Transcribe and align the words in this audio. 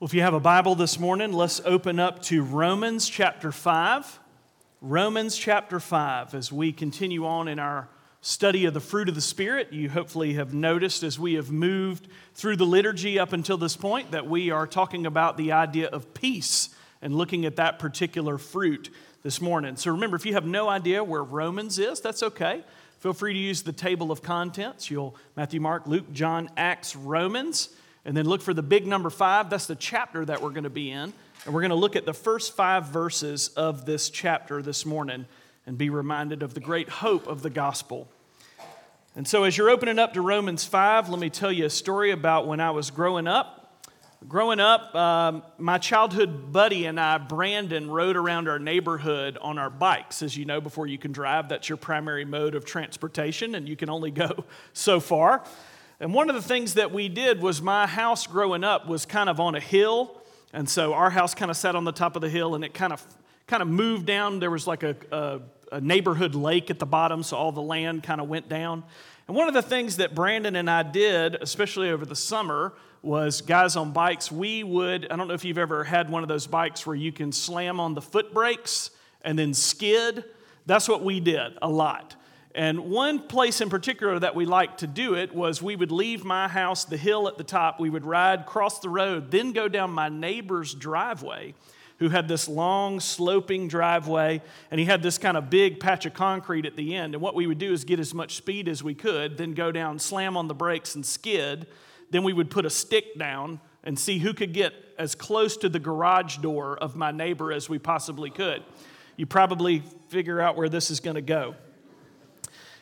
Well, 0.00 0.06
if 0.08 0.14
you 0.14 0.22
have 0.22 0.34
a 0.34 0.40
Bible 0.40 0.74
this 0.74 0.98
morning, 0.98 1.32
let's 1.32 1.60
open 1.64 2.00
up 2.00 2.20
to 2.22 2.42
Romans 2.42 3.08
chapter 3.08 3.52
5. 3.52 4.18
Romans 4.80 5.36
chapter 5.36 5.78
5, 5.78 6.34
as 6.34 6.50
we 6.50 6.72
continue 6.72 7.24
on 7.24 7.46
in 7.46 7.60
our 7.60 7.88
study 8.20 8.64
of 8.64 8.74
the 8.74 8.80
fruit 8.80 9.08
of 9.08 9.14
the 9.14 9.20
Spirit. 9.20 9.72
You 9.72 9.88
hopefully 9.88 10.34
have 10.34 10.52
noticed 10.52 11.04
as 11.04 11.16
we 11.16 11.34
have 11.34 11.52
moved 11.52 12.08
through 12.34 12.56
the 12.56 12.66
liturgy 12.66 13.20
up 13.20 13.32
until 13.32 13.56
this 13.56 13.76
point 13.76 14.10
that 14.10 14.26
we 14.26 14.50
are 14.50 14.66
talking 14.66 15.06
about 15.06 15.36
the 15.36 15.52
idea 15.52 15.86
of 15.86 16.12
peace 16.12 16.70
and 17.00 17.14
looking 17.14 17.44
at 17.44 17.54
that 17.56 17.78
particular 17.78 18.36
fruit 18.36 18.90
this 19.22 19.40
morning. 19.40 19.76
So 19.76 19.92
remember, 19.92 20.16
if 20.16 20.26
you 20.26 20.32
have 20.32 20.44
no 20.44 20.68
idea 20.68 21.04
where 21.04 21.22
Romans 21.22 21.78
is, 21.78 22.00
that's 22.00 22.24
okay. 22.24 22.64
Feel 22.98 23.12
free 23.12 23.32
to 23.32 23.38
use 23.38 23.62
the 23.62 23.72
table 23.72 24.10
of 24.10 24.22
contents. 24.22 24.90
You'll 24.90 25.14
Matthew, 25.36 25.60
Mark, 25.60 25.86
Luke, 25.86 26.12
John, 26.12 26.50
Acts, 26.56 26.96
Romans. 26.96 27.68
And 28.04 28.16
then 28.16 28.26
look 28.26 28.42
for 28.42 28.52
the 28.52 28.62
big 28.62 28.86
number 28.86 29.10
five. 29.10 29.48
That's 29.48 29.66
the 29.66 29.74
chapter 29.74 30.24
that 30.24 30.42
we're 30.42 30.50
going 30.50 30.64
to 30.64 30.70
be 30.70 30.90
in. 30.90 31.12
And 31.44 31.54
we're 31.54 31.62
going 31.62 31.70
to 31.70 31.76
look 31.76 31.96
at 31.96 32.04
the 32.04 32.14
first 32.14 32.54
five 32.54 32.86
verses 32.86 33.48
of 33.48 33.86
this 33.86 34.10
chapter 34.10 34.62
this 34.62 34.84
morning 34.84 35.26
and 35.66 35.78
be 35.78 35.90
reminded 35.90 36.42
of 36.42 36.54
the 36.54 36.60
great 36.60 36.88
hope 36.88 37.26
of 37.26 37.42
the 37.42 37.50
gospel. 37.50 38.08
And 39.16 39.28
so, 39.28 39.44
as 39.44 39.56
you're 39.56 39.70
opening 39.70 39.98
up 39.98 40.14
to 40.14 40.20
Romans 40.20 40.64
5, 40.64 41.08
let 41.08 41.20
me 41.20 41.30
tell 41.30 41.52
you 41.52 41.66
a 41.66 41.70
story 41.70 42.10
about 42.10 42.46
when 42.46 42.60
I 42.60 42.72
was 42.72 42.90
growing 42.90 43.26
up. 43.26 43.60
Growing 44.26 44.58
up, 44.58 44.94
um, 44.94 45.42
my 45.58 45.76
childhood 45.76 46.50
buddy 46.50 46.86
and 46.86 46.98
I, 46.98 47.18
Brandon, 47.18 47.90
rode 47.90 48.16
around 48.16 48.48
our 48.48 48.58
neighborhood 48.58 49.36
on 49.40 49.58
our 49.58 49.68
bikes. 49.68 50.22
As 50.22 50.34
you 50.34 50.46
know, 50.46 50.62
before 50.62 50.86
you 50.86 50.96
can 50.96 51.12
drive, 51.12 51.50
that's 51.50 51.68
your 51.68 51.76
primary 51.76 52.24
mode 52.24 52.54
of 52.54 52.64
transportation, 52.64 53.54
and 53.54 53.68
you 53.68 53.76
can 53.76 53.90
only 53.90 54.10
go 54.10 54.44
so 54.72 54.98
far. 54.98 55.44
And 56.00 56.12
one 56.12 56.28
of 56.28 56.34
the 56.34 56.42
things 56.42 56.74
that 56.74 56.92
we 56.92 57.08
did 57.08 57.40
was 57.40 57.62
my 57.62 57.86
house 57.86 58.26
growing 58.26 58.64
up 58.64 58.88
was 58.88 59.06
kind 59.06 59.28
of 59.28 59.40
on 59.40 59.54
a 59.54 59.60
hill. 59.60 60.20
And 60.52 60.68
so 60.68 60.92
our 60.92 61.10
house 61.10 61.34
kind 61.34 61.50
of 61.50 61.56
sat 61.56 61.74
on 61.74 61.84
the 61.84 61.92
top 61.92 62.16
of 62.16 62.22
the 62.22 62.28
hill 62.28 62.54
and 62.54 62.64
it 62.64 62.74
kind 62.74 62.92
of 62.92 63.04
kind 63.46 63.62
of 63.62 63.68
moved 63.68 64.06
down. 64.06 64.40
There 64.40 64.50
was 64.50 64.66
like 64.66 64.82
a, 64.82 64.96
a, 65.12 65.40
a 65.72 65.80
neighborhood 65.80 66.34
lake 66.34 66.70
at 66.70 66.78
the 66.78 66.86
bottom, 66.86 67.22
so 67.22 67.36
all 67.36 67.52
the 67.52 67.62
land 67.62 68.02
kind 68.02 68.20
of 68.20 68.28
went 68.28 68.48
down. 68.48 68.84
And 69.26 69.36
one 69.36 69.48
of 69.48 69.54
the 69.54 69.62
things 69.62 69.96
that 69.96 70.14
Brandon 70.14 70.56
and 70.56 70.68
I 70.68 70.82
did, 70.82 71.36
especially 71.36 71.90
over 71.90 72.04
the 72.04 72.16
summer, 72.16 72.74
was 73.02 73.42
guys 73.42 73.76
on 73.76 73.92
bikes, 73.92 74.32
we 74.32 74.64
would, 74.64 75.10
I 75.10 75.16
don't 75.16 75.28
know 75.28 75.34
if 75.34 75.44
you've 75.44 75.58
ever 75.58 75.84
had 75.84 76.10
one 76.10 76.22
of 76.22 76.28
those 76.28 76.46
bikes 76.46 76.86
where 76.86 76.96
you 76.96 77.12
can 77.12 77.32
slam 77.32 77.80
on 77.80 77.94
the 77.94 78.00
foot 78.00 78.32
brakes 78.32 78.90
and 79.22 79.38
then 79.38 79.52
skid. 79.54 80.24
That's 80.66 80.88
what 80.88 81.02
we 81.02 81.20
did 81.20 81.58
a 81.60 81.68
lot. 81.68 82.16
And 82.54 82.90
one 82.90 83.26
place 83.26 83.60
in 83.60 83.68
particular 83.68 84.18
that 84.20 84.36
we 84.36 84.46
liked 84.46 84.78
to 84.80 84.86
do 84.86 85.14
it 85.14 85.34
was 85.34 85.60
we 85.60 85.74
would 85.74 85.90
leave 85.90 86.24
my 86.24 86.46
house, 86.46 86.84
the 86.84 86.96
hill 86.96 87.26
at 87.26 87.36
the 87.36 87.44
top, 87.44 87.80
we 87.80 87.90
would 87.90 88.04
ride, 88.04 88.46
cross 88.46 88.78
the 88.78 88.88
road, 88.88 89.32
then 89.32 89.52
go 89.52 89.66
down 89.66 89.90
my 89.90 90.08
neighbor's 90.08 90.72
driveway, 90.72 91.54
who 91.98 92.10
had 92.10 92.28
this 92.28 92.48
long, 92.48 93.00
sloping 93.00 93.66
driveway, 93.66 94.40
and 94.70 94.78
he 94.78 94.86
had 94.86 95.02
this 95.02 95.18
kind 95.18 95.36
of 95.36 95.50
big 95.50 95.80
patch 95.80 96.06
of 96.06 96.14
concrete 96.14 96.64
at 96.64 96.76
the 96.76 96.94
end. 96.94 97.14
And 97.14 97.22
what 97.22 97.34
we 97.34 97.48
would 97.48 97.58
do 97.58 97.72
is 97.72 97.84
get 97.84 97.98
as 97.98 98.14
much 98.14 98.36
speed 98.36 98.68
as 98.68 98.84
we 98.84 98.94
could, 98.94 99.36
then 99.36 99.54
go 99.54 99.72
down, 99.72 99.98
slam 99.98 100.36
on 100.36 100.46
the 100.46 100.54
brakes, 100.54 100.94
and 100.94 101.04
skid. 101.04 101.66
Then 102.10 102.22
we 102.22 102.32
would 102.32 102.50
put 102.50 102.64
a 102.64 102.70
stick 102.70 103.18
down 103.18 103.60
and 103.82 103.98
see 103.98 104.18
who 104.18 104.32
could 104.32 104.52
get 104.52 104.74
as 104.96 105.16
close 105.16 105.56
to 105.56 105.68
the 105.68 105.80
garage 105.80 106.38
door 106.38 106.76
of 106.78 106.94
my 106.94 107.10
neighbor 107.10 107.52
as 107.52 107.68
we 107.68 107.80
possibly 107.80 108.30
could. 108.30 108.62
You 109.16 109.26
probably 109.26 109.82
figure 110.08 110.40
out 110.40 110.56
where 110.56 110.68
this 110.68 110.90
is 110.90 111.00
going 111.00 111.16
to 111.16 111.22
go. 111.22 111.56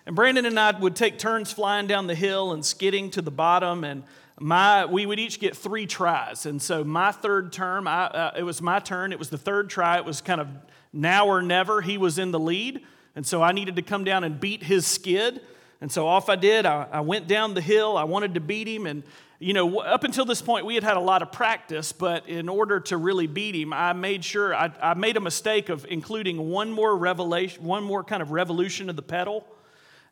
And 0.07 0.17
Brandon 0.17 0.47
and 0.47 0.59
I 0.59 0.79
would 0.79 0.97
take 0.97 1.19
turns 1.19 1.53
flying 1.53 1.87
down 1.87 2.07
the 2.07 2.15
hill 2.15 2.53
and 2.53 2.65
skidding 2.65 3.11
to 3.13 3.23
the 3.23 3.31
bottom, 3.31 3.85
and 3.85 4.03
my, 4.41 4.87
we 4.87 5.07
would 5.07 5.21
each 5.21 5.39
get 5.39 5.57
three 5.57 5.87
tries. 5.87 6.47
And 6.47 6.61
so 6.61 6.83
my 6.83 7.13
third 7.13 7.53
term, 7.53 7.87
I, 7.87 8.07
uh, 8.07 8.33
it 8.37 8.43
was 8.43 8.61
my 8.61 8.81
turn. 8.81 9.13
It 9.13 9.19
was 9.19 9.31
the 9.31 9.39
third 9.39 9.71
try. 9.71 9.99
It 9.99 10.05
was 10.05 10.21
kind 10.21 10.41
of 10.41 10.49
now 10.93 11.29
or 11.29 11.43
never. 11.43 11.81
He 11.81 11.97
was 11.97 12.19
in 12.19 12.33
the 12.33 12.41
lead. 12.41 12.83
And 13.15 13.25
so 13.25 13.43
I 13.43 13.53
needed 13.53 13.77
to 13.77 13.83
come 13.83 14.03
down 14.03 14.25
and 14.25 14.41
beat 14.41 14.65
his 14.65 14.87
skid. 14.87 15.43
And 15.81 15.93
so 15.93 16.09
off 16.09 16.29
I 16.29 16.37
did. 16.37 16.67
I, 16.67 16.89
I 16.91 17.01
went 17.01 17.29
down 17.29 17.55
the 17.55 17.61
hill. 17.61 17.97
I 17.97 18.05
wanted 18.05 18.35
to 18.35 18.41
beat 18.41 18.67
him. 18.67 18.87
And, 18.87 19.05
you 19.39 19.53
know, 19.53 19.79
up 19.79 20.03
until 20.03 20.25
this 20.25 20.43
point, 20.43 20.67
we 20.67 20.75
had 20.75 20.83
had 20.83 20.97
a 20.97 21.01
lot 21.01 21.23
of 21.23 21.31
practice. 21.31 21.93
But 21.93 22.29
in 22.29 22.49
order 22.49 22.81
to 22.81 22.97
really 22.97 23.29
beat 23.29 23.55
him, 23.55 23.73
I 23.73 23.93
made 23.93 24.25
sure, 24.25 24.55
I, 24.55 24.73
I 24.83 24.95
made 24.95 25.17
a 25.17 25.21
mistake 25.21 25.69
of 25.69 25.87
including 25.89 26.49
one 26.49 26.73
more 26.73 26.97
revelation, 26.97 27.63
one 27.63 27.85
more 27.85 28.03
kind 28.03 28.23
of 28.23 28.33
revolution 28.33 28.91
of 28.91 28.97
the 28.97 29.03
pedal. 29.03 29.47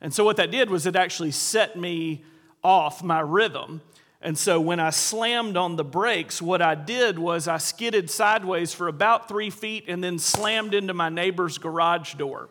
And 0.00 0.12
so 0.14 0.24
what 0.24 0.36
that 0.36 0.50
did 0.50 0.70
was 0.70 0.86
it 0.86 0.96
actually 0.96 1.30
set 1.30 1.76
me 1.76 2.24
off 2.62 3.02
my 3.02 3.20
rhythm. 3.20 3.82
And 4.22 4.36
so 4.36 4.60
when 4.60 4.80
I 4.80 4.90
slammed 4.90 5.56
on 5.56 5.76
the 5.76 5.84
brakes, 5.84 6.42
what 6.42 6.60
I 6.60 6.74
did 6.74 7.18
was 7.18 7.48
I 7.48 7.56
skidded 7.56 8.10
sideways 8.10 8.74
for 8.74 8.88
about 8.88 9.28
three 9.28 9.50
feet 9.50 9.84
and 9.88 10.04
then 10.04 10.18
slammed 10.18 10.74
into 10.74 10.92
my 10.92 11.08
neighbor's 11.08 11.56
garage 11.56 12.14
door. 12.14 12.50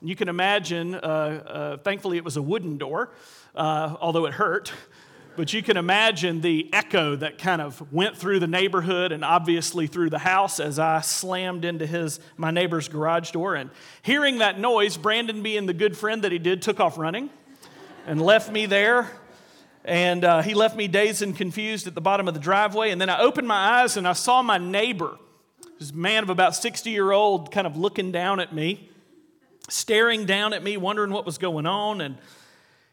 And 0.00 0.08
you 0.08 0.16
can 0.16 0.28
imagine, 0.28 0.94
uh, 0.94 0.98
uh, 0.98 1.76
thankfully, 1.78 2.16
it 2.16 2.24
was 2.24 2.36
a 2.36 2.42
wooden 2.42 2.78
door, 2.78 3.12
uh, 3.54 3.94
although 4.00 4.24
it 4.24 4.34
hurt. 4.34 4.72
But 5.34 5.54
you 5.54 5.62
can 5.62 5.78
imagine 5.78 6.42
the 6.42 6.68
echo 6.74 7.16
that 7.16 7.38
kind 7.38 7.62
of 7.62 7.90
went 7.90 8.18
through 8.18 8.38
the 8.40 8.46
neighborhood 8.46 9.12
and 9.12 9.24
obviously 9.24 9.86
through 9.86 10.10
the 10.10 10.18
house 10.18 10.60
as 10.60 10.78
I 10.78 11.00
slammed 11.00 11.64
into 11.64 11.86
his 11.86 12.20
my 12.36 12.50
neighbor's 12.50 12.88
garage 12.88 13.30
door. 13.30 13.54
And 13.54 13.70
hearing 14.02 14.38
that 14.38 14.58
noise, 14.58 14.98
Brandon, 14.98 15.42
being 15.42 15.64
the 15.64 15.72
good 15.72 15.96
friend 15.96 16.22
that 16.24 16.32
he 16.32 16.38
did, 16.38 16.60
took 16.60 16.80
off 16.80 16.98
running 16.98 17.30
and 18.06 18.20
left 18.20 18.52
me 18.52 18.66
there. 18.66 19.10
And 19.84 20.22
uh, 20.22 20.42
he 20.42 20.52
left 20.52 20.76
me 20.76 20.86
dazed 20.86 21.22
and 21.22 21.34
confused 21.34 21.86
at 21.86 21.94
the 21.94 22.02
bottom 22.02 22.28
of 22.28 22.34
the 22.34 22.40
driveway. 22.40 22.90
And 22.90 23.00
then 23.00 23.08
I 23.08 23.20
opened 23.20 23.48
my 23.48 23.80
eyes 23.80 23.96
and 23.96 24.06
I 24.06 24.12
saw 24.12 24.42
my 24.42 24.58
neighbor, 24.58 25.16
this 25.78 25.94
man 25.94 26.22
of 26.22 26.30
about 26.30 26.54
60 26.54 26.90
year 26.90 27.10
old, 27.10 27.50
kind 27.50 27.66
of 27.66 27.76
looking 27.76 28.12
down 28.12 28.38
at 28.38 28.52
me, 28.52 28.90
staring 29.70 30.26
down 30.26 30.52
at 30.52 30.62
me, 30.62 30.76
wondering 30.76 31.10
what 31.10 31.24
was 31.24 31.38
going 31.38 31.64
on. 31.64 32.02
And 32.02 32.18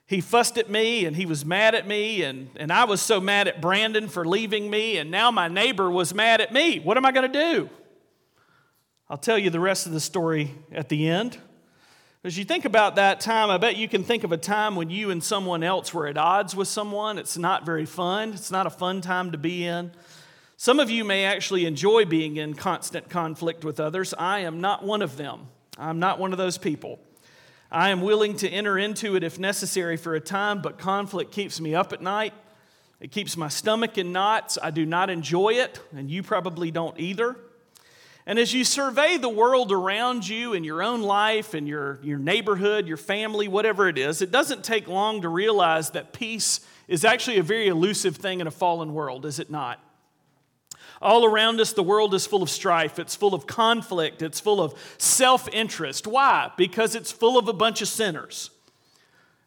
he 0.09 0.21
fussed 0.21 0.57
at 0.57 0.71
me 0.71 1.05
and 1.05 1.15
he 1.15 1.27
was 1.27 1.45
mad 1.45 1.75
at 1.75 1.87
me, 1.87 2.23
and, 2.23 2.49
and 2.55 2.73
I 2.73 2.85
was 2.85 2.99
so 2.99 3.21
mad 3.21 3.47
at 3.47 3.61
Brandon 3.61 4.07
for 4.07 4.25
leaving 4.25 4.67
me, 4.67 4.97
and 4.97 5.11
now 5.11 5.29
my 5.29 5.47
neighbor 5.47 5.91
was 5.91 6.15
mad 6.15 6.41
at 6.41 6.51
me. 6.51 6.79
What 6.79 6.97
am 6.97 7.05
I 7.05 7.11
going 7.11 7.31
to 7.31 7.39
do? 7.39 7.69
I'll 9.07 9.19
tell 9.19 9.37
you 9.37 9.51
the 9.51 9.59
rest 9.59 9.85
of 9.85 9.91
the 9.91 9.99
story 9.99 10.55
at 10.71 10.89
the 10.89 11.07
end. 11.07 11.37
As 12.23 12.39
you 12.39 12.43
think 12.43 12.65
about 12.65 12.95
that 12.95 13.19
time, 13.19 13.51
I 13.51 13.59
bet 13.59 13.77
you 13.77 13.87
can 13.87 14.03
think 14.03 14.23
of 14.23 14.31
a 14.31 14.37
time 14.37 14.75
when 14.75 14.89
you 14.89 15.11
and 15.11 15.23
someone 15.23 15.61
else 15.61 15.93
were 15.93 16.07
at 16.07 16.17
odds 16.17 16.55
with 16.55 16.67
someone. 16.67 17.19
It's 17.19 17.37
not 17.37 17.63
very 17.63 17.85
fun, 17.85 18.33
it's 18.33 18.49
not 18.49 18.65
a 18.65 18.71
fun 18.71 19.01
time 19.01 19.31
to 19.33 19.37
be 19.37 19.63
in. 19.63 19.91
Some 20.57 20.79
of 20.79 20.89
you 20.89 21.03
may 21.03 21.25
actually 21.25 21.67
enjoy 21.67 22.05
being 22.05 22.37
in 22.37 22.55
constant 22.55 23.09
conflict 23.09 23.63
with 23.63 23.79
others. 23.79 24.15
I 24.17 24.39
am 24.39 24.59
not 24.59 24.83
one 24.83 25.03
of 25.03 25.17
them. 25.17 25.49
I'm 25.77 25.99
not 25.99 26.17
one 26.17 26.31
of 26.31 26.39
those 26.39 26.57
people. 26.57 26.99
I 27.71 27.89
am 27.89 28.01
willing 28.01 28.35
to 28.37 28.49
enter 28.49 28.79
into 28.79 29.15
it 29.15 29.23
if 29.23 29.37
necessary 29.37 29.95
for 29.95 30.15
a 30.15 30.19
time, 30.19 30.61
but 30.61 30.79
conflict 30.79 31.31
keeps 31.31 31.61
me 31.61 31.75
up 31.75 31.93
at 31.93 32.01
night. 32.01 32.33
It 32.99 33.11
keeps 33.11 33.37
my 33.37 33.47
stomach 33.47 33.97
in 33.97 34.11
knots. 34.11 34.57
I 34.61 34.71
do 34.71 34.85
not 34.85 35.09
enjoy 35.09 35.53
it, 35.53 35.79
and 35.95 36.09
you 36.09 36.23
probably 36.23 36.71
don't 36.71 36.99
either. 36.99 37.35
And 38.25 38.37
as 38.37 38.53
you 38.53 38.63
survey 38.63 39.17
the 39.17 39.29
world 39.29 39.71
around 39.71 40.27
you 40.27 40.53
in 40.53 40.63
your 40.63 40.83
own 40.83 41.01
life, 41.01 41.55
in 41.55 41.67
your, 41.67 41.99
your 42.03 42.19
neighborhood, 42.19 42.87
your 42.87 42.97
family, 42.97 43.47
whatever 43.47 43.87
it 43.87 43.97
is, 43.97 44.21
it 44.21 44.31
doesn't 44.31 44.63
take 44.63 44.87
long 44.87 45.21
to 45.21 45.29
realize 45.29 45.91
that 45.91 46.11
peace 46.11 46.59
is 46.87 47.05
actually 47.05 47.37
a 47.37 47.43
very 47.43 47.67
elusive 47.67 48.17
thing 48.17 48.39
in 48.39 48.47
a 48.47 48.51
fallen 48.51 48.93
world, 48.93 49.25
is 49.25 49.39
it 49.39 49.49
not? 49.49 49.79
All 51.01 51.25
around 51.25 51.61
us, 51.61 51.73
the 51.73 51.83
world 51.83 52.13
is 52.13 52.25
full 52.25 52.43
of 52.43 52.49
strife, 52.49 52.99
it's 52.99 53.15
full 53.15 53.33
of 53.33 53.47
conflict, 53.47 54.21
it's 54.21 54.39
full 54.39 54.61
of 54.61 54.73
self 54.97 55.47
interest. 55.53 56.07
Why? 56.07 56.51
Because 56.57 56.95
it's 56.95 57.11
full 57.11 57.37
of 57.37 57.47
a 57.47 57.53
bunch 57.53 57.81
of 57.81 57.87
sinners. 57.87 58.49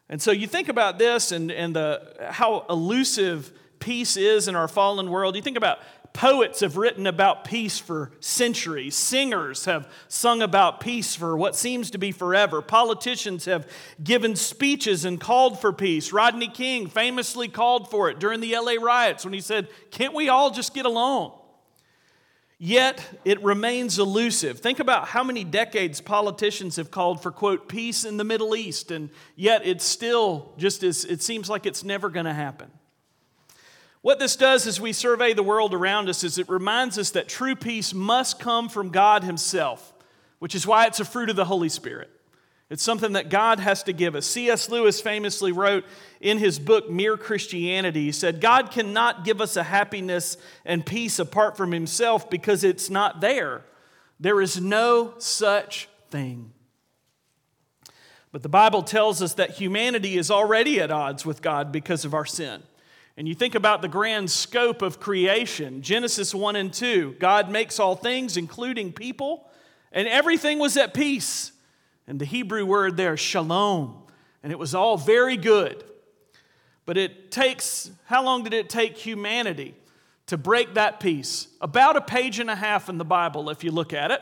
And 0.08 0.20
so 0.20 0.30
you 0.30 0.46
think 0.46 0.68
about 0.68 0.98
this 0.98 1.32
and, 1.32 1.50
and 1.50 1.74
the, 1.74 2.14
how 2.30 2.66
elusive 2.68 3.52
peace 3.78 4.16
is 4.16 4.48
in 4.48 4.56
our 4.56 4.68
fallen 4.68 5.10
world. 5.10 5.36
You 5.36 5.42
think 5.42 5.56
about 5.56 5.80
poets 6.12 6.60
have 6.60 6.76
written 6.76 7.06
about 7.06 7.44
peace 7.44 7.78
for 7.78 8.12
centuries. 8.20 8.94
Singers 8.94 9.64
have 9.64 9.90
sung 10.08 10.42
about 10.42 10.80
peace 10.80 11.14
for 11.14 11.36
what 11.36 11.56
seems 11.56 11.90
to 11.90 11.98
be 11.98 12.12
forever. 12.12 12.60
Politicians 12.60 13.46
have 13.46 13.66
given 14.02 14.36
speeches 14.36 15.04
and 15.04 15.20
called 15.20 15.60
for 15.60 15.72
peace. 15.72 16.12
Rodney 16.12 16.48
King 16.48 16.88
famously 16.88 17.48
called 17.48 17.90
for 17.90 18.10
it 18.10 18.18
during 18.18 18.40
the 18.40 18.54
LA 18.54 18.74
riots 18.82 19.24
when 19.24 19.34
he 19.34 19.40
said, 19.40 19.68
Can't 19.90 20.14
we 20.14 20.28
all 20.28 20.50
just 20.50 20.74
get 20.74 20.86
along? 20.86 21.32
Yet 22.64 23.04
it 23.24 23.42
remains 23.42 23.98
elusive. 23.98 24.60
Think 24.60 24.78
about 24.78 25.08
how 25.08 25.24
many 25.24 25.42
decades 25.42 26.00
politicians 26.00 26.76
have 26.76 26.92
called 26.92 27.20
for, 27.20 27.32
quote, 27.32 27.68
peace 27.68 28.04
in 28.04 28.18
the 28.18 28.24
Middle 28.24 28.54
East, 28.54 28.92
and 28.92 29.10
yet 29.34 29.66
it's 29.66 29.84
still 29.84 30.52
just 30.58 30.84
as 30.84 31.04
it 31.04 31.22
seems 31.22 31.50
like 31.50 31.66
it's 31.66 31.82
never 31.82 32.08
going 32.08 32.26
to 32.26 32.32
happen. 32.32 32.70
What 34.00 34.20
this 34.20 34.36
does 34.36 34.68
as 34.68 34.80
we 34.80 34.92
survey 34.92 35.32
the 35.32 35.42
world 35.42 35.74
around 35.74 36.08
us 36.08 36.22
is 36.22 36.38
it 36.38 36.48
reminds 36.48 36.98
us 36.98 37.10
that 37.10 37.26
true 37.26 37.56
peace 37.56 37.92
must 37.92 38.38
come 38.38 38.68
from 38.68 38.90
God 38.90 39.24
Himself, 39.24 39.92
which 40.38 40.54
is 40.54 40.64
why 40.64 40.86
it's 40.86 41.00
a 41.00 41.04
fruit 41.04 41.30
of 41.30 41.34
the 41.34 41.46
Holy 41.46 41.68
Spirit. 41.68 42.12
It's 42.72 42.82
something 42.82 43.12
that 43.12 43.28
God 43.28 43.60
has 43.60 43.82
to 43.82 43.92
give 43.92 44.14
us. 44.14 44.24
C.S. 44.24 44.70
Lewis 44.70 44.98
famously 44.98 45.52
wrote 45.52 45.84
in 46.22 46.38
his 46.38 46.58
book, 46.58 46.88
Mere 46.88 47.18
Christianity, 47.18 48.04
he 48.04 48.12
said, 48.12 48.40
God 48.40 48.70
cannot 48.70 49.26
give 49.26 49.42
us 49.42 49.58
a 49.58 49.62
happiness 49.62 50.38
and 50.64 50.86
peace 50.86 51.18
apart 51.18 51.54
from 51.54 51.70
himself 51.70 52.30
because 52.30 52.64
it's 52.64 52.88
not 52.88 53.20
there. 53.20 53.66
There 54.18 54.40
is 54.40 54.58
no 54.58 55.12
such 55.18 55.86
thing. 56.10 56.50
But 58.32 58.42
the 58.42 58.48
Bible 58.48 58.82
tells 58.82 59.20
us 59.20 59.34
that 59.34 59.50
humanity 59.50 60.16
is 60.16 60.30
already 60.30 60.80
at 60.80 60.90
odds 60.90 61.26
with 61.26 61.42
God 61.42 61.72
because 61.72 62.06
of 62.06 62.14
our 62.14 62.24
sin. 62.24 62.62
And 63.18 63.28
you 63.28 63.34
think 63.34 63.54
about 63.54 63.82
the 63.82 63.88
grand 63.88 64.30
scope 64.30 64.80
of 64.80 64.98
creation 64.98 65.82
Genesis 65.82 66.34
1 66.34 66.56
and 66.56 66.72
2, 66.72 67.16
God 67.20 67.50
makes 67.50 67.78
all 67.78 67.96
things, 67.96 68.38
including 68.38 68.94
people, 68.94 69.46
and 69.92 70.08
everything 70.08 70.58
was 70.58 70.78
at 70.78 70.94
peace. 70.94 71.51
And 72.12 72.20
the 72.20 72.26
Hebrew 72.26 72.66
word 72.66 72.98
there, 72.98 73.16
shalom, 73.16 73.96
and 74.42 74.52
it 74.52 74.58
was 74.58 74.74
all 74.74 74.98
very 74.98 75.38
good. 75.38 75.82
But 76.84 76.98
it 76.98 77.30
takes, 77.30 77.90
how 78.04 78.22
long 78.22 78.44
did 78.44 78.52
it 78.52 78.68
take 78.68 78.98
humanity 78.98 79.74
to 80.26 80.36
break 80.36 80.74
that 80.74 81.00
peace. 81.00 81.48
About 81.62 81.96
a 81.96 82.02
page 82.02 82.38
and 82.38 82.50
a 82.50 82.54
half 82.54 82.90
in 82.90 82.98
the 82.98 83.04
Bible, 83.06 83.48
if 83.48 83.64
you 83.64 83.70
look 83.70 83.94
at 83.94 84.10
it. 84.10 84.20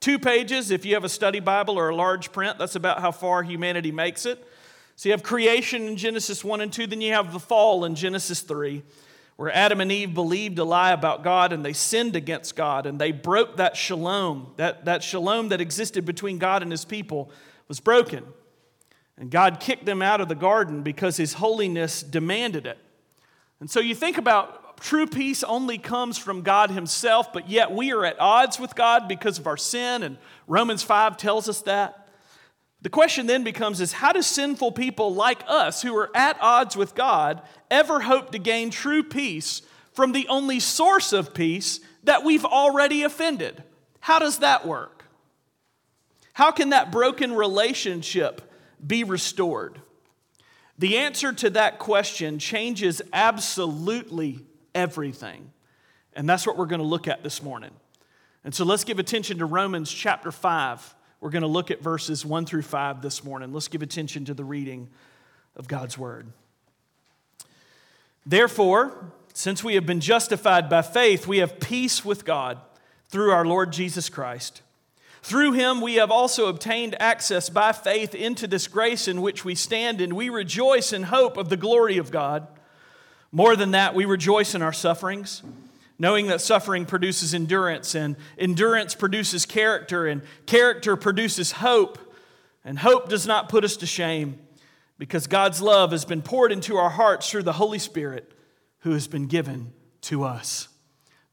Two 0.00 0.18
pages, 0.18 0.70
if 0.70 0.86
you 0.86 0.94
have 0.94 1.04
a 1.04 1.10
study 1.10 1.38
Bible 1.40 1.78
or 1.78 1.90
a 1.90 1.94
large 1.94 2.32
print, 2.32 2.58
that's 2.58 2.74
about 2.74 3.02
how 3.02 3.12
far 3.12 3.42
humanity 3.42 3.92
makes 3.92 4.24
it. 4.24 4.42
So 4.94 5.10
you 5.10 5.12
have 5.12 5.22
creation 5.22 5.88
in 5.88 5.98
Genesis 5.98 6.42
1 6.42 6.62
and 6.62 6.72
2, 6.72 6.86
then 6.86 7.02
you 7.02 7.12
have 7.12 7.34
the 7.34 7.38
fall 7.38 7.84
in 7.84 7.96
Genesis 7.96 8.40
3, 8.40 8.82
where 9.36 9.54
Adam 9.54 9.80
and 9.80 9.92
Eve 9.92 10.14
believed 10.14 10.58
a 10.58 10.64
lie 10.64 10.92
about 10.92 11.22
God 11.22 11.52
and 11.52 11.64
they 11.64 11.72
sinned 11.72 12.16
against 12.16 12.56
God 12.56 12.86
and 12.86 12.98
they 12.98 13.12
broke 13.12 13.58
that 13.58 13.76
shalom. 13.76 14.52
That, 14.56 14.86
that 14.86 15.02
shalom 15.02 15.50
that 15.50 15.60
existed 15.60 16.04
between 16.04 16.38
God 16.38 16.62
and 16.62 16.70
his 16.70 16.84
people 16.84 17.30
was 17.68 17.80
broken. 17.80 18.24
And 19.18 19.30
God 19.30 19.60
kicked 19.60 19.86
them 19.86 20.02
out 20.02 20.20
of 20.20 20.28
the 20.28 20.34
garden 20.34 20.82
because 20.82 21.16
his 21.16 21.34
holiness 21.34 22.02
demanded 22.02 22.66
it. 22.66 22.78
And 23.60 23.70
so 23.70 23.80
you 23.80 23.94
think 23.94 24.18
about 24.18 24.78
true 24.80 25.06
peace 25.06 25.42
only 25.42 25.78
comes 25.78 26.18
from 26.18 26.42
God 26.42 26.70
Himself, 26.70 27.32
but 27.32 27.48
yet 27.48 27.72
we 27.72 27.92
are 27.92 28.04
at 28.04 28.20
odds 28.20 28.60
with 28.60 28.74
God 28.74 29.08
because 29.08 29.38
of 29.38 29.46
our 29.46 29.56
sin, 29.56 30.02
and 30.02 30.18
Romans 30.46 30.82
5 30.82 31.16
tells 31.16 31.48
us 31.48 31.62
that. 31.62 32.05
The 32.86 32.90
question 32.90 33.26
then 33.26 33.42
becomes 33.42 33.80
is 33.80 33.94
how 33.94 34.12
do 34.12 34.22
sinful 34.22 34.70
people 34.70 35.12
like 35.12 35.42
us 35.48 35.82
who 35.82 35.96
are 35.96 36.08
at 36.16 36.38
odds 36.40 36.76
with 36.76 36.94
God 36.94 37.42
ever 37.68 37.98
hope 37.98 38.30
to 38.30 38.38
gain 38.38 38.70
true 38.70 39.02
peace 39.02 39.60
from 39.92 40.12
the 40.12 40.28
only 40.28 40.60
source 40.60 41.12
of 41.12 41.34
peace 41.34 41.80
that 42.04 42.22
we've 42.22 42.44
already 42.44 43.02
offended? 43.02 43.64
How 43.98 44.20
does 44.20 44.38
that 44.38 44.64
work? 44.64 45.04
How 46.32 46.52
can 46.52 46.70
that 46.70 46.92
broken 46.92 47.32
relationship 47.32 48.40
be 48.86 49.02
restored? 49.02 49.80
The 50.78 50.98
answer 50.98 51.32
to 51.32 51.50
that 51.50 51.80
question 51.80 52.38
changes 52.38 53.02
absolutely 53.12 54.46
everything. 54.76 55.50
And 56.12 56.28
that's 56.28 56.46
what 56.46 56.56
we're 56.56 56.66
going 56.66 56.80
to 56.80 56.86
look 56.86 57.08
at 57.08 57.24
this 57.24 57.42
morning. 57.42 57.72
And 58.44 58.54
so 58.54 58.64
let's 58.64 58.84
give 58.84 59.00
attention 59.00 59.38
to 59.38 59.44
Romans 59.44 59.90
chapter 59.90 60.30
5. 60.30 60.94
We're 61.20 61.30
going 61.30 61.42
to 61.42 61.48
look 61.48 61.70
at 61.70 61.82
verses 61.82 62.24
1 62.24 62.46
through 62.46 62.62
5 62.62 63.02
this 63.02 63.24
morning. 63.24 63.52
Let's 63.52 63.68
give 63.68 63.82
attention 63.82 64.24
to 64.26 64.34
the 64.34 64.44
reading 64.44 64.88
of 65.56 65.66
God's 65.66 65.96
word. 65.96 66.26
Therefore, 68.24 69.12
since 69.32 69.62
we 69.62 69.74
have 69.74 69.86
been 69.86 70.00
justified 70.00 70.68
by 70.68 70.82
faith, 70.82 71.26
we 71.26 71.38
have 71.38 71.60
peace 71.60 72.04
with 72.04 72.24
God 72.24 72.58
through 73.08 73.30
our 73.30 73.44
Lord 73.44 73.72
Jesus 73.72 74.08
Christ. 74.08 74.62
Through 75.22 75.52
him, 75.52 75.80
we 75.80 75.96
have 75.96 76.10
also 76.10 76.46
obtained 76.46 77.00
access 77.00 77.48
by 77.48 77.72
faith 77.72 78.14
into 78.14 78.46
this 78.46 78.68
grace 78.68 79.08
in 79.08 79.22
which 79.22 79.44
we 79.44 79.54
stand, 79.54 80.00
and 80.00 80.12
we 80.12 80.28
rejoice 80.28 80.92
in 80.92 81.04
hope 81.04 81.36
of 81.36 81.48
the 81.48 81.56
glory 81.56 81.98
of 81.98 82.10
God. 82.10 82.46
More 83.32 83.56
than 83.56 83.72
that, 83.72 83.94
we 83.94 84.04
rejoice 84.04 84.54
in 84.54 84.62
our 84.62 84.72
sufferings, 84.72 85.42
knowing 85.98 86.26
that 86.26 86.40
suffering 86.40 86.86
produces 86.86 87.34
endurance, 87.34 87.94
and 87.94 88.16
endurance 88.38 88.94
produces 88.94 89.46
character, 89.46 90.06
and 90.06 90.22
character 90.46 90.96
produces 90.96 91.52
hope. 91.52 91.98
And 92.64 92.78
hope 92.78 93.08
does 93.08 93.26
not 93.26 93.48
put 93.48 93.64
us 93.64 93.76
to 93.78 93.86
shame, 93.86 94.38
because 94.98 95.26
God's 95.26 95.62
love 95.62 95.92
has 95.92 96.04
been 96.04 96.22
poured 96.22 96.52
into 96.52 96.76
our 96.76 96.90
hearts 96.90 97.30
through 97.30 97.44
the 97.44 97.52
Holy 97.52 97.78
Spirit 97.78 98.32
who 98.80 98.92
has 98.92 99.06
been 99.06 99.26
given 99.26 99.72
to 100.02 100.24
us. 100.24 100.68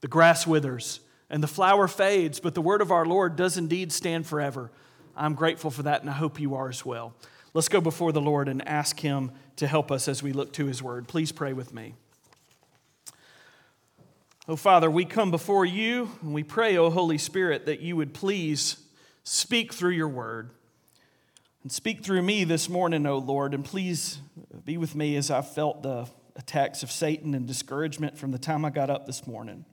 The 0.01 0.07
grass 0.07 0.45
withers 0.45 0.99
and 1.29 1.41
the 1.41 1.47
flower 1.47 1.87
fades, 1.87 2.39
but 2.39 2.53
the 2.53 2.61
word 2.61 2.81
of 2.81 2.91
our 2.91 3.05
Lord 3.05 3.35
does 3.35 3.57
indeed 3.57 3.91
stand 3.91 4.27
forever. 4.27 4.71
I'm 5.15 5.33
grateful 5.33 5.71
for 5.71 5.83
that, 5.83 6.01
and 6.01 6.09
I 6.09 6.13
hope 6.13 6.39
you 6.39 6.55
are 6.55 6.69
as 6.69 6.85
well. 6.85 7.15
Let's 7.53 7.69
go 7.69 7.81
before 7.81 8.11
the 8.11 8.21
Lord 8.21 8.47
and 8.47 8.67
ask 8.67 8.99
Him 8.99 9.31
to 9.55 9.67
help 9.67 9.91
us 9.91 10.07
as 10.07 10.21
we 10.21 10.33
look 10.33 10.53
to 10.53 10.65
His 10.65 10.81
Word. 10.81 11.07
Please 11.07 11.31
pray 11.31 11.53
with 11.53 11.73
me. 11.73 11.95
Oh, 14.45 14.57
Father, 14.57 14.91
we 14.91 15.05
come 15.05 15.31
before 15.31 15.63
you 15.63 16.09
and 16.21 16.33
we 16.33 16.43
pray, 16.43 16.75
oh 16.75 16.89
Holy 16.89 17.17
Spirit, 17.17 17.65
that 17.67 17.79
you 17.79 17.95
would 17.95 18.13
please 18.13 18.75
speak 19.23 19.71
through 19.71 19.91
your 19.91 20.09
Word. 20.09 20.49
And 21.61 21.71
speak 21.71 22.03
through 22.03 22.21
me 22.23 22.43
this 22.43 22.67
morning, 22.67 23.05
oh 23.05 23.19
Lord, 23.19 23.53
and 23.53 23.63
please 23.63 24.19
be 24.65 24.75
with 24.75 24.95
me 24.95 25.15
as 25.15 25.31
I 25.31 25.41
felt 25.41 25.81
the 25.81 26.07
attacks 26.35 26.83
of 26.83 26.91
Satan 26.91 27.33
and 27.33 27.47
discouragement 27.47 28.17
from 28.17 28.31
the 28.31 28.37
time 28.37 28.65
I 28.65 28.69
got 28.69 28.89
up 28.89 29.05
this 29.05 29.25
morning. 29.25 29.63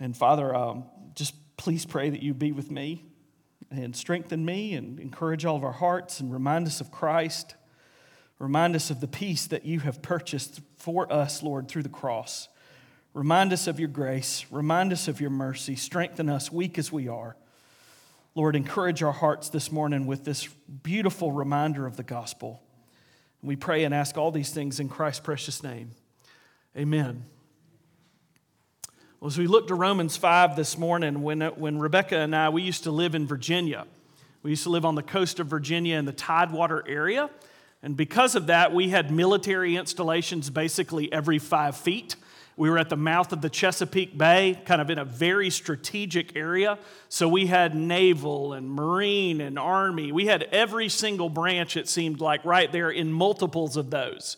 And 0.00 0.16
Father, 0.16 0.54
um, 0.54 0.84
just 1.14 1.34
please 1.58 1.84
pray 1.84 2.08
that 2.08 2.22
you 2.22 2.32
be 2.32 2.52
with 2.52 2.70
me 2.70 3.04
and 3.70 3.94
strengthen 3.94 4.46
me 4.46 4.72
and 4.72 4.98
encourage 4.98 5.44
all 5.44 5.56
of 5.56 5.62
our 5.62 5.72
hearts 5.72 6.20
and 6.20 6.32
remind 6.32 6.66
us 6.66 6.80
of 6.80 6.90
Christ. 6.90 7.54
Remind 8.38 8.74
us 8.74 8.88
of 8.88 9.00
the 9.00 9.08
peace 9.08 9.46
that 9.48 9.66
you 9.66 9.80
have 9.80 10.00
purchased 10.00 10.62
for 10.78 11.12
us, 11.12 11.42
Lord, 11.42 11.68
through 11.68 11.82
the 11.82 11.90
cross. 11.90 12.48
Remind 13.14 13.52
us 13.52 13.66
of 13.66 13.78
your 13.78 13.88
grace. 13.88 14.46
Remind 14.50 14.92
us 14.92 15.06
of 15.06 15.20
your 15.20 15.30
mercy. 15.30 15.76
Strengthen 15.76 16.28
us, 16.28 16.50
weak 16.50 16.78
as 16.78 16.90
we 16.90 17.08
are. 17.08 17.36
Lord, 18.34 18.56
encourage 18.56 19.02
our 19.02 19.12
hearts 19.12 19.50
this 19.50 19.70
morning 19.70 20.06
with 20.06 20.24
this 20.24 20.48
beautiful 20.82 21.32
reminder 21.32 21.86
of 21.86 21.98
the 21.98 22.02
gospel. 22.02 22.62
We 23.42 23.56
pray 23.56 23.84
and 23.84 23.92
ask 23.92 24.16
all 24.16 24.30
these 24.30 24.50
things 24.50 24.80
in 24.80 24.88
Christ's 24.88 25.20
precious 25.20 25.62
name. 25.62 25.90
Amen. 26.74 27.24
Well, 29.20 29.28
as 29.28 29.36
we 29.36 29.46
look 29.46 29.68
to 29.68 29.74
Romans 29.74 30.16
5 30.16 30.56
this 30.56 30.78
morning, 30.78 31.22
when, 31.22 31.42
when 31.42 31.78
Rebecca 31.78 32.16
and 32.16 32.34
I, 32.34 32.48
we 32.48 32.62
used 32.62 32.84
to 32.84 32.90
live 32.90 33.14
in 33.14 33.26
Virginia. 33.26 33.86
We 34.42 34.50
used 34.50 34.62
to 34.62 34.70
live 34.70 34.86
on 34.86 34.94
the 34.94 35.02
coast 35.02 35.38
of 35.38 35.48
Virginia 35.48 35.98
in 35.98 36.06
the 36.06 36.12
Tidewater 36.12 36.82
area. 36.88 37.28
And 37.82 37.96
because 37.96 38.34
of 38.34 38.46
that, 38.46 38.72
we 38.72 38.88
had 38.88 39.10
military 39.10 39.76
installations 39.76 40.48
basically 40.48 41.12
every 41.12 41.38
five 41.38 41.76
feet. 41.76 42.16
We 42.56 42.68
were 42.68 42.78
at 42.78 42.90
the 42.90 42.96
mouth 42.96 43.32
of 43.32 43.40
the 43.40 43.48
Chesapeake 43.48 44.16
Bay, 44.16 44.60
kind 44.66 44.80
of 44.80 44.90
in 44.90 44.98
a 44.98 45.04
very 45.04 45.48
strategic 45.48 46.36
area. 46.36 46.78
So 47.08 47.28
we 47.28 47.46
had 47.46 47.74
naval 47.74 48.52
and 48.52 48.70
marine 48.70 49.40
and 49.40 49.58
army. 49.58 50.12
We 50.12 50.26
had 50.26 50.42
every 50.44 50.88
single 50.88 51.30
branch, 51.30 51.76
it 51.76 51.88
seemed 51.88 52.20
like, 52.20 52.44
right 52.44 52.70
there 52.70 52.90
in 52.90 53.12
multiples 53.12 53.76
of 53.76 53.90
those. 53.90 54.36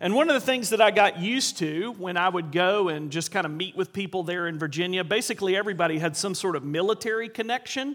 And 0.00 0.16
one 0.16 0.28
of 0.28 0.34
the 0.34 0.44
things 0.44 0.70
that 0.70 0.80
I 0.80 0.90
got 0.90 1.20
used 1.20 1.58
to 1.58 1.92
when 1.92 2.16
I 2.16 2.28
would 2.28 2.50
go 2.50 2.88
and 2.88 3.12
just 3.12 3.30
kind 3.30 3.46
of 3.46 3.52
meet 3.52 3.76
with 3.76 3.92
people 3.92 4.24
there 4.24 4.48
in 4.48 4.58
Virginia, 4.58 5.04
basically 5.04 5.54
everybody 5.54 6.00
had 6.00 6.16
some 6.16 6.34
sort 6.34 6.56
of 6.56 6.64
military 6.64 7.28
connection. 7.28 7.94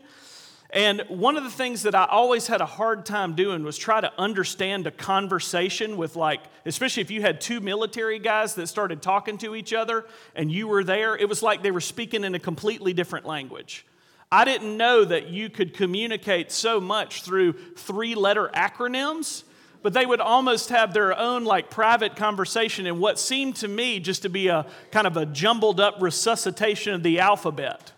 And 0.71 1.01
one 1.07 1.37
of 1.37 1.45
the 1.45 1.49
things 1.49 1.83
that 1.83 1.95
I 1.95 2.05
always 2.05 2.47
had 2.47 2.59
a 2.59 2.65
hard 2.65 3.05
time 3.05 3.35
doing 3.35 3.63
was 3.63 3.77
try 3.77 4.01
to 4.01 4.11
understand 4.17 4.85
a 4.85 4.91
conversation 4.91 5.95
with, 5.95 6.17
like, 6.17 6.41
especially 6.65 7.01
if 7.01 7.11
you 7.11 7.21
had 7.21 7.39
two 7.39 7.61
military 7.61 8.19
guys 8.19 8.55
that 8.55 8.67
started 8.67 9.01
talking 9.01 9.37
to 9.39 9.55
each 9.55 9.71
other 9.73 10.05
and 10.35 10.51
you 10.51 10.67
were 10.67 10.83
there, 10.83 11.15
it 11.15 11.29
was 11.29 11.41
like 11.41 11.63
they 11.63 11.71
were 11.71 11.79
speaking 11.79 12.25
in 12.25 12.35
a 12.35 12.39
completely 12.39 12.91
different 12.91 13.25
language. 13.25 13.85
I 14.29 14.43
didn't 14.43 14.75
know 14.75 15.05
that 15.05 15.29
you 15.29 15.49
could 15.49 15.73
communicate 15.73 16.51
so 16.51 16.81
much 16.81 17.21
through 17.21 17.53
three 17.75 18.13
letter 18.13 18.49
acronyms 18.53 19.43
but 19.83 19.93
they 19.93 20.05
would 20.05 20.19
almost 20.19 20.69
have 20.69 20.93
their 20.93 21.17
own 21.17 21.45
like 21.45 21.69
private 21.69 22.15
conversation 22.15 22.85
in 22.85 22.99
what 22.99 23.19
seemed 23.19 23.55
to 23.55 23.67
me 23.67 23.99
just 23.99 24.23
to 24.23 24.29
be 24.29 24.47
a 24.47 24.65
kind 24.91 25.07
of 25.07 25.15
a 25.17 25.25
jumbled 25.25 25.79
up 25.79 26.01
resuscitation 26.01 26.93
of 26.93 27.03
the 27.03 27.19
alphabet. 27.19 27.93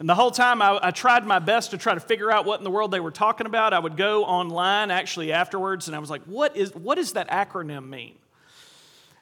And 0.00 0.08
the 0.08 0.14
whole 0.14 0.30
time 0.30 0.62
I, 0.62 0.78
I, 0.82 0.90
tried 0.92 1.26
my 1.26 1.38
best 1.38 1.72
to 1.72 1.78
try 1.78 1.92
to 1.92 2.00
figure 2.00 2.32
out 2.32 2.46
what 2.46 2.58
in 2.58 2.64
the 2.64 2.70
world 2.70 2.90
they 2.90 3.00
were 3.00 3.10
talking 3.10 3.46
about. 3.46 3.74
I 3.74 3.78
would 3.78 3.98
go 3.98 4.24
online 4.24 4.90
actually 4.90 5.30
afterwards 5.30 5.88
and 5.88 5.94
I 5.94 5.98
was 5.98 6.08
like, 6.08 6.22
what, 6.22 6.56
is, 6.56 6.74
what 6.74 6.94
does 6.94 7.12
that 7.12 7.28
acronym 7.28 7.90
mean? 7.90 8.14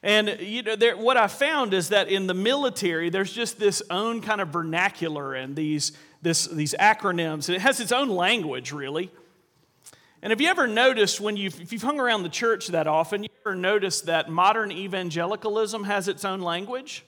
And 0.05 0.39
you 0.39 0.63
know, 0.63 0.77
there, 0.77 0.97
what 0.97 1.17
I 1.17 1.27
found 1.27 1.75
is 1.75 1.89
that 1.89 2.09
in 2.09 2.29
the 2.29 2.35
military, 2.35 3.11
there's 3.11 3.33
just 3.33 3.59
this 3.59 3.83
own 3.91 4.21
kind 4.21 4.41
of 4.41 4.51
vernacular 4.51 5.35
and 5.35 5.57
these, 5.57 5.91
this, 6.23 6.47
these 6.47 6.77
acronyms. 6.79 7.49
And 7.49 7.57
it 7.57 7.61
has 7.61 7.81
its 7.81 7.91
own 7.91 8.09
language, 8.09 8.71
really. 8.71 9.11
And 10.23 10.31
have 10.31 10.41
you 10.41 10.47
ever 10.47 10.69
noticed 10.69 11.21
when 11.21 11.37
you've, 11.37 11.61
if 11.61 11.73
you've 11.73 11.83
hung 11.83 11.99
around 11.99 12.23
the 12.23 12.29
church 12.29 12.69
that 12.69 12.87
often, 12.87 13.25
you 13.25 13.31
ever 13.45 13.57
noticed 13.57 14.07
that 14.07 14.31
modern 14.31 14.71
evangelicalism 14.71 15.83
has 15.83 16.07
its 16.07 16.25
own 16.25 16.41
language? 16.41 17.05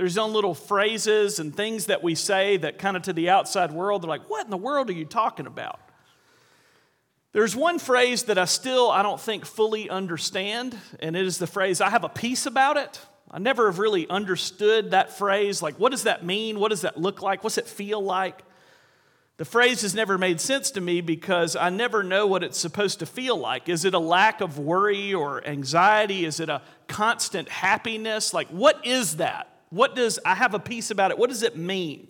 There's 0.00 0.16
own 0.16 0.32
little 0.32 0.54
phrases 0.54 1.40
and 1.40 1.54
things 1.54 1.84
that 1.86 2.02
we 2.02 2.14
say 2.14 2.56
that 2.56 2.78
kind 2.78 2.96
of 2.96 3.02
to 3.02 3.12
the 3.12 3.28
outside 3.28 3.70
world, 3.70 4.02
they're 4.02 4.08
like, 4.08 4.30
what 4.30 4.46
in 4.46 4.50
the 4.50 4.56
world 4.56 4.88
are 4.88 4.94
you 4.94 5.04
talking 5.04 5.46
about? 5.46 5.78
There's 7.32 7.54
one 7.54 7.78
phrase 7.78 8.22
that 8.22 8.38
I 8.38 8.46
still, 8.46 8.90
I 8.90 9.02
don't 9.02 9.20
think, 9.20 9.44
fully 9.44 9.90
understand, 9.90 10.74
and 11.00 11.14
it 11.14 11.26
is 11.26 11.36
the 11.36 11.46
phrase, 11.46 11.82
I 11.82 11.90
have 11.90 12.02
a 12.02 12.08
peace 12.08 12.46
about 12.46 12.78
it. 12.78 12.98
I 13.30 13.40
never 13.40 13.66
have 13.66 13.78
really 13.78 14.08
understood 14.08 14.92
that 14.92 15.18
phrase. 15.18 15.60
Like, 15.60 15.78
what 15.78 15.90
does 15.90 16.04
that 16.04 16.24
mean? 16.24 16.58
What 16.58 16.70
does 16.70 16.80
that 16.80 16.98
look 16.98 17.20
like? 17.20 17.44
What's 17.44 17.58
it 17.58 17.66
feel 17.66 18.02
like? 18.02 18.40
The 19.36 19.44
phrase 19.44 19.82
has 19.82 19.94
never 19.94 20.16
made 20.16 20.40
sense 20.40 20.70
to 20.70 20.80
me 20.80 21.02
because 21.02 21.56
I 21.56 21.68
never 21.68 22.02
know 22.02 22.26
what 22.26 22.42
it's 22.42 22.58
supposed 22.58 23.00
to 23.00 23.06
feel 23.06 23.36
like. 23.36 23.68
Is 23.68 23.84
it 23.84 23.92
a 23.92 23.98
lack 23.98 24.40
of 24.40 24.58
worry 24.58 25.12
or 25.12 25.46
anxiety? 25.46 26.24
Is 26.24 26.40
it 26.40 26.48
a 26.48 26.62
constant 26.88 27.50
happiness? 27.50 28.32
Like, 28.32 28.48
what 28.48 28.86
is 28.86 29.18
that? 29.18 29.48
What 29.70 29.96
does 29.96 30.18
I 30.24 30.34
have 30.34 30.54
a 30.54 30.58
peace 30.58 30.90
about 30.90 31.10
it? 31.10 31.18
What 31.18 31.30
does 31.30 31.42
it 31.42 31.56
mean? 31.56 32.08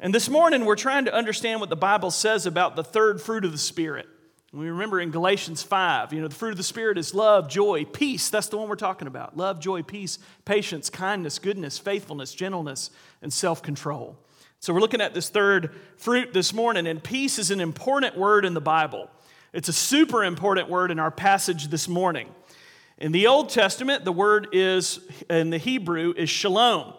And 0.00 0.14
this 0.14 0.28
morning, 0.28 0.64
we're 0.64 0.76
trying 0.76 1.04
to 1.06 1.14
understand 1.14 1.60
what 1.60 1.70
the 1.70 1.76
Bible 1.76 2.12
says 2.12 2.46
about 2.46 2.76
the 2.76 2.84
third 2.84 3.20
fruit 3.20 3.44
of 3.44 3.50
the 3.50 3.58
Spirit. 3.58 4.06
We 4.52 4.70
remember 4.70 4.98
in 5.00 5.10
Galatians 5.10 5.62
5, 5.62 6.12
you 6.12 6.22
know, 6.22 6.28
the 6.28 6.34
fruit 6.34 6.52
of 6.52 6.56
the 6.56 6.62
Spirit 6.62 6.96
is 6.96 7.12
love, 7.12 7.50
joy, 7.50 7.84
peace. 7.84 8.30
That's 8.30 8.46
the 8.46 8.56
one 8.56 8.68
we're 8.68 8.76
talking 8.76 9.08
about. 9.08 9.36
Love, 9.36 9.60
joy, 9.60 9.82
peace, 9.82 10.18
patience, 10.44 10.88
kindness, 10.88 11.38
goodness, 11.38 11.78
faithfulness, 11.78 12.32
gentleness, 12.32 12.90
and 13.20 13.32
self 13.32 13.60
control. 13.60 14.16
So 14.60 14.72
we're 14.72 14.80
looking 14.80 15.00
at 15.00 15.14
this 15.14 15.28
third 15.28 15.74
fruit 15.96 16.32
this 16.32 16.54
morning, 16.54 16.86
and 16.86 17.02
peace 17.02 17.38
is 17.38 17.50
an 17.50 17.60
important 17.60 18.16
word 18.16 18.44
in 18.44 18.54
the 18.54 18.60
Bible. 18.60 19.10
It's 19.52 19.68
a 19.68 19.72
super 19.72 20.24
important 20.24 20.70
word 20.70 20.90
in 20.90 20.98
our 20.98 21.10
passage 21.10 21.68
this 21.68 21.88
morning. 21.88 22.28
In 22.98 23.12
the 23.12 23.28
Old 23.28 23.48
Testament, 23.48 24.04
the 24.04 24.12
word 24.12 24.48
is, 24.52 25.00
in 25.30 25.50
the 25.50 25.58
Hebrew, 25.58 26.12
is 26.16 26.28
shalom 26.28 26.94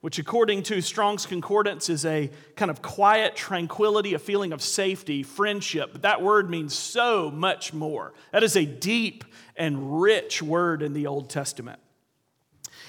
which, 0.00 0.18
according 0.18 0.62
to 0.62 0.80
Strong's 0.80 1.26
Concordance, 1.26 1.90
is 1.90 2.06
a 2.06 2.30
kind 2.56 2.70
of 2.70 2.80
quiet 2.80 3.36
tranquility, 3.36 4.14
a 4.14 4.18
feeling 4.18 4.52
of 4.52 4.62
safety, 4.62 5.22
friendship. 5.22 5.90
But 5.92 6.02
that 6.02 6.22
word 6.22 6.48
means 6.48 6.74
so 6.74 7.30
much 7.30 7.74
more. 7.74 8.14
That 8.32 8.42
is 8.42 8.56
a 8.56 8.64
deep 8.64 9.24
and 9.56 10.00
rich 10.00 10.42
word 10.42 10.82
in 10.82 10.94
the 10.94 11.06
Old 11.06 11.28
Testament. 11.28 11.80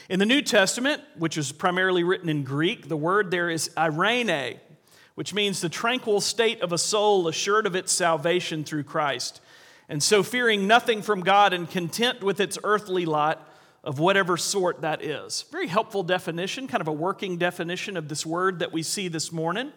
In 0.09 0.19
the 0.19 0.25
New 0.25 0.41
Testament, 0.41 1.01
which 1.17 1.37
is 1.37 1.51
primarily 1.51 2.03
written 2.03 2.29
in 2.29 2.43
Greek, 2.43 2.87
the 2.87 2.97
word 2.97 3.29
there 3.29 3.49
is 3.49 3.69
eirene, 3.75 4.59
which 5.15 5.33
means 5.33 5.59
the 5.59 5.69
tranquil 5.69 6.21
state 6.21 6.61
of 6.61 6.71
a 6.71 6.77
soul 6.77 7.27
assured 7.27 7.65
of 7.65 7.75
its 7.75 7.91
salvation 7.91 8.63
through 8.63 8.83
Christ. 8.83 9.41
And 9.91 10.01
so, 10.01 10.23
fearing 10.23 10.67
nothing 10.67 11.01
from 11.01 11.19
God 11.19 11.51
and 11.51 11.69
content 11.69 12.23
with 12.23 12.39
its 12.39 12.57
earthly 12.63 13.05
lot, 13.05 13.45
of 13.83 13.99
whatever 13.99 14.37
sort 14.37 14.83
that 14.83 15.03
is. 15.03 15.43
Very 15.51 15.67
helpful 15.67 16.01
definition, 16.01 16.65
kind 16.69 16.79
of 16.79 16.87
a 16.87 16.93
working 16.93 17.37
definition 17.37 17.97
of 17.97 18.07
this 18.07 18.25
word 18.25 18.59
that 18.59 18.71
we 18.71 18.83
see 18.83 19.09
this 19.09 19.33
morning. 19.33 19.73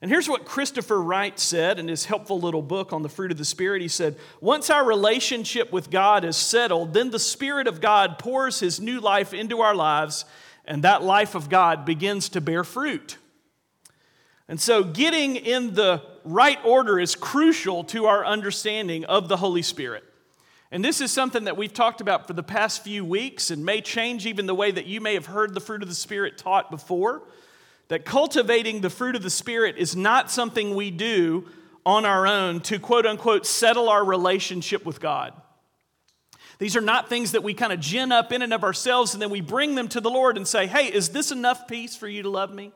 And 0.00 0.10
here's 0.10 0.30
what 0.30 0.46
Christopher 0.46 0.98
Wright 0.98 1.38
said 1.38 1.78
in 1.78 1.88
his 1.88 2.06
helpful 2.06 2.40
little 2.40 2.62
book 2.62 2.94
on 2.94 3.02
the 3.02 3.10
fruit 3.10 3.32
of 3.32 3.36
the 3.36 3.44
Spirit. 3.44 3.82
He 3.82 3.88
said, 3.88 4.16
Once 4.40 4.70
our 4.70 4.82
relationship 4.82 5.70
with 5.72 5.90
God 5.90 6.24
is 6.24 6.38
settled, 6.38 6.94
then 6.94 7.10
the 7.10 7.18
Spirit 7.18 7.66
of 7.66 7.82
God 7.82 8.18
pours 8.18 8.60
his 8.60 8.80
new 8.80 8.98
life 8.98 9.34
into 9.34 9.60
our 9.60 9.74
lives, 9.74 10.24
and 10.64 10.84
that 10.84 11.02
life 11.02 11.34
of 11.34 11.50
God 11.50 11.84
begins 11.84 12.30
to 12.30 12.40
bear 12.40 12.64
fruit. 12.64 13.18
And 14.48 14.58
so, 14.58 14.84
getting 14.84 15.36
in 15.36 15.74
the 15.74 16.02
right 16.24 16.58
order 16.64 16.98
is 16.98 17.14
crucial 17.14 17.84
to 17.84 18.06
our 18.06 18.24
understanding 18.24 19.04
of 19.04 19.28
the 19.28 19.36
Holy 19.36 19.62
Spirit. 19.62 20.04
And 20.70 20.84
this 20.84 21.00
is 21.00 21.12
something 21.12 21.44
that 21.44 21.56
we've 21.56 21.72
talked 21.72 22.00
about 22.00 22.26
for 22.26 22.32
the 22.32 22.42
past 22.42 22.82
few 22.82 23.04
weeks 23.04 23.50
and 23.50 23.64
may 23.64 23.80
change 23.80 24.26
even 24.26 24.46
the 24.46 24.54
way 24.54 24.70
that 24.70 24.86
you 24.86 25.00
may 25.00 25.14
have 25.14 25.26
heard 25.26 25.54
the 25.54 25.60
fruit 25.60 25.82
of 25.82 25.88
the 25.88 25.94
Spirit 25.94 26.36
taught 26.36 26.70
before. 26.70 27.22
That 27.88 28.04
cultivating 28.04 28.80
the 28.80 28.90
fruit 28.90 29.14
of 29.14 29.22
the 29.22 29.30
Spirit 29.30 29.76
is 29.76 29.94
not 29.94 30.30
something 30.30 30.74
we 30.74 30.90
do 30.90 31.46
on 31.86 32.04
our 32.06 32.26
own 32.26 32.60
to 32.62 32.78
quote 32.78 33.06
unquote 33.06 33.46
settle 33.46 33.88
our 33.88 34.04
relationship 34.04 34.86
with 34.86 35.00
God. 35.00 35.34
These 36.58 36.76
are 36.76 36.80
not 36.80 37.08
things 37.08 37.32
that 37.32 37.42
we 37.42 37.52
kind 37.52 37.72
of 37.72 37.80
gin 37.80 38.10
up 38.10 38.32
in 38.32 38.40
and 38.40 38.54
of 38.54 38.64
ourselves 38.64 39.12
and 39.12 39.22
then 39.22 39.30
we 39.30 39.40
bring 39.40 39.74
them 39.74 39.88
to 39.88 40.00
the 40.00 40.10
Lord 40.10 40.36
and 40.36 40.48
say, 40.48 40.66
hey, 40.66 40.86
is 40.86 41.10
this 41.10 41.30
enough 41.30 41.68
peace 41.68 41.94
for 41.94 42.08
you 42.08 42.22
to 42.22 42.30
love 42.30 42.54
me? 42.54 42.72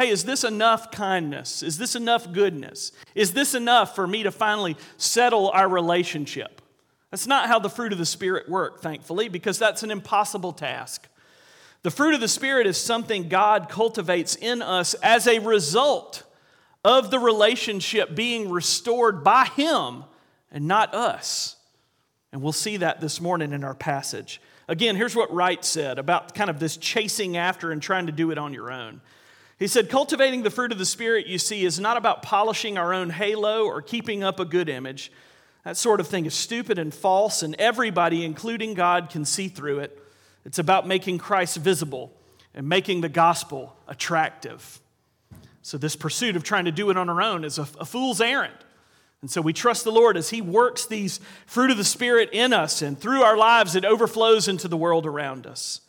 Hey, 0.00 0.08
is 0.08 0.24
this 0.24 0.44
enough 0.44 0.90
kindness? 0.90 1.62
Is 1.62 1.76
this 1.76 1.94
enough 1.94 2.32
goodness? 2.32 2.92
Is 3.14 3.34
this 3.34 3.54
enough 3.54 3.94
for 3.94 4.06
me 4.06 4.22
to 4.22 4.30
finally 4.30 4.78
settle 4.96 5.50
our 5.50 5.68
relationship? 5.68 6.62
That's 7.10 7.26
not 7.26 7.48
how 7.48 7.58
the 7.58 7.68
fruit 7.68 7.92
of 7.92 7.98
the 7.98 8.06
Spirit 8.06 8.48
work, 8.48 8.80
thankfully, 8.80 9.28
because 9.28 9.58
that's 9.58 9.82
an 9.82 9.90
impossible 9.90 10.54
task. 10.54 11.06
The 11.82 11.90
fruit 11.90 12.14
of 12.14 12.22
the 12.22 12.28
Spirit 12.28 12.66
is 12.66 12.78
something 12.78 13.28
God 13.28 13.68
cultivates 13.68 14.36
in 14.36 14.62
us 14.62 14.94
as 14.94 15.26
a 15.26 15.38
result 15.38 16.22
of 16.82 17.10
the 17.10 17.18
relationship 17.18 18.14
being 18.14 18.48
restored 18.48 19.22
by 19.22 19.44
Him 19.54 20.04
and 20.50 20.66
not 20.66 20.94
us. 20.94 21.56
And 22.32 22.40
we'll 22.40 22.52
see 22.52 22.78
that 22.78 23.02
this 23.02 23.20
morning 23.20 23.52
in 23.52 23.64
our 23.64 23.74
passage. 23.74 24.40
Again, 24.66 24.96
here's 24.96 25.14
what 25.14 25.30
Wright 25.30 25.62
said 25.62 25.98
about 25.98 26.34
kind 26.34 26.48
of 26.48 26.58
this 26.58 26.78
chasing 26.78 27.36
after 27.36 27.70
and 27.70 27.82
trying 27.82 28.06
to 28.06 28.12
do 28.12 28.30
it 28.30 28.38
on 28.38 28.54
your 28.54 28.72
own. 28.72 29.02
He 29.60 29.68
said, 29.68 29.90
Cultivating 29.90 30.42
the 30.42 30.50
fruit 30.50 30.72
of 30.72 30.78
the 30.78 30.86
Spirit, 30.86 31.26
you 31.26 31.38
see, 31.38 31.64
is 31.64 31.78
not 31.78 31.98
about 31.98 32.22
polishing 32.22 32.78
our 32.78 32.92
own 32.94 33.10
halo 33.10 33.66
or 33.66 33.82
keeping 33.82 34.24
up 34.24 34.40
a 34.40 34.44
good 34.46 34.70
image. 34.70 35.12
That 35.64 35.76
sort 35.76 36.00
of 36.00 36.08
thing 36.08 36.24
is 36.24 36.34
stupid 36.34 36.78
and 36.78 36.92
false, 36.92 37.42
and 37.42 37.54
everybody, 37.56 38.24
including 38.24 38.72
God, 38.72 39.10
can 39.10 39.26
see 39.26 39.48
through 39.48 39.80
it. 39.80 40.02
It's 40.46 40.58
about 40.58 40.88
making 40.88 41.18
Christ 41.18 41.58
visible 41.58 42.10
and 42.54 42.66
making 42.66 43.02
the 43.02 43.10
gospel 43.10 43.76
attractive. 43.86 44.80
So, 45.60 45.76
this 45.76 45.94
pursuit 45.94 46.36
of 46.36 46.42
trying 46.42 46.64
to 46.64 46.72
do 46.72 46.88
it 46.88 46.96
on 46.96 47.10
our 47.10 47.20
own 47.20 47.44
is 47.44 47.58
a, 47.58 47.68
a 47.78 47.84
fool's 47.84 48.22
errand. 48.22 48.56
And 49.20 49.30
so 49.30 49.42
we 49.42 49.52
trust 49.52 49.84
the 49.84 49.92
Lord 49.92 50.16
as 50.16 50.30
He 50.30 50.40
works 50.40 50.86
these 50.86 51.20
fruit 51.44 51.70
of 51.70 51.76
the 51.76 51.84
Spirit 51.84 52.30
in 52.32 52.54
us, 52.54 52.80
and 52.80 52.98
through 52.98 53.20
our 53.20 53.36
lives, 53.36 53.76
it 53.76 53.84
overflows 53.84 54.48
into 54.48 54.68
the 54.68 54.78
world 54.78 55.04
around 55.04 55.46
us. 55.46 55.82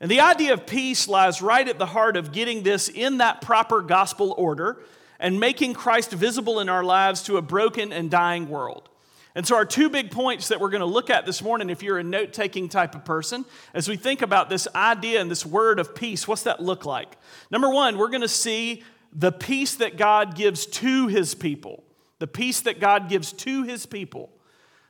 And 0.00 0.10
the 0.10 0.20
idea 0.20 0.52
of 0.52 0.66
peace 0.66 1.08
lies 1.08 1.42
right 1.42 1.68
at 1.68 1.78
the 1.78 1.86
heart 1.86 2.16
of 2.16 2.32
getting 2.32 2.62
this 2.62 2.88
in 2.88 3.18
that 3.18 3.40
proper 3.40 3.82
gospel 3.82 4.34
order 4.38 4.80
and 5.18 5.40
making 5.40 5.74
Christ 5.74 6.12
visible 6.12 6.60
in 6.60 6.68
our 6.68 6.84
lives 6.84 7.24
to 7.24 7.36
a 7.36 7.42
broken 7.42 7.92
and 7.92 8.10
dying 8.10 8.48
world. 8.48 8.88
And 9.34 9.46
so, 9.46 9.56
our 9.56 9.64
two 9.64 9.88
big 9.88 10.10
points 10.10 10.48
that 10.48 10.60
we're 10.60 10.70
going 10.70 10.80
to 10.80 10.86
look 10.86 11.10
at 11.10 11.26
this 11.26 11.42
morning, 11.42 11.70
if 11.70 11.82
you're 11.82 11.98
a 11.98 12.04
note 12.04 12.32
taking 12.32 12.68
type 12.68 12.94
of 12.94 13.04
person, 13.04 13.44
as 13.74 13.88
we 13.88 13.96
think 13.96 14.22
about 14.22 14.48
this 14.48 14.66
idea 14.74 15.20
and 15.20 15.30
this 15.30 15.44
word 15.44 15.78
of 15.78 15.94
peace, 15.94 16.26
what's 16.26 16.44
that 16.44 16.60
look 16.60 16.84
like? 16.84 17.16
Number 17.50 17.68
one, 17.70 17.98
we're 17.98 18.08
going 18.08 18.22
to 18.22 18.28
see 18.28 18.82
the 19.12 19.30
peace 19.30 19.76
that 19.76 19.96
God 19.96 20.34
gives 20.34 20.66
to 20.66 21.06
his 21.08 21.34
people. 21.34 21.84
The 22.18 22.26
peace 22.26 22.62
that 22.62 22.80
God 22.80 23.08
gives 23.08 23.32
to 23.34 23.62
his 23.62 23.86
people. 23.86 24.30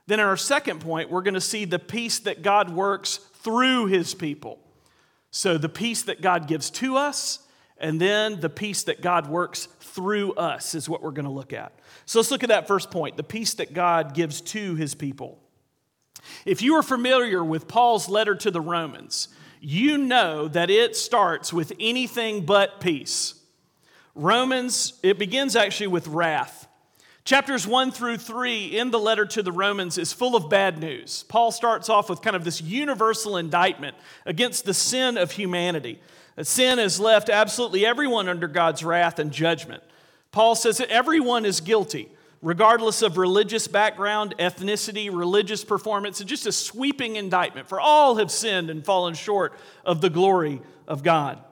Then, 0.07 0.21
in 0.21 0.27
our 0.27 0.37
second 0.37 0.81
point, 0.81 1.11
we're 1.11 1.23
going 1.23 1.35
to 1.35 1.41
see 1.41 1.65
the 1.65 1.79
peace 1.79 2.21
that 2.21 2.43
God 2.43 2.71
works 2.71 3.19
through 3.43 3.87
his 3.87 4.15
people. 4.15 4.61
So, 5.39 5.57
the 5.57 5.69
peace 5.69 6.03
that 6.03 6.21
God 6.21 6.49
gives 6.49 6.69
to 6.71 6.97
us, 6.97 7.39
and 7.79 8.01
then 8.01 8.41
the 8.41 8.51
peace 8.51 8.83
that 8.83 9.01
God 9.01 9.29
works 9.29 9.69
through 9.79 10.33
us 10.33 10.75
is 10.75 10.89
what 10.89 11.01
we're 11.01 11.13
going 11.13 11.27
to 11.27 11.31
look 11.31 11.53
at. 11.53 11.79
So 12.07 12.19
let's 12.19 12.33
look 12.33 12.43
at 12.43 12.49
that 12.49 12.67
first 12.67 12.91
point 12.91 13.17
the 13.17 13.23
peace 13.23 13.55
that 13.55 13.73
God 13.73 14.15
gives 14.15 14.41
to 14.41 14.75
his 14.75 14.97
people. 14.97 15.39
If 16.45 16.61
you 16.61 16.75
are 16.75 16.83
familiar 16.83 17.45
with 17.45 17.69
Paul's 17.69 18.09
letter 18.09 18.35
to 18.35 18.51
the 18.51 18.61
Romans, 18.61 19.29
you 19.61 19.97
know 19.97 20.49
that 20.49 20.71
it 20.71 20.97
starts 20.97 21.53
with 21.53 21.73
anything 21.79 22.45
but 22.45 22.81
peace. 22.81 23.41
Romans, 24.17 24.95
it 25.05 25.21
begins 25.21 25.55
actually 25.55 25.87
with 25.87 26.09
wrath. 26.09 26.58
Chapters 27.29 27.67
1 27.67 27.91
through 27.91 28.17
3 28.17 28.79
in 28.79 28.91
the 28.91 28.99
letter 28.99 29.27
to 29.27 29.43
the 29.43 29.53
Romans 29.53 29.99
is 29.99 30.15
full 30.15 30.35
of 30.35 30.49
bad 30.49 30.79
news. 30.79 31.27
Paul 31.29 31.53
starts 31.53 31.91
off 31.91 32.09
with 32.09 32.23
kind 32.23 32.35
of 32.35 32.43
this 32.43 32.63
universal 32.63 33.37
indictment 33.37 33.95
against 34.25 34.65
the 34.65 34.73
sin 34.73 35.19
of 35.19 35.33
humanity. 35.33 36.01
That 36.37 36.47
sin 36.47 36.79
has 36.79 36.99
left 36.99 37.29
absolutely 37.29 37.85
everyone 37.85 38.31
under 38.31 38.49
God's 38.49 38.83
wrath 38.83 39.19
and 39.19 39.31
judgment. 39.31 39.83
Paul 40.33 40.55
says 40.55 40.79
that 40.79 40.89
everyone 40.89 41.45
is 41.45 41.61
guilty, 41.61 42.09
regardless 42.41 43.03
of 43.03 43.19
religious 43.19 43.69
background, 43.69 44.35
ethnicity, 44.39 45.15
religious 45.15 45.65
performance. 45.65 46.23
It's 46.23 46.31
just 46.31 46.47
a 46.47 46.53
sweeping 46.53 47.17
indictment, 47.17 47.69
for 47.69 47.79
all 47.79 48.17
have 48.17 48.31
sinned 48.31 48.71
and 48.71 48.83
fallen 48.83 49.13
short 49.13 49.53
of 49.85 50.01
the 50.01 50.09
glory 50.09 50.63
of 50.87 51.03
God. 51.03 51.45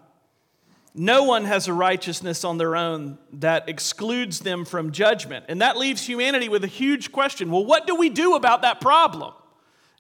No 0.99 1.25
one 1.25 1.45
has 1.45 1.69
a 1.69 1.75
righteousness 1.75 2.43
on 2.43 2.57
their 2.57 2.75
own 2.75 3.19
that 3.35 3.69
excludes 3.69 4.41
them 4.41 4.65
from 4.65 4.93
judgment. 4.93 5.45
And 5.49 5.61
that 5.61 5.77
leaves 5.77 6.07
humanity 6.07 6.49
with 6.49 6.65
a 6.65 6.69
huge 6.69 7.13
question 7.13 7.51
well, 7.51 7.67
what 7.67 7.87
do 7.87 7.95
we 7.95 8.09
do 8.09 8.35
about 8.35 8.63
that 8.63 8.81
problem? 8.81 9.35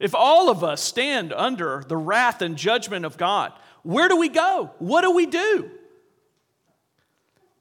If 0.00 0.15
all 0.15 0.49
of 0.49 0.65
us 0.65 0.83
stand 0.83 1.35
under 1.35 1.85
the 1.87 1.99
wrath 1.99 2.41
and 2.41 2.57
judgment 2.57 3.05
of 3.05 3.19
God, 3.19 3.53
where 3.83 4.09
do 4.09 4.17
we 4.17 4.31
go? 4.31 4.71
What 4.79 5.03
do 5.03 5.11
we 5.11 5.26
do? 5.26 5.71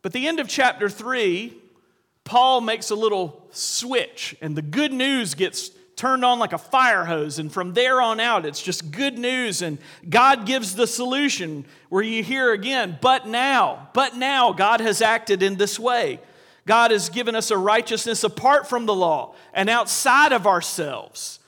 But 0.01 0.13
the 0.13 0.27
end 0.27 0.39
of 0.39 0.47
chapter 0.47 0.87
3, 0.87 1.57
Paul 2.23 2.61
makes 2.61 2.89
a 2.89 2.95
little 2.95 3.47
switch, 3.51 4.35
and 4.41 4.55
the 4.55 4.61
good 4.61 4.93
news 4.93 5.33
gets 5.33 5.71
turned 5.95 6.25
on 6.25 6.39
like 6.39 6.53
a 6.53 6.57
fire 6.57 7.05
hose. 7.05 7.39
And 7.39 7.51
from 7.51 7.73
there 7.73 8.01
on 8.01 8.19
out, 8.19 8.45
it's 8.45 8.61
just 8.61 8.91
good 8.91 9.17
news. 9.17 9.61
And 9.61 9.77
God 10.07 10.45
gives 10.45 10.75
the 10.75 10.87
solution 10.87 11.65
where 11.89 12.03
you 12.03 12.23
hear 12.23 12.51
again, 12.51 12.97
but 13.01 13.27
now, 13.27 13.89
but 13.93 14.15
now, 14.15 14.53
God 14.53 14.81
has 14.81 15.01
acted 15.01 15.41
in 15.41 15.55
this 15.55 15.79
way. 15.79 16.19
God 16.65 16.91
has 16.91 17.09
given 17.09 17.35
us 17.35 17.51
a 17.51 17.57
righteousness 17.57 18.23
apart 18.23 18.67
from 18.67 18.85
the 18.85 18.95
law 18.95 19.35
and 19.53 19.69
outside 19.69 20.31
of 20.31 20.47
ourselves. 20.47 21.39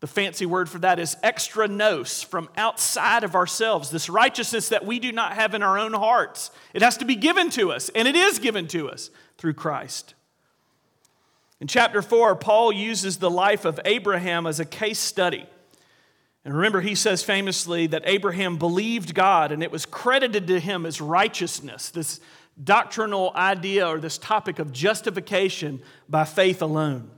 The 0.00 0.06
fancy 0.08 0.46
word 0.46 0.68
for 0.68 0.80
that 0.80 0.98
is 0.98 1.16
extra 1.22 1.68
nos, 1.68 2.24
from 2.24 2.48
outside 2.56 3.22
of 3.22 3.36
ourselves. 3.36 3.88
This 3.88 4.08
righteousness 4.08 4.68
that 4.70 4.84
we 4.84 4.98
do 4.98 5.12
not 5.12 5.34
have 5.34 5.54
in 5.54 5.62
our 5.62 5.78
own 5.78 5.92
hearts. 5.92 6.50
It 6.74 6.82
has 6.82 6.96
to 6.98 7.04
be 7.04 7.14
given 7.14 7.50
to 7.50 7.70
us, 7.70 7.88
and 7.90 8.08
it 8.08 8.16
is 8.16 8.40
given 8.40 8.66
to 8.68 8.90
us 8.90 9.10
through 9.38 9.54
Christ. 9.54 10.14
In 11.62 11.68
chapter 11.68 12.02
4, 12.02 12.34
Paul 12.34 12.72
uses 12.72 13.18
the 13.18 13.30
life 13.30 13.64
of 13.64 13.78
Abraham 13.84 14.48
as 14.48 14.58
a 14.58 14.64
case 14.64 14.98
study. 14.98 15.46
And 16.44 16.56
remember, 16.56 16.80
he 16.80 16.96
says 16.96 17.22
famously 17.22 17.86
that 17.86 18.02
Abraham 18.04 18.56
believed 18.56 19.14
God 19.14 19.52
and 19.52 19.62
it 19.62 19.70
was 19.70 19.86
credited 19.86 20.48
to 20.48 20.58
him 20.58 20.84
as 20.84 21.00
righteousness, 21.00 21.90
this 21.90 22.18
doctrinal 22.64 23.30
idea 23.36 23.86
or 23.86 24.00
this 24.00 24.18
topic 24.18 24.58
of 24.58 24.72
justification 24.72 25.80
by 26.08 26.24
faith 26.24 26.62
alone. 26.62 27.08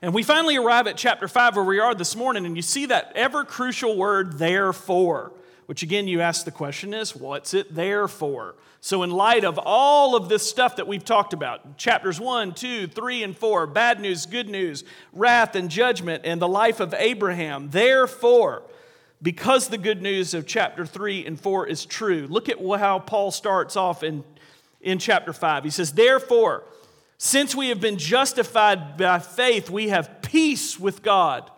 And 0.00 0.14
we 0.14 0.22
finally 0.22 0.56
arrive 0.56 0.86
at 0.86 0.96
chapter 0.96 1.26
5 1.26 1.56
where 1.56 1.64
we 1.64 1.80
are 1.80 1.96
this 1.96 2.14
morning, 2.14 2.46
and 2.46 2.54
you 2.54 2.62
see 2.62 2.86
that 2.86 3.10
ever 3.16 3.44
crucial 3.44 3.96
word, 3.96 4.38
therefore, 4.38 5.32
which 5.66 5.82
again 5.82 6.08
you 6.08 6.20
ask 6.20 6.44
the 6.44 6.50
question 6.50 6.94
is, 6.94 7.14
what's 7.14 7.52
it 7.54 7.74
there 7.74 8.08
for? 8.08 8.54
So, 8.80 9.02
in 9.02 9.10
light 9.10 9.44
of 9.44 9.58
all 9.58 10.14
of 10.14 10.28
this 10.28 10.48
stuff 10.48 10.76
that 10.76 10.86
we've 10.86 11.04
talked 11.04 11.32
about, 11.32 11.76
chapters 11.76 12.20
1, 12.20 12.54
2, 12.54 12.86
3, 12.86 13.22
and 13.24 13.36
4, 13.36 13.66
bad 13.66 14.00
news, 14.00 14.26
good 14.26 14.48
news, 14.48 14.84
wrath 15.12 15.56
and 15.56 15.68
judgment, 15.68 16.22
and 16.24 16.40
the 16.40 16.48
life 16.48 16.78
of 16.78 16.94
Abraham, 16.94 17.70
therefore, 17.70 18.62
because 19.20 19.68
the 19.68 19.78
good 19.78 20.02
news 20.02 20.34
of 20.34 20.46
chapter 20.46 20.86
3 20.86 21.26
and 21.26 21.40
4 21.40 21.66
is 21.66 21.84
true, 21.84 22.28
look 22.28 22.48
at 22.48 22.58
how 22.60 23.00
Paul 23.00 23.32
starts 23.32 23.74
off 23.76 24.04
in, 24.04 24.22
in 24.80 25.00
chapter 25.00 25.32
5. 25.32 25.64
He 25.64 25.70
says, 25.70 25.92
Therefore, 25.92 26.62
since 27.18 27.54
we 27.56 27.70
have 27.70 27.80
been 27.80 27.98
justified 27.98 28.96
by 28.98 29.18
faith, 29.18 29.68
we 29.68 29.88
have 29.88 30.22
peace 30.22 30.78
with 30.78 31.02
God 31.02 31.50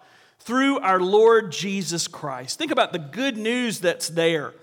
through 0.49 0.79
our 0.79 0.99
Lord 0.99 1.53
Jesus 1.53 2.09
Christ. 2.09 2.57
Think 2.57 2.71
about 2.71 2.95
the 2.95 2.99
good 2.99 3.37
news 3.37 3.81
that's 3.81 4.09
there. 4.09 4.55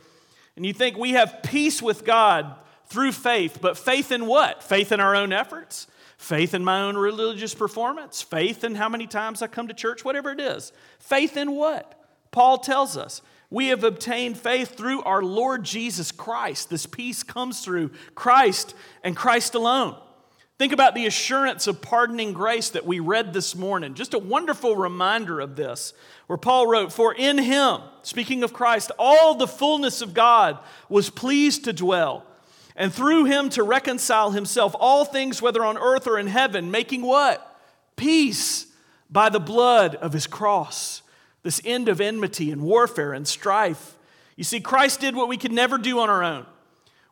And 0.55 0.65
you 0.65 0.73
think 0.73 0.97
we 0.97 1.11
have 1.11 1.43
peace 1.43 1.79
with 1.79 2.03
God 2.03 2.55
through 2.87 3.11
faith, 3.11 3.59
but 3.61 3.77
faith 3.77 4.11
in 4.11 4.25
what? 4.25 4.63
Faith 4.63 4.91
in 4.91 4.99
our 4.99 5.15
own 5.15 5.31
efforts? 5.31 5.85
Faith 6.17 6.55
in 6.55 6.63
my 6.63 6.81
own 6.81 6.97
religious 6.97 7.53
performance? 7.53 8.23
Faith 8.23 8.63
in 8.63 8.73
how 8.73 8.89
many 8.89 9.05
times 9.05 9.43
I 9.43 9.47
come 9.47 9.67
to 9.67 9.75
church? 9.75 10.03
Whatever 10.03 10.31
it 10.31 10.39
is. 10.39 10.71
Faith 10.97 11.37
in 11.37 11.51
what? 11.51 11.93
Paul 12.31 12.57
tells 12.57 12.97
us 12.97 13.21
we 13.51 13.67
have 13.67 13.83
obtained 13.83 14.39
faith 14.39 14.75
through 14.75 15.03
our 15.03 15.21
Lord 15.21 15.63
Jesus 15.63 16.11
Christ. 16.11 16.71
This 16.71 16.87
peace 16.87 17.21
comes 17.21 17.63
through 17.63 17.91
Christ 18.15 18.73
and 19.03 19.15
Christ 19.15 19.53
alone. 19.53 19.95
Think 20.57 20.71
about 20.71 20.95
the 20.95 21.05
assurance 21.05 21.67
of 21.67 21.81
pardoning 21.81 22.31
grace 22.31 22.69
that 22.69 22.85
we 22.85 23.01
read 23.01 23.33
this 23.33 23.55
morning. 23.55 23.93
Just 23.93 24.13
a 24.13 24.19
wonderful 24.19 24.77
reminder 24.77 25.41
of 25.41 25.57
this, 25.57 25.93
where 26.27 26.37
Paul 26.37 26.67
wrote, 26.67 26.93
For 26.93 27.13
in 27.13 27.37
him, 27.37 27.81
speaking 28.03 28.41
of 28.41 28.53
Christ, 28.53 28.91
all 28.97 29.35
the 29.35 29.47
fullness 29.47 30.01
of 30.01 30.13
God 30.13 30.57
was 30.87 31.09
pleased 31.09 31.65
to 31.65 31.73
dwell, 31.73 32.25
and 32.73 32.93
through 32.93 33.25
him 33.25 33.49
to 33.49 33.63
reconcile 33.63 34.31
himself 34.31 34.73
all 34.79 35.03
things, 35.03 35.41
whether 35.41 35.65
on 35.65 35.77
earth 35.77 36.07
or 36.07 36.17
in 36.17 36.27
heaven, 36.27 36.71
making 36.71 37.01
what? 37.01 37.59
Peace 37.97 38.67
by 39.09 39.27
the 39.27 39.41
blood 39.41 39.95
of 39.95 40.13
his 40.13 40.25
cross. 40.25 41.01
This 41.43 41.61
end 41.65 41.89
of 41.89 41.99
enmity 41.99 42.49
and 42.49 42.61
warfare 42.61 43.11
and 43.11 43.27
strife. 43.27 43.97
You 44.37 44.45
see, 44.45 44.61
Christ 44.61 45.01
did 45.01 45.17
what 45.17 45.27
we 45.27 45.37
could 45.37 45.51
never 45.51 45.77
do 45.77 45.99
on 45.99 46.09
our 46.09 46.23
own, 46.23 46.45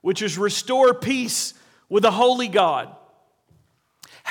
which 0.02 0.22
is 0.22 0.38
restore 0.38 0.94
peace 0.94 1.54
with 1.90 2.06
a 2.06 2.12
holy 2.12 2.48
God 2.48 2.96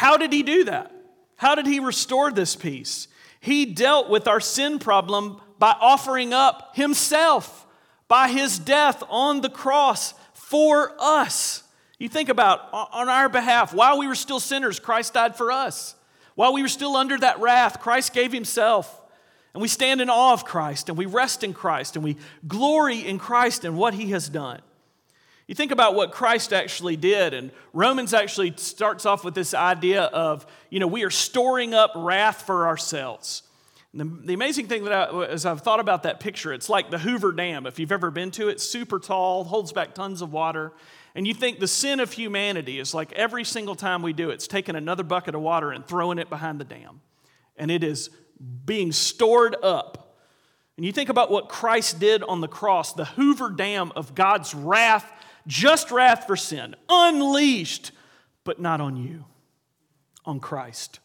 how 0.02 0.16
did 0.16 0.32
he 0.32 0.42
do 0.42 0.64
that? 0.64 0.90
How 1.37 1.54
did 1.54 1.64
he 1.64 1.78
restore 1.78 2.32
this 2.32 2.56
peace? 2.56 3.06
He 3.38 3.66
dealt 3.66 4.11
with 4.11 4.26
our 4.26 4.40
sin 4.40 4.80
problem 4.80 5.40
by 5.61 5.76
offering 5.80 6.32
up 6.32 6.75
himself 6.75 7.66
by 8.09 8.28
his 8.28 8.59
death 8.59 9.04
on 9.09 9.42
the 9.42 9.49
cross 9.49 10.12
for 10.35 10.92
us. 10.99 11.62
You 12.00 12.09
think 12.09 12.30
about 12.30 12.68
on 12.73 13.09
our 13.09 13.28
behalf, 13.28 13.72
while 13.72 13.96
we 13.96 14.09
were 14.09 14.16
still 14.16 14.40
sinners, 14.40 14.81
Christ 14.81 15.14
died 15.14 15.37
for 15.37 15.53
us. 15.53 15.94
While 16.35 16.53
we 16.53 16.62
were 16.62 16.68
still 16.68 16.96
under 16.96 17.16
that 17.18 17.38
wrath, 17.40 17.79
Christ 17.79 18.12
gave 18.12 18.33
himself. 18.33 19.00
And 19.55 19.62
we 19.62 19.68
stand 19.68 20.00
in 20.00 20.11
awe 20.11 20.33
of 20.33 20.44
Christ 20.44 20.88
and 20.88 20.98
we 20.98 21.07
rest 21.07 21.44
in 21.44 21.55
Christ 21.55 21.94
and 21.94 22.05
we 22.05 22.16
glory 22.48 22.98
in 22.98 23.20
Christ 23.20 23.64
and 23.64 23.77
what 23.77 23.94
he 23.94 24.11
has 24.11 24.29
done. 24.29 24.62
You 25.46 25.55
think 25.55 25.72
about 25.72 25.94
what 25.94 26.12
Christ 26.12 26.52
actually 26.52 26.96
did, 26.96 27.35
and 27.35 27.50
Romans 27.72 28.14
actually 28.14 28.55
starts 28.57 29.05
off 29.05 29.24
with 29.24 29.35
this 29.35 29.55
idea 29.55 30.05
of, 30.05 30.46
you 30.70 30.78
know, 30.78 30.87
we 30.87 31.02
are 31.02 31.11
storing 31.11 31.74
up 31.74 31.92
wrath 31.96 32.42
for 32.42 32.66
ourselves. 32.66 33.42
The, 33.94 34.05
the, 34.05 34.33
amazing 34.33 34.68
thing 34.68 34.85
that 34.85 34.92
I, 34.92 35.24
as 35.26 35.44
I've 35.44 35.61
thought 35.61 35.81
about 35.81 36.05
that 36.05 36.18
picture, 36.18 36.55
it's 36.55 36.70
like 36.70 36.90
the 36.90 36.98
Hoover 36.98 37.31
Dam. 37.31 37.66
If 37.66 37.78
you've 37.78 37.92
ever 37.92 38.11
been 38.11 38.31
to 38.33 38.48
it, 38.48 38.59
super 38.59 38.98
tall, 38.98 39.44
holds 39.44 39.72
back 39.72 39.94
tons 39.94 40.22
of 40.22 40.33
water. 40.33 40.72
And 41.14 41.26
you 41.26 41.35
think 41.35 41.59
the 41.59 41.68
sin 41.68 42.00
of 42.00 42.11
humanity 42.11 42.78
is 42.78 42.94
like 42.94 43.12
every 43.12 43.44
single 43.44 43.74
time 43.74 44.00
we 44.00 44.14
do 44.14 44.31
it, 44.31 44.35
it's 44.35 44.46
taking 44.46 44.76
another 44.76 45.02
bucket 45.02 45.35
of 45.35 45.42
water 45.42 45.72
and 45.72 45.87
throwing 45.87 46.18
it 46.18 46.31
behind 46.31 46.59
the 46.59 46.64
dam. 46.64 47.02
And 47.59 47.70
it 47.70 47.85
is 47.85 48.09
being 48.64 48.92
stored 48.92 49.57
up. 49.62 50.16
And 50.78 50.87
you 50.87 50.92
think 50.92 51.11
about 51.11 51.31
what 51.31 51.50
Christ 51.50 52.00
did 52.00 52.22
on 52.22 52.40
the 52.40 52.48
cross, 52.48 52.94
the 52.94 53.05
Hoover 53.05 53.50
Dam 53.50 53.92
of 53.94 54.14
God's 54.14 54.55
wrath 54.55 55.11
just 55.46 55.90
wrath 55.90 56.26
for 56.26 56.37
sin, 56.37 56.74
unleashed, 56.88 57.92
but 58.44 58.61
not 58.61 58.81
on 58.81 58.96
you, 58.96 59.24
on 60.24 60.40
Christ. 60.40 61.00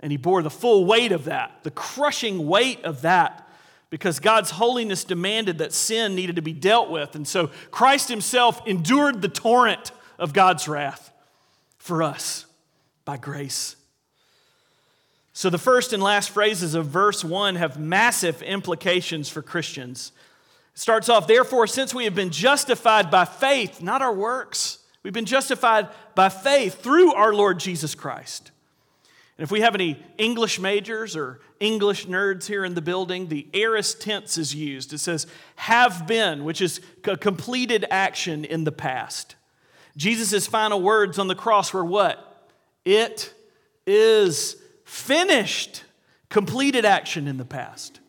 And 0.00 0.12
he 0.12 0.18
bore 0.18 0.42
the 0.42 0.50
full 0.50 0.84
weight 0.84 1.12
of 1.12 1.24
that, 1.24 1.64
the 1.64 1.70
crushing 1.70 2.46
weight 2.46 2.84
of 2.84 3.02
that, 3.02 3.48
because 3.90 4.20
God's 4.20 4.50
holiness 4.50 5.04
demanded 5.04 5.58
that 5.58 5.72
sin 5.72 6.14
needed 6.14 6.36
to 6.36 6.42
be 6.42 6.52
dealt 6.52 6.90
with. 6.90 7.14
And 7.14 7.26
so 7.26 7.50
Christ 7.70 8.08
himself 8.08 8.60
endured 8.66 9.22
the 9.22 9.28
torrent 9.28 9.92
of 10.18 10.32
God's 10.32 10.68
wrath 10.68 11.12
for 11.78 12.02
us 12.02 12.44
by 13.04 13.16
grace. 13.16 13.76
So 15.32 15.50
the 15.50 15.58
first 15.58 15.92
and 15.92 16.02
last 16.02 16.30
phrases 16.30 16.74
of 16.74 16.86
verse 16.86 17.24
1 17.24 17.54
have 17.54 17.78
massive 17.78 18.42
implications 18.42 19.28
for 19.28 19.40
Christians 19.40 20.12
starts 20.78 21.08
off, 21.08 21.26
therefore, 21.26 21.66
since 21.66 21.92
we 21.92 22.04
have 22.04 22.14
been 22.14 22.30
justified 22.30 23.10
by 23.10 23.24
faith, 23.24 23.82
not 23.82 24.00
our 24.00 24.12
works, 24.12 24.78
we've 25.02 25.12
been 25.12 25.24
justified 25.24 25.88
by 26.14 26.28
faith 26.28 26.80
through 26.82 27.12
our 27.14 27.34
Lord 27.34 27.58
Jesus 27.58 27.94
Christ. 27.94 28.52
And 29.36 29.44
if 29.44 29.50
we 29.50 29.60
have 29.60 29.74
any 29.74 30.00
English 30.18 30.58
majors 30.58 31.16
or 31.16 31.40
English 31.60 32.06
nerds 32.06 32.46
here 32.46 32.64
in 32.64 32.74
the 32.74 32.80
building, 32.80 33.28
the 33.28 33.46
aorist 33.54 34.00
tense 34.00 34.38
is 34.38 34.54
used. 34.54 34.92
It 34.92 34.98
says, 34.98 35.26
have 35.56 36.06
been, 36.06 36.44
which 36.44 36.60
is 36.60 36.80
a 37.04 37.16
completed 37.16 37.84
action 37.90 38.44
in 38.44 38.64
the 38.64 38.72
past. 38.72 39.34
Jesus' 39.96 40.46
final 40.46 40.80
words 40.80 41.18
on 41.18 41.26
the 41.26 41.34
cross 41.34 41.72
were 41.72 41.84
what? 41.84 42.50
It 42.84 43.32
is 43.86 44.56
finished. 44.84 45.82
Completed 46.28 46.84
action 46.84 47.26
in 47.26 47.36
the 47.36 47.44
past. 47.44 48.00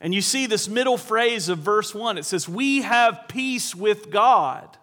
And 0.00 0.14
you 0.14 0.22
see 0.22 0.46
this 0.46 0.68
middle 0.68 0.96
phrase 0.96 1.48
of 1.48 1.58
verse 1.58 1.94
1 1.94 2.18
it 2.18 2.24
says, 2.24 2.48
We 2.48 2.82
have 2.82 3.24
peace 3.28 3.74
with 3.74 4.10
God. 4.10 4.76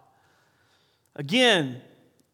Again, 1.16 1.82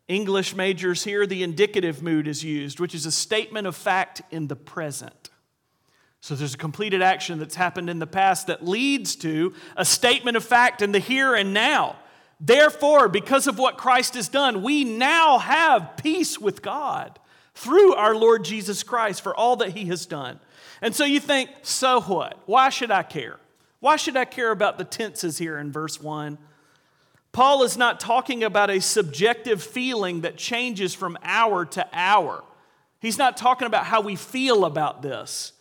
English 0.07 0.55
majors 0.55 1.05
here, 1.05 1.27
the 1.27 1.43
indicative 1.43 2.03
mood 2.03 2.29
is 2.29 2.45
used, 2.45 2.79
which 2.79 2.95
is 2.95 3.07
a 3.07 3.13
statement 3.13 3.67
of 3.67 3.75
fact 3.75 4.21
in 4.31 4.49
the 4.49 4.57
present. 4.57 5.31
So 6.21 6.35
there's 6.35 6.55
a 6.55 6.59
completed 6.59 7.03
action 7.03 7.39
that's 7.39 7.55
happened 7.55 7.89
in 7.89 7.99
the 7.99 8.07
past 8.07 8.47
that 8.47 8.67
leads 8.67 9.17
to 9.17 9.55
a 9.77 9.85
statement 9.85 10.37
of 10.37 10.45
fact 10.45 10.83
in 10.83 10.93
the 10.93 10.99
here 10.99 11.35
and 11.35 11.55
now. 11.55 11.97
Therefore, 12.41 13.09
because 13.09 13.47
of 13.47 13.59
what 13.59 13.79
Christ 13.79 14.15
has 14.15 14.29
done, 14.29 14.63
we 14.63 14.85
now 14.85 15.39
have 15.39 15.97
peace 15.97 16.39
with 16.39 16.61
God 16.61 17.19
through 17.55 17.95
our 17.95 18.15
Lord 18.15 18.45
Jesus 18.45 18.83
Christ 18.83 19.23
for 19.23 19.35
all 19.35 19.57
that 19.57 19.71
he 19.71 19.87
has 19.87 20.07
done. 20.07 20.41
And 20.85 20.95
so 20.95 21.07
you 21.07 21.19
think, 21.19 21.49
so 21.63 22.03
what? 22.03 22.39
Why 22.45 22.69
should 22.69 22.91
I 22.91 23.05
care? 23.05 23.39
Why 23.81 23.97
should 23.97 24.19
I 24.19 24.27
care 24.27 24.51
about 24.51 24.77
the 24.77 24.85
tenses 24.85 25.39
here 25.39 25.57
in 25.57 25.73
verse 25.73 25.99
1? 25.99 26.37
Paul 27.33 27.63
is 27.63 27.79
not 27.79 28.01
talking 28.01 28.45
about 28.45 28.69
a 28.69 28.83
subjective 28.83 29.63
feeling 29.63 30.21
that 30.21 30.37
changes 30.37 30.95
from 30.95 31.17
hour 31.23 31.65
to 31.65 31.89
hour. 31.91 32.45
He's 33.01 33.17
not 33.17 33.39
talking 33.39 33.65
about 33.65 33.87
how 33.87 34.03
we 34.03 34.15
feel 34.15 34.67
about 34.67 35.01
this. 35.01 35.55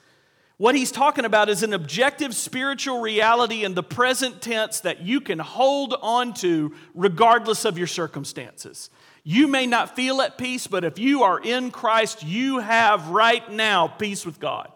What 0.58 0.76
he's 0.76 0.92
talking 0.92 1.24
about 1.24 1.48
is 1.48 1.64
an 1.64 1.72
objective 1.72 2.36
spiritual 2.36 3.00
reality 3.00 3.64
in 3.64 3.76
the 3.76 3.82
present 3.82 4.42
tense 4.42 4.82
that 4.82 5.04
you 5.04 5.22
can 5.22 5.40
hold 5.40 5.96
on 6.02 6.34
to 6.36 6.76
regardless 6.94 7.64
of 7.64 7.78
your 7.78 7.88
circumstances. 7.88 8.90
You 9.24 9.48
may 9.48 9.68
not 9.68 9.96
feel 9.96 10.22
at 10.22 10.38
peace, 10.38 10.68
but 10.68 10.84
if 10.84 11.00
you 11.00 11.24
are 11.24 11.40
in 11.40 11.72
Christ, 11.72 12.24
you 12.24 12.60
have 12.60 13.08
right 13.08 13.50
now 13.50 13.88
peace 13.88 14.26
with 14.26 14.42
God. 14.42 14.70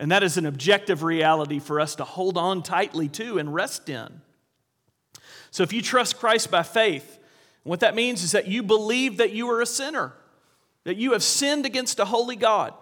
And 0.00 0.10
that 0.10 0.22
is 0.22 0.38
an 0.38 0.46
objective 0.46 1.02
reality 1.02 1.58
for 1.58 1.78
us 1.78 1.94
to 1.96 2.04
hold 2.04 2.38
on 2.38 2.62
tightly 2.62 3.06
to 3.10 3.38
and 3.38 3.54
rest 3.54 3.90
in. 3.90 4.22
So 5.50 5.62
if 5.62 5.74
you 5.74 5.82
trust 5.82 6.18
Christ 6.18 6.50
by 6.50 6.62
faith, 6.62 7.18
what 7.64 7.80
that 7.80 7.94
means 7.94 8.24
is 8.24 8.32
that 8.32 8.48
you 8.48 8.62
believe 8.62 9.18
that 9.18 9.32
you 9.32 9.50
are 9.50 9.60
a 9.60 9.66
sinner, 9.66 10.14
that 10.84 10.96
you 10.96 11.12
have 11.12 11.22
sinned 11.22 11.66
against 11.66 11.98
a 11.98 12.06
holy 12.06 12.34
God, 12.34 12.72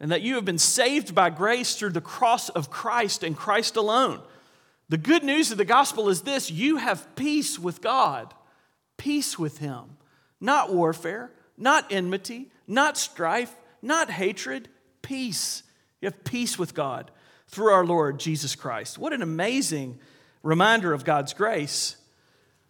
and 0.00 0.10
that 0.10 0.22
you 0.22 0.36
have 0.36 0.46
been 0.46 0.56
saved 0.56 1.14
by 1.14 1.28
grace 1.28 1.76
through 1.76 1.90
the 1.90 2.00
cross 2.00 2.48
of 2.48 2.70
Christ 2.70 3.22
and 3.22 3.36
Christ 3.36 3.76
alone. 3.76 4.22
The 4.88 4.96
good 4.96 5.24
news 5.24 5.52
of 5.52 5.58
the 5.58 5.66
gospel 5.66 6.08
is 6.08 6.22
this 6.22 6.50
you 6.50 6.78
have 6.78 7.14
peace 7.16 7.58
with 7.58 7.82
God, 7.82 8.32
peace 8.96 9.38
with 9.38 9.58
Him, 9.58 9.98
not 10.40 10.72
warfare, 10.72 11.32
not 11.58 11.92
enmity, 11.92 12.50
not 12.66 12.96
strife, 12.96 13.54
not 13.82 14.08
hatred, 14.08 14.70
peace. 15.02 15.64
You 16.02 16.06
have 16.06 16.24
peace 16.24 16.58
with 16.58 16.74
God 16.74 17.10
through 17.46 17.72
our 17.72 17.86
Lord 17.86 18.20
Jesus 18.20 18.54
Christ. 18.54 18.98
What 18.98 19.12
an 19.12 19.22
amazing 19.22 19.98
reminder 20.42 20.92
of 20.92 21.04
God's 21.04 21.32
grace. 21.32 21.96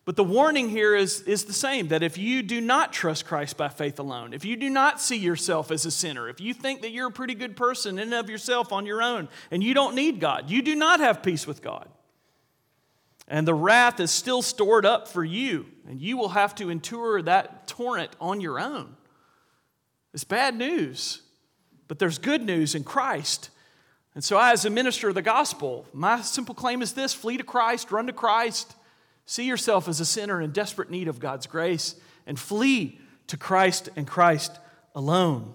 But 0.05 0.17
the 0.17 0.25
warning 0.25 0.69
here 0.69 0.95
is, 0.95 1.23
is 1.23 1.45
the 1.45 1.53
same 1.53 1.89
that 1.89 2.03
if 2.03 2.19
you 2.19 2.43
do 2.43 2.61
not 2.61 2.93
trust 2.93 3.25
Christ 3.25 3.57
by 3.57 3.69
faith 3.69 3.99
alone, 3.99 4.35
if 4.35 4.45
you 4.45 4.57
do 4.57 4.69
not 4.69 5.01
see 5.01 5.17
yourself 5.17 5.71
as 5.71 5.87
a 5.87 5.91
sinner, 5.91 6.29
if 6.29 6.41
you 6.41 6.53
think 6.53 6.83
that 6.83 6.91
you're 6.91 7.09
a 7.09 7.13
pretty 7.13 7.35
good 7.35 7.57
person 7.57 7.99
in 7.99 8.13
and 8.13 8.15
of 8.15 8.29
yourself 8.29 8.73
on 8.73 8.85
your 8.85 9.03
own 9.03 9.29
and 9.51 9.63
you 9.63 9.75
don't 9.75 9.95
need 9.95 10.21
God, 10.21 10.51
you 10.51 10.61
do 10.61 10.75
not 10.75 11.01
have 11.01 11.23
peace 11.23 11.47
with 11.47 11.63
God. 11.63 11.89
And 13.29 13.47
the 13.49 13.55
wrath 13.55 14.01
is 14.01 14.11
still 14.11 14.43
stored 14.43 14.85
up 14.85 15.09
for 15.09 15.25
you, 15.25 15.67
and 15.89 16.03
you 16.03 16.19
will 16.19 16.31
have 16.31 16.55
to 16.57 16.69
endure 16.69 17.23
that 17.23 17.67
torrent 17.67 18.11
on 18.21 18.41
your 18.41 18.61
own. 18.61 18.97
It's 20.13 20.25
bad 20.25 20.55
news, 20.57 21.23
but 21.93 21.99
there's 21.99 22.17
good 22.17 22.43
news 22.43 22.75
in 22.75 22.85
Christ. 22.85 23.51
And 24.15 24.25
so, 24.25 24.39
I, 24.39 24.53
as 24.53 24.65
a 24.65 24.71
minister 24.71 25.11
of 25.11 25.15
the 25.15 25.21
gospel, 25.21 25.85
my 25.93 26.23
simple 26.23 26.55
claim 26.55 26.81
is 26.81 26.95
this 26.95 27.13
flee 27.13 27.37
to 27.37 27.45
Christ, 27.45 27.93
run 27.93 28.07
to 28.07 28.15
Christ. 28.15 28.75
See 29.27 29.45
yourself 29.45 29.89
as 29.89 30.01
a 30.01 30.07
sinner 30.07 30.41
in 30.41 30.53
desperate 30.53 30.89
need 30.89 31.07
of 31.07 31.21
God's 31.21 31.47
grace 31.47 31.95
and 32.27 32.41
flee 32.41 32.99
to 33.27 33.37
Christ 33.37 33.91
and 33.95 34.07
Christ 34.07 34.59
alone. 34.95 35.53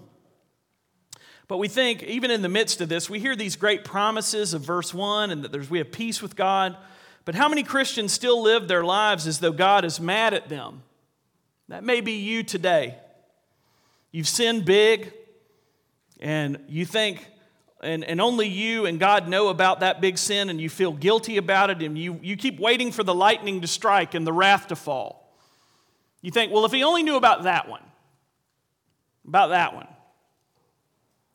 But 1.47 1.57
we 1.57 1.67
think, 1.67 2.03
even 2.03 2.29
in 2.29 2.43
the 2.43 2.49
midst 2.49 2.81
of 2.81 2.87
this, 2.87 3.09
we 3.09 3.19
hear 3.19 3.35
these 3.35 3.55
great 3.55 3.83
promises 3.83 4.53
of 4.53 4.61
verse 4.61 4.93
1 4.93 5.31
and 5.31 5.43
that 5.43 5.51
there's, 5.51 5.71
we 5.71 5.79
have 5.79 5.91
peace 5.91 6.21
with 6.21 6.35
God. 6.35 6.77
But 7.25 7.33
how 7.33 7.49
many 7.49 7.63
Christians 7.63 8.13
still 8.13 8.43
live 8.43 8.67
their 8.67 8.83
lives 8.83 9.25
as 9.25 9.39
though 9.39 9.53
God 9.53 9.83
is 9.83 9.99
mad 9.99 10.35
at 10.35 10.49
them? 10.49 10.83
That 11.67 11.83
may 11.83 11.99
be 11.99 12.11
you 12.11 12.43
today. 12.43 12.95
You've 14.11 14.27
sinned 14.27 14.65
big, 14.65 15.13
and 16.19 16.59
you 16.67 16.85
think, 16.85 17.25
and, 17.81 18.03
and 18.03 18.19
only 18.19 18.47
you 18.47 18.85
and 18.85 18.99
God 18.99 19.27
know 19.27 19.49
about 19.49 19.81
that 19.81 20.01
big 20.01 20.17
sin, 20.17 20.49
and 20.49 20.59
you 20.59 20.69
feel 20.69 20.91
guilty 20.91 21.37
about 21.37 21.69
it, 21.69 21.81
and 21.81 21.97
you, 21.97 22.19
you 22.21 22.35
keep 22.35 22.59
waiting 22.59 22.91
for 22.91 23.03
the 23.03 23.13
lightning 23.13 23.61
to 23.61 23.67
strike 23.67 24.13
and 24.13 24.25
the 24.25 24.33
wrath 24.33 24.67
to 24.67 24.75
fall. 24.75 25.33
You 26.21 26.31
think, 26.31 26.51
well, 26.51 26.65
if 26.65 26.71
he 26.71 26.83
only 26.83 27.03
knew 27.03 27.15
about 27.15 27.43
that 27.43 27.69
one, 27.69 27.83
about 29.27 29.49
that 29.49 29.75
one. 29.75 29.87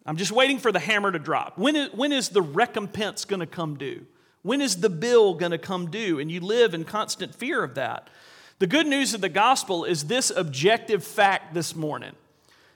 I'm 0.04 0.16
just 0.16 0.32
waiting 0.32 0.58
for 0.58 0.72
the 0.72 0.80
hammer 0.80 1.12
to 1.12 1.18
drop. 1.18 1.56
When 1.58 1.76
is, 1.76 1.92
when 1.92 2.10
is 2.10 2.30
the 2.30 2.42
recompense 2.42 3.24
going 3.24 3.40
to 3.40 3.46
come 3.46 3.76
due? 3.76 4.06
When 4.42 4.60
is 4.60 4.80
the 4.80 4.90
bill 4.90 5.34
going 5.34 5.52
to 5.52 5.58
come 5.58 5.90
due? 5.90 6.18
And 6.18 6.30
you 6.30 6.40
live 6.40 6.74
in 6.74 6.84
constant 6.84 7.34
fear 7.34 7.62
of 7.62 7.76
that. 7.76 8.10
The 8.58 8.66
good 8.66 8.86
news 8.86 9.14
of 9.14 9.20
the 9.20 9.28
gospel 9.28 9.84
is 9.84 10.04
this 10.04 10.30
objective 10.30 11.04
fact 11.04 11.54
this 11.54 11.76
morning 11.76 12.12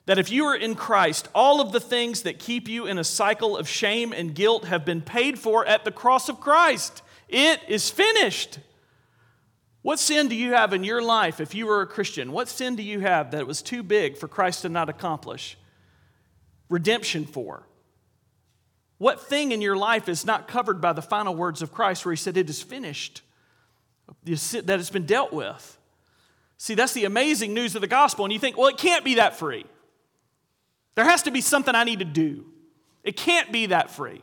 that 0.06 0.18
if 0.18 0.30
you 0.30 0.44
are 0.46 0.56
in 0.56 0.76
Christ, 0.76 1.28
all 1.34 1.60
of 1.60 1.72
the 1.72 1.80
things 1.80 2.22
that 2.22 2.38
keep 2.38 2.68
you 2.68 2.86
in 2.86 2.96
a 2.96 3.04
cycle 3.04 3.56
of 3.56 3.68
shame 3.68 4.12
and 4.12 4.34
guilt 4.34 4.64
have 4.66 4.84
been 4.84 5.02
paid 5.02 5.38
for 5.38 5.66
at 5.66 5.84
the 5.84 5.90
cross 5.90 6.28
of 6.28 6.40
Christ. 6.40 7.02
It 7.28 7.60
is 7.68 7.90
finished. 7.90 8.60
What 9.82 9.98
sin 9.98 10.28
do 10.28 10.36
you 10.36 10.52
have 10.52 10.72
in 10.72 10.84
your 10.84 11.02
life 11.02 11.40
if 11.40 11.54
you 11.54 11.66
were 11.66 11.80
a 11.80 11.86
Christian? 11.86 12.32
What 12.32 12.48
sin 12.48 12.76
do 12.76 12.82
you 12.82 13.00
have 13.00 13.32
that 13.32 13.46
was 13.46 13.62
too 13.62 13.82
big 13.82 14.16
for 14.16 14.28
Christ 14.28 14.62
to 14.62 14.68
not 14.68 14.88
accomplish 14.88 15.58
redemption 16.68 17.24
for? 17.24 17.66
What 18.98 19.28
thing 19.28 19.52
in 19.52 19.60
your 19.60 19.76
life 19.76 20.08
is 20.08 20.24
not 20.24 20.48
covered 20.48 20.80
by 20.80 20.92
the 20.92 21.02
final 21.02 21.34
words 21.34 21.62
of 21.62 21.72
Christ 21.72 22.04
where 22.04 22.12
he 22.12 22.16
said, 22.16 22.36
It 22.36 22.48
is 22.48 22.62
finished, 22.62 23.22
that 24.24 24.80
it's 24.80 24.90
been 24.90 25.06
dealt 25.06 25.32
with? 25.32 25.78
See, 26.58 26.74
that's 26.74 26.94
the 26.94 27.04
amazing 27.04 27.52
news 27.52 27.74
of 27.74 27.80
the 27.80 27.86
gospel. 27.86 28.24
And 28.24 28.32
you 28.32 28.38
think, 28.38 28.56
well, 28.56 28.68
it 28.68 28.78
can't 28.78 29.04
be 29.04 29.16
that 29.16 29.36
free. 29.36 29.66
There 30.96 31.04
has 31.04 31.22
to 31.22 31.30
be 31.30 31.40
something 31.40 31.74
I 31.74 31.84
need 31.84 32.00
to 32.00 32.04
do. 32.04 32.44
It 33.04 33.16
can't 33.16 33.52
be 33.52 33.66
that 33.66 33.90
free. 33.90 34.22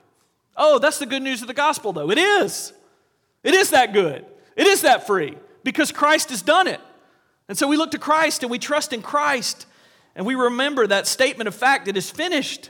Oh, 0.57 0.79
that's 0.79 0.99
the 0.99 1.05
good 1.05 1.23
news 1.23 1.41
of 1.41 1.47
the 1.47 1.53
gospel, 1.53 1.93
though. 1.93 2.11
It 2.11 2.17
is. 2.17 2.73
It 3.43 3.53
is 3.53 3.69
that 3.69 3.93
good. 3.93 4.25
It 4.55 4.67
is 4.67 4.81
that 4.81 5.07
free 5.07 5.37
because 5.63 5.91
Christ 5.91 6.29
has 6.29 6.41
done 6.41 6.67
it. 6.67 6.81
And 7.47 7.57
so 7.57 7.67
we 7.67 7.77
look 7.77 7.91
to 7.91 7.99
Christ 7.99 8.43
and 8.43 8.51
we 8.51 8.59
trust 8.59 8.91
in 8.91 9.01
Christ 9.01 9.65
and 10.15 10.25
we 10.25 10.35
remember 10.35 10.85
that 10.85 11.07
statement 11.07 11.47
of 11.47 11.55
fact 11.55 11.87
it 11.87 11.97
is 11.97 12.11
finished. 12.11 12.69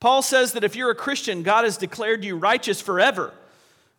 Paul 0.00 0.22
says 0.22 0.52
that 0.52 0.64
if 0.64 0.76
you're 0.76 0.90
a 0.90 0.94
Christian, 0.94 1.42
God 1.42 1.64
has 1.64 1.76
declared 1.76 2.24
you 2.24 2.36
righteous 2.36 2.80
forever. 2.80 3.32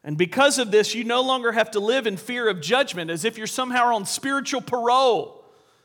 And 0.03 0.17
because 0.17 0.59
of 0.59 0.71
this, 0.71 0.93
you 0.93 1.03
no 1.03 1.21
longer 1.21 1.51
have 1.51 1.71
to 1.71 1.79
live 1.79 2.05
in 2.05 2.17
fear 2.17 2.47
of 2.47 2.61
judgment 2.61 3.09
as 3.09 3.25
if 3.25 3.37
you're 3.37 3.47
somehow 3.47 3.93
on 3.95 4.05
spiritual 4.05 4.61
parole 4.61 5.36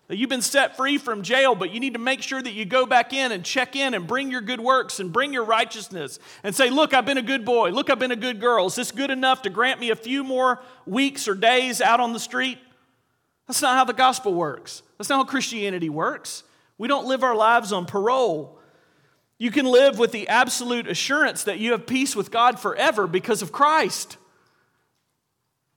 you've 0.09 0.29
been 0.29 0.43
set 0.43 0.77
free 0.77 0.99
from 0.99 1.23
jail, 1.23 1.55
but 1.55 1.71
you 1.71 1.81
need 1.81 1.95
to 1.95 1.99
make 1.99 2.23
sure 2.23 2.43
that 2.43 2.53
you 2.53 2.65
go 2.65 2.85
back 2.85 3.13
in 3.13 3.33
and 3.33 3.45
check 3.45 3.77
in 3.77 3.95
and 3.95 4.07
bring 4.07 4.31
your 4.31 4.41
good 4.41 4.61
works 4.61 5.01
and 5.01 5.13
bring 5.13 5.33
your 5.33 5.45
righteousness 5.45 6.19
and 6.43 6.55
say, 6.55 6.71
Look, 6.71 6.93
I've 6.93 7.07
been 7.07 7.19
a 7.19 7.23
good 7.23 7.45
boy. 7.45 7.71
Look, 7.71 7.89
I've 7.89 7.99
been 7.99 8.11
a 8.11 8.17
good 8.17 8.41
girl. 8.41 8.67
Is 8.67 8.75
this 8.75 8.91
good 8.91 9.11
enough 9.11 9.43
to 9.43 9.51
grant 9.51 9.81
me 9.81 9.91
a 9.91 9.97
few 9.97 10.23
more 10.25 10.61
weeks 10.87 11.29
or 11.29 11.35
days 11.35 11.81
out 11.81 12.01
on 12.01 12.13
the 12.13 12.21
street? 12.21 12.59
That's 13.47 13.63
not 13.63 13.77
how 13.77 13.85
the 13.85 13.93
gospel 13.93 14.35
works. 14.35 14.83
That's 14.99 15.09
not 15.09 15.17
how 15.17 15.25
Christianity 15.25 15.89
works. 15.89 16.45
We 16.79 16.89
don't 16.89 17.07
live 17.07 17.23
our 17.23 17.37
lives 17.37 17.73
on 17.73 17.87
parole. 17.87 18.59
You 19.39 19.51
can 19.51 19.67
live 19.67 19.99
with 19.99 20.13
the 20.13 20.29
absolute 20.29 20.87
assurance 20.87 21.45
that 21.45 21.59
you 21.59 21.73
have 21.73 21.87
peace 21.87 22.15
with 22.15 22.31
God 22.31 22.61
forever 22.61 23.07
because 23.07 23.43
of 23.43 23.51
Christ. 23.51 24.17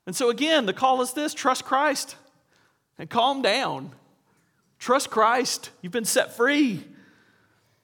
And 0.05 0.15
so, 0.15 0.29
again, 0.29 0.65
the 0.65 0.73
call 0.73 1.01
is 1.01 1.13
this 1.13 1.33
trust 1.33 1.65
Christ 1.65 2.15
and 2.97 3.09
calm 3.09 3.41
down. 3.41 3.91
Trust 4.79 5.09
Christ. 5.09 5.71
You've 5.81 5.93
been 5.93 6.05
set 6.05 6.35
free. 6.35 6.83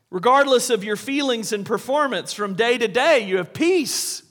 Regardless 0.09 0.69
of 0.69 0.83
your 0.83 0.97
feelings 0.97 1.53
and 1.53 1.65
performance 1.65 2.33
from 2.33 2.53
day 2.53 2.77
to 2.77 2.87
day, 2.87 3.19
you 3.19 3.37
have 3.37 3.53
peace. 3.53 4.23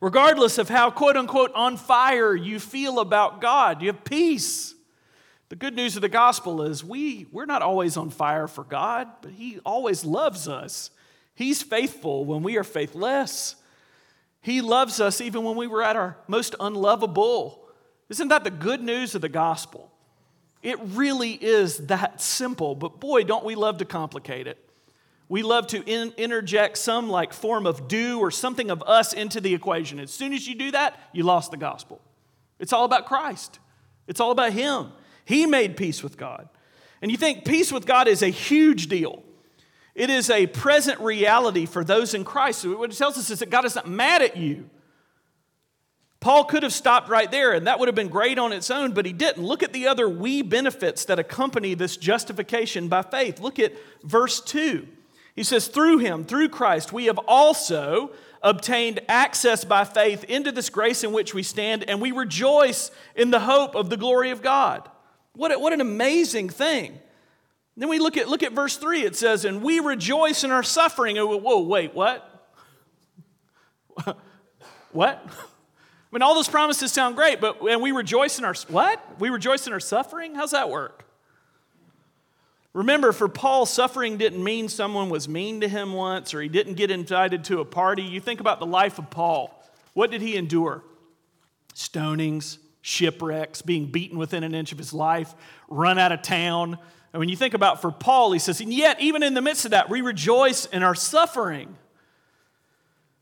Regardless 0.00 0.58
of 0.58 0.68
how, 0.68 0.90
quote 0.90 1.16
unquote, 1.16 1.52
on 1.54 1.76
fire 1.76 2.34
you 2.34 2.58
feel 2.58 2.98
about 2.98 3.40
God, 3.40 3.80
you 3.80 3.88
have 3.88 4.04
peace. 4.04 4.74
The 5.48 5.56
good 5.56 5.76
news 5.76 5.94
of 5.94 6.02
the 6.02 6.08
gospel 6.08 6.62
is 6.62 6.82
we, 6.82 7.26
we're 7.30 7.46
not 7.46 7.62
always 7.62 7.96
on 7.96 8.10
fire 8.10 8.48
for 8.48 8.64
God, 8.64 9.08
but 9.22 9.30
He 9.30 9.60
always 9.64 10.04
loves 10.04 10.48
us. 10.48 10.90
He's 11.34 11.62
faithful 11.62 12.24
when 12.24 12.42
we 12.42 12.56
are 12.56 12.64
faithless. 12.64 13.54
He 14.40 14.60
loves 14.60 15.00
us 15.00 15.20
even 15.20 15.44
when 15.44 15.56
we 15.56 15.66
were 15.66 15.82
at 15.82 15.96
our 15.96 16.16
most 16.26 16.56
unlovable. 16.58 17.68
Isn't 18.08 18.28
that 18.28 18.42
the 18.42 18.50
good 18.50 18.82
news 18.82 19.14
of 19.14 19.20
the 19.20 19.28
gospel? 19.28 19.92
It 20.66 20.80
really 20.80 21.30
is 21.30 21.78
that 21.86 22.20
simple, 22.20 22.74
but 22.74 22.98
boy, 22.98 23.22
don't 23.22 23.44
we 23.44 23.54
love 23.54 23.78
to 23.78 23.84
complicate 23.84 24.48
it. 24.48 24.58
We 25.28 25.44
love 25.44 25.68
to 25.68 25.80
in- 25.84 26.12
interject 26.16 26.76
some 26.76 27.08
like 27.08 27.32
form 27.32 27.68
of 27.68 27.86
do 27.86 28.18
or 28.18 28.32
something 28.32 28.68
of 28.72 28.82
us 28.82 29.12
into 29.12 29.40
the 29.40 29.54
equation. 29.54 30.00
As 30.00 30.10
soon 30.10 30.32
as 30.32 30.48
you 30.48 30.56
do 30.56 30.72
that, 30.72 30.98
you 31.12 31.22
lost 31.22 31.52
the 31.52 31.56
gospel. 31.56 32.00
It's 32.58 32.72
all 32.72 32.84
about 32.84 33.06
Christ, 33.06 33.60
it's 34.08 34.18
all 34.18 34.32
about 34.32 34.54
Him. 34.54 34.90
He 35.24 35.46
made 35.46 35.76
peace 35.76 36.02
with 36.02 36.16
God. 36.16 36.48
And 37.00 37.12
you 37.12 37.16
think 37.16 37.44
peace 37.44 37.70
with 37.70 37.86
God 37.86 38.08
is 38.08 38.24
a 38.24 38.28
huge 38.28 38.88
deal. 38.88 39.22
It 39.94 40.10
is 40.10 40.30
a 40.30 40.48
present 40.48 40.98
reality 40.98 41.66
for 41.66 41.84
those 41.84 42.12
in 42.12 42.24
Christ. 42.24 42.66
What 42.66 42.90
it 42.90 42.96
tells 42.96 43.16
us 43.16 43.30
is 43.30 43.38
that 43.38 43.50
God 43.50 43.66
is 43.66 43.76
not 43.76 43.88
mad 43.88 44.20
at 44.20 44.36
you. 44.36 44.68
Paul 46.26 46.42
could 46.42 46.64
have 46.64 46.72
stopped 46.72 47.08
right 47.08 47.30
there, 47.30 47.52
and 47.52 47.68
that 47.68 47.78
would 47.78 47.86
have 47.86 47.94
been 47.94 48.08
great 48.08 48.36
on 48.36 48.52
its 48.52 48.68
own, 48.68 48.90
but 48.90 49.06
he 49.06 49.12
didn't. 49.12 49.44
Look 49.44 49.62
at 49.62 49.72
the 49.72 49.86
other 49.86 50.08
we 50.08 50.42
benefits 50.42 51.04
that 51.04 51.20
accompany 51.20 51.74
this 51.74 51.96
justification 51.96 52.88
by 52.88 53.02
faith. 53.02 53.38
Look 53.38 53.60
at 53.60 53.74
verse 54.02 54.40
2. 54.40 54.88
He 55.36 55.44
says, 55.44 55.68
Through 55.68 55.98
him, 55.98 56.24
through 56.24 56.48
Christ, 56.48 56.92
we 56.92 57.04
have 57.04 57.20
also 57.28 58.10
obtained 58.42 58.98
access 59.08 59.64
by 59.64 59.84
faith 59.84 60.24
into 60.24 60.50
this 60.50 60.68
grace 60.68 61.04
in 61.04 61.12
which 61.12 61.32
we 61.32 61.44
stand, 61.44 61.84
and 61.88 62.00
we 62.00 62.10
rejoice 62.10 62.90
in 63.14 63.30
the 63.30 63.38
hope 63.38 63.76
of 63.76 63.88
the 63.88 63.96
glory 63.96 64.32
of 64.32 64.42
God. 64.42 64.90
What, 65.34 65.60
what 65.60 65.72
an 65.72 65.80
amazing 65.80 66.48
thing. 66.48 66.98
Then 67.76 67.88
we 67.88 68.00
look 68.00 68.16
at, 68.16 68.28
look 68.28 68.42
at 68.42 68.50
verse 68.50 68.76
3. 68.76 69.02
It 69.02 69.14
says, 69.14 69.44
And 69.44 69.62
we 69.62 69.78
rejoice 69.78 70.42
in 70.42 70.50
our 70.50 70.64
suffering. 70.64 71.18
Oh, 71.18 71.36
whoa, 71.36 71.60
wait, 71.60 71.94
what? 71.94 72.50
what? 74.90 75.24
I 76.10 76.16
mean, 76.16 76.22
all 76.22 76.34
those 76.34 76.48
promises 76.48 76.92
sound 76.92 77.16
great, 77.16 77.40
but 77.40 77.60
and 77.62 77.82
we 77.82 77.92
rejoice 77.92 78.38
in 78.38 78.44
our 78.44 78.54
what? 78.68 79.20
We 79.20 79.28
rejoice 79.28 79.66
in 79.66 79.72
our 79.72 79.80
suffering? 79.80 80.34
How's 80.34 80.52
that 80.52 80.70
work? 80.70 81.04
Remember, 82.72 83.12
for 83.12 83.26
Paul, 83.26 83.64
suffering 83.64 84.18
didn't 84.18 84.44
mean 84.44 84.68
someone 84.68 85.08
was 85.08 85.28
mean 85.28 85.62
to 85.62 85.68
him 85.68 85.94
once 85.94 86.34
or 86.34 86.42
he 86.42 86.48
didn't 86.48 86.74
get 86.74 86.90
invited 86.90 87.44
to 87.44 87.60
a 87.60 87.64
party. 87.64 88.02
You 88.02 88.20
think 88.20 88.38
about 88.38 88.60
the 88.60 88.66
life 88.66 88.98
of 88.98 89.08
Paul. 89.08 89.50
What 89.94 90.10
did 90.10 90.20
he 90.20 90.36
endure? 90.36 90.84
Stonings, 91.74 92.58
shipwrecks, 92.82 93.62
being 93.62 93.86
beaten 93.86 94.18
within 94.18 94.44
an 94.44 94.54
inch 94.54 94.72
of 94.72 94.78
his 94.78 94.92
life, 94.92 95.34
run 95.68 95.98
out 95.98 96.12
of 96.12 96.20
town. 96.20 96.78
And 97.14 97.18
when 97.18 97.30
you 97.30 97.36
think 97.36 97.54
about 97.54 97.80
for 97.80 97.90
Paul, 97.90 98.32
he 98.32 98.38
says, 98.38 98.60
and 98.60 98.74
yet, 98.74 99.00
even 99.00 99.22
in 99.22 99.32
the 99.32 99.40
midst 99.40 99.64
of 99.64 99.70
that, 99.70 99.88
we 99.88 100.02
rejoice 100.02 100.66
in 100.66 100.82
our 100.82 100.94
suffering. 100.94 101.76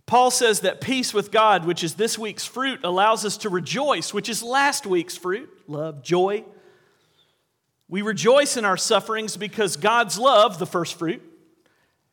Paul 0.06 0.30
says 0.30 0.60
that 0.60 0.80
peace 0.80 1.14
with 1.14 1.30
God, 1.30 1.64
which 1.64 1.82
is 1.82 1.94
this 1.94 2.18
week's 2.18 2.44
fruit, 2.44 2.80
allows 2.84 3.24
us 3.24 3.38
to 3.38 3.48
rejoice, 3.48 4.12
which 4.12 4.28
is 4.28 4.42
last 4.42 4.86
week's 4.86 5.16
fruit 5.16 5.50
love, 5.66 6.02
joy. 6.02 6.44
We 7.88 8.02
rejoice 8.02 8.56
in 8.56 8.64
our 8.64 8.76
sufferings 8.76 9.36
because 9.36 9.76
God's 9.76 10.18
love, 10.18 10.58
the 10.58 10.66
first 10.66 10.98
fruit, 10.98 11.22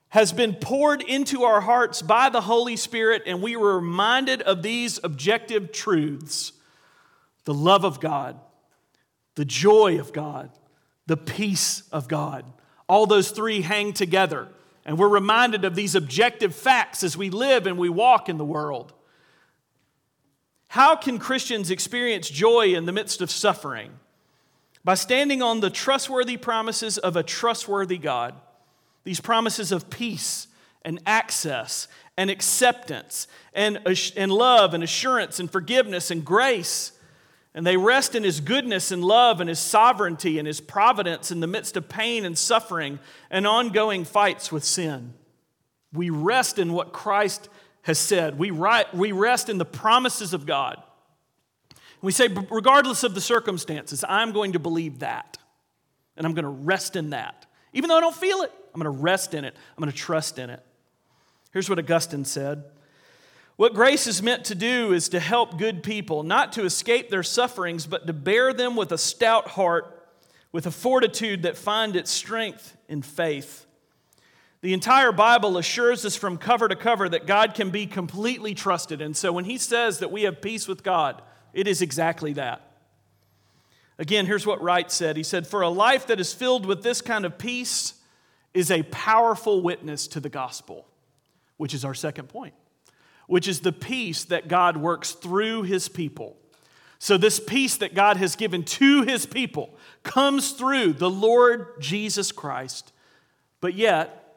has 0.10 0.34
been 0.34 0.54
poured 0.56 1.02
into 1.02 1.44
our 1.44 1.62
hearts 1.62 2.02
by 2.02 2.30
the 2.30 2.42
Holy 2.42 2.76
Spirit, 2.76 3.24
and 3.26 3.42
we 3.42 3.56
were 3.56 3.76
reminded 3.76 4.42
of 4.42 4.62
these 4.62 5.00
objective 5.04 5.72
truths 5.72 6.54
the 7.46 7.54
love 7.54 7.84
of 7.84 8.00
God, 8.00 8.40
the 9.36 9.46
joy 9.46 10.00
of 10.00 10.14
God, 10.14 10.52
the 11.08 11.18
peace 11.18 11.84
of 11.92 12.08
God. 12.08 12.46
All 12.88 13.08
those 13.08 13.32
three 13.32 13.62
hang 13.62 13.94
together. 13.94 14.50
And 14.86 14.98
we're 14.98 15.08
reminded 15.08 15.66
of 15.66 15.76
these 15.76 15.96
objective 15.96 16.56
facts 16.56 17.04
as 17.04 17.16
we 17.16 17.30
live 17.30 17.68
and 17.68 17.78
we 17.78 17.90
walk 17.90 18.30
in 18.30 18.38
the 18.38 18.46
world. 18.46 18.94
How 20.70 20.96
can 20.96 21.20
Christians 21.20 21.70
experience 21.70 22.30
joy 22.30 22.74
in 22.74 22.86
the 22.86 22.92
midst 22.92 23.22
of 23.22 23.30
suffering? 23.30 23.92
By 24.84 24.96
standing 24.96 25.42
on 25.42 25.60
the 25.60 25.70
trustworthy 25.70 26.38
promises 26.38 26.98
of 26.98 27.16
a 27.16 27.24
trustworthy 27.24 27.98
God. 27.98 28.36
These 29.04 29.20
promises 29.20 29.72
of 29.72 29.90
peace 29.90 30.48
and 30.84 31.00
access 31.06 31.88
and 32.18 32.30
acceptance 32.30 33.28
and, 33.54 33.80
and 34.16 34.32
love 34.32 34.74
and 34.74 34.84
assurance 34.84 35.40
and 35.40 35.52
forgiveness 35.52 36.10
and 36.10 36.24
grace 36.26 36.94
and 37.54 37.68
they 37.68 37.76
rest 37.78 38.16
in 38.16 38.24
his 38.24 38.40
goodness 38.40 38.92
and 38.92 39.04
love 39.04 39.42
and 39.42 39.50
his 39.50 39.60
sovereignty 39.60 40.40
and 40.40 40.48
his 40.48 40.62
providence 40.62 41.32
in 41.32 41.42
the 41.42 41.48
midst 41.48 41.76
of 41.76 41.90
pain 41.90 42.24
and 42.24 42.38
suffering 42.38 43.00
and 43.30 43.46
ongoing 43.46 44.06
fights 44.06 44.52
with 44.52 44.64
sin. 44.64 45.14
We 45.92 46.10
rest 46.10 46.60
in 46.60 46.72
what 46.72 46.94
Christ 46.94 47.50
has 47.82 48.00
said. 48.00 48.40
We, 48.40 48.52
we 48.52 49.12
rest 49.12 49.50
in 49.50 49.58
the 49.58 49.66
promises 49.66 50.34
of 50.34 50.46
God. 50.46 50.82
We 52.02 52.12
say, 52.12 52.30
regardless 52.50 53.04
of 53.04 53.14
the 53.14 53.22
circumstances, 53.22 54.04
I'm 54.08 54.32
going 54.32 54.54
to 54.54 54.60
believe 54.60 55.00
that. 55.00 55.38
And 56.16 56.26
I'm 56.26 56.34
going 56.34 56.44
to 56.44 56.50
rest 56.50 56.96
in 56.96 57.12
that. 57.12 57.46
Even 57.74 57.90
though 57.90 57.98
I 57.98 58.02
don't 58.02 58.16
feel 58.16 58.42
it, 58.42 58.52
I'm 58.74 58.82
going 58.82 58.96
to 58.96 59.02
rest 59.02 59.34
in 59.34 59.44
it. 59.44 59.56
I'm 59.76 59.82
going 59.82 59.92
to 59.92 59.98
trust 59.98 60.40
in 60.40 60.50
it. 60.50 60.64
Here's 61.52 61.70
what 61.70 61.80
Augustine 61.80 62.26
said 62.26 62.64
what 63.62 63.76
grace 63.76 64.08
is 64.08 64.24
meant 64.24 64.46
to 64.46 64.56
do 64.56 64.92
is 64.92 65.10
to 65.10 65.20
help 65.20 65.60
good 65.60 65.84
people, 65.84 66.24
not 66.24 66.54
to 66.54 66.66
escape 66.66 67.12
their 67.12 67.22
sufferings, 67.22 67.86
but 67.86 68.08
to 68.08 68.12
bear 68.12 68.54
them 68.54 68.76
with 68.76 68.92
a 68.92 68.98
stout 68.98 69.50
heart, 69.50 70.04
with 70.52 70.66
a 70.66 70.72
fortitude 70.72 71.44
that 71.44 71.56
find 71.56 71.96
its 71.96 72.10
strength 72.10 72.76
in 72.90 73.04
faith. 73.04 73.68
The 74.62 74.74
entire 74.74 75.12
Bible 75.12 75.60
assures 75.60 76.04
us 76.06 76.16
from 76.16 76.40
cover 76.40 76.68
to 76.70 76.76
cover 76.76 77.08
that 77.08 77.28
God 77.28 77.54
can 77.54 77.70
be 77.70 77.86
completely 77.86 78.56
trusted. 78.56 79.00
And 79.00 79.16
so 79.16 79.32
when 79.32 79.46
he 79.46 79.60
says 79.60 80.00
that 80.00 80.12
we 80.12 80.24
have 80.24 80.42
peace 80.42 80.68
with 80.68 80.82
God, 80.82 81.22
it 81.54 81.68
is 81.68 81.84
exactly 81.84 82.34
that. 82.34 82.64
Again, 84.00 84.26
here's 84.26 84.48
what 84.48 84.60
Wright 84.64 84.92
said 84.92 85.18
He 85.18 85.22
said, 85.22 85.46
For 85.46 85.62
a 85.62 85.70
life 85.70 86.08
that 86.08 86.20
is 86.20 86.34
filled 86.34 86.66
with 86.66 86.82
this 86.82 87.00
kind 87.00 87.26
of 87.26 87.38
peace 87.38 87.94
is 88.56 88.72
a 88.72 88.82
powerful 88.82 89.62
witness 89.62 90.08
to 90.08 90.20
the 90.20 90.30
gospel, 90.30 90.88
which 91.58 91.76
is 91.76 91.86
our 91.86 91.94
second 91.94 92.28
point 92.28 92.56
which 93.32 93.48
is 93.48 93.62
the 93.62 93.72
peace 93.72 94.26
that 94.26 94.50
God 94.50 94.76
works 94.76 95.14
through 95.14 95.64
his 95.64 95.88
people. 95.88 96.36
So, 97.00 97.16
this 97.16 97.40
peace 97.40 97.78
that 97.78 97.96
God 97.96 98.18
has 98.18 98.36
given 98.36 98.62
to 98.64 99.04
his 99.04 99.26
people 99.26 99.74
comes 100.04 100.52
through 100.52 100.94
the 100.94 101.10
Lord 101.10 101.80
Jesus 101.80 102.34
Christ. 102.34 102.92
But 103.62 103.74
yet, 103.74 104.36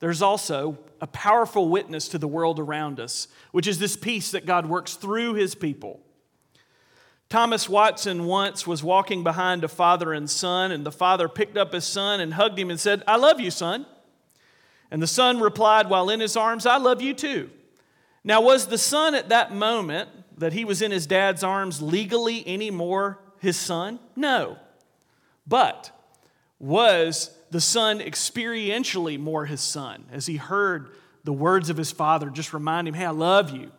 there's 0.00 0.22
also 0.22 0.76
a 1.00 1.06
powerful 1.06 1.68
witness 1.68 2.08
to 2.08 2.18
the 2.18 2.26
world 2.26 2.58
around 2.58 2.98
us, 2.98 3.28
which 3.52 3.68
is 3.68 3.78
this 3.78 3.96
peace 3.96 4.32
that 4.32 4.44
God 4.44 4.66
works 4.66 4.96
through 4.96 5.34
his 5.34 5.54
people. 5.54 6.00
Thomas 7.28 7.68
Watson 7.68 8.24
once 8.24 8.66
was 8.66 8.82
walking 8.82 9.22
behind 9.22 9.62
a 9.62 9.68
father 9.68 10.12
and 10.12 10.28
son, 10.28 10.72
and 10.72 10.84
the 10.84 10.90
father 10.90 11.28
picked 11.28 11.56
up 11.56 11.72
his 11.72 11.84
son 11.84 12.18
and 12.18 12.34
hugged 12.34 12.58
him 12.58 12.70
and 12.70 12.80
said, 12.80 13.04
I 13.06 13.18
love 13.18 13.38
you, 13.38 13.52
son. 13.52 13.86
And 14.90 15.00
the 15.00 15.06
son 15.06 15.38
replied 15.38 15.88
while 15.88 16.10
in 16.10 16.18
his 16.18 16.36
arms, 16.36 16.66
I 16.66 16.78
love 16.78 17.00
you 17.00 17.14
too. 17.14 17.48
Now, 18.24 18.40
was 18.40 18.66
the 18.66 18.78
son 18.78 19.14
at 19.14 19.30
that 19.30 19.52
moment 19.52 20.08
that 20.38 20.52
he 20.52 20.64
was 20.64 20.82
in 20.82 20.90
his 20.90 21.06
dad's 21.06 21.42
arms 21.42 21.82
legally 21.82 22.46
any 22.46 22.70
more 22.70 23.18
his 23.40 23.56
son? 23.56 23.98
No. 24.14 24.56
But 25.46 25.90
was 26.58 27.36
the 27.50 27.60
son 27.60 27.98
experientially 27.98 29.18
more 29.18 29.46
his 29.46 29.60
son 29.60 30.04
as 30.12 30.26
he 30.26 30.36
heard 30.36 30.94
the 31.24 31.32
words 31.32 31.68
of 31.70 31.76
his 31.76 31.90
father 31.90 32.30
just 32.30 32.52
remind 32.52 32.86
him, 32.86 32.94
hey, 32.94 33.06
I 33.06 33.10
love 33.10 33.50
you? 33.50 33.70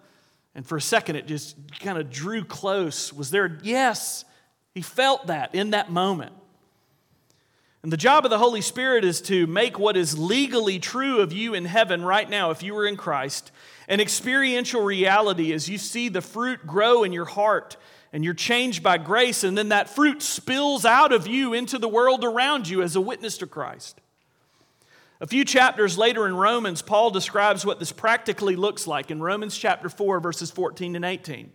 And 0.55 0.65
for 0.65 0.77
a 0.77 0.81
second, 0.81 1.15
it 1.15 1.25
just 1.25 1.55
kind 1.79 1.97
of 1.97 2.09
drew 2.11 2.43
close. 2.43 3.11
Was 3.11 3.31
there? 3.31 3.57
Yes, 3.63 4.25
he 4.73 4.81
felt 4.81 5.27
that 5.27 5.55
in 5.55 5.71
that 5.71 5.91
moment. 5.91 6.33
And 7.81 7.91
the 7.91 7.97
job 7.97 8.23
of 8.23 8.31
the 8.31 8.37
Holy 8.37 8.61
Spirit 8.61 9.03
is 9.03 9.19
to 9.23 9.45
make 9.47 9.77
what 9.77 9.97
is 9.97 10.17
legally 10.17 10.79
true 10.79 11.19
of 11.19 11.33
you 11.33 11.53
in 11.53 11.65
heaven 11.65 12.03
right 12.03 12.29
now, 12.29 12.51
if 12.51 12.63
you 12.63 12.73
were 12.73 12.85
in 12.85 12.95
Christ, 12.95 13.51
an 13.87 13.99
experiential 13.99 14.81
reality 14.81 15.53
as 15.53 15.69
you 15.69 15.77
see 15.77 16.09
the 16.09 16.21
fruit 16.21 16.65
grow 16.65 17.03
in 17.03 17.13
your 17.13 17.25
heart 17.25 17.77
and 18.11 18.23
you're 18.23 18.35
changed 18.35 18.83
by 18.83 18.99
grace, 18.99 19.43
and 19.43 19.57
then 19.57 19.69
that 19.69 19.89
fruit 19.89 20.21
spills 20.21 20.85
out 20.85 21.11
of 21.11 21.25
you 21.25 21.53
into 21.53 21.79
the 21.79 21.87
world 21.87 22.23
around 22.23 22.69
you 22.69 22.83
as 22.83 22.95
a 22.95 23.01
witness 23.01 23.39
to 23.39 23.47
Christ. 23.47 23.99
A 25.19 25.25
few 25.25 25.43
chapters 25.43 25.97
later 25.97 26.27
in 26.27 26.35
Romans, 26.35 26.81
Paul 26.83 27.09
describes 27.09 27.65
what 27.65 27.79
this 27.79 27.91
practically 27.91 28.55
looks 28.55 28.85
like 28.85 29.09
in 29.09 29.21
Romans 29.21 29.57
chapter 29.57 29.89
4, 29.89 30.19
verses 30.19 30.51
14 30.51 30.95
and 30.95 31.03
18. 31.03 31.51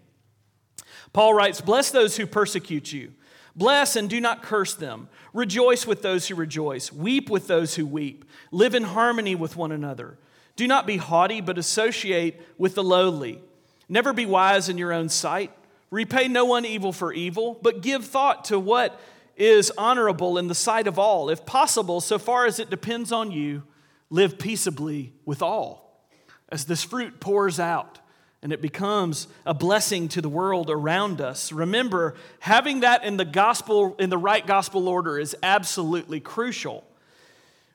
Paul 1.13 1.35
writes, 1.35 1.61
Bless 1.61 1.91
those 1.91 2.17
who 2.17 2.27
persecute 2.27 2.93
you. 2.93 3.13
Bless 3.55 3.95
and 3.95 4.09
do 4.09 4.21
not 4.21 4.43
curse 4.43 4.75
them. 4.75 5.09
Rejoice 5.33 5.87
with 5.87 6.03
those 6.03 6.29
who 6.29 6.35
rejoice. 6.35 6.93
Weep 6.93 7.29
with 7.29 7.47
those 7.47 7.75
who 7.75 7.87
weep. 7.87 8.25
Live 8.51 8.75
in 8.75 8.85
harmony 8.85 9.35
with 9.35 9.57
one 9.57 9.73
another. 9.73 10.17
Do 10.59 10.67
not 10.67 10.89
be 10.89 10.97
haughty, 10.97 11.41
but 11.41 11.57
associate 11.57 12.43
with 12.59 12.75
the 12.75 12.83
lowly. 12.83 13.41
Never 13.89 14.13
be 14.13 14.27
wise 14.27 14.69
in 14.69 14.77
your 14.77 14.93
own 14.93 15.09
sight. 15.09 15.53
Repay 15.89 16.27
no 16.27 16.45
one 16.45 16.65
evil 16.65 16.93
for 16.93 17.13
evil, 17.13 17.57
but 17.63 17.81
give 17.81 18.05
thought 18.05 18.47
to 18.47 18.59
what 18.59 19.01
is 19.37 19.71
honorable 19.79 20.37
in 20.37 20.49
the 20.49 20.57
sight 20.57 20.89
of 20.89 20.99
all. 20.99 21.31
If 21.31 21.47
possible, 21.47 22.01
so 22.01 22.19
far 22.19 22.45
as 22.45 22.59
it 22.59 22.71
depends 22.71 23.13
on 23.13 23.31
you, 23.31 23.63
live 24.11 24.37
peaceably 24.37 25.13
with 25.25 25.43
all. 25.43 26.03
As 26.49 26.65
this 26.65 26.83
fruit 26.83 27.21
pours 27.21 27.61
out 27.61 28.01
and 28.43 28.53
it 28.53 28.61
becomes 28.61 29.29
a 29.47 29.55
blessing 29.55 30.09
to 30.09 30.21
the 30.21 30.29
world 30.29 30.71
around 30.71 31.21
us, 31.21 31.53
remember 31.53 32.17
having 32.41 32.81
that 32.81 33.05
in 33.05 33.17
the 33.17 33.25
gospel 33.25 33.95
in 34.01 34.11
the 34.11 34.19
right 34.19 34.45
gospel 34.45 34.89
order 34.89 35.21
is 35.21 35.37
absolutely 35.41 36.19
crucial. 36.19 36.85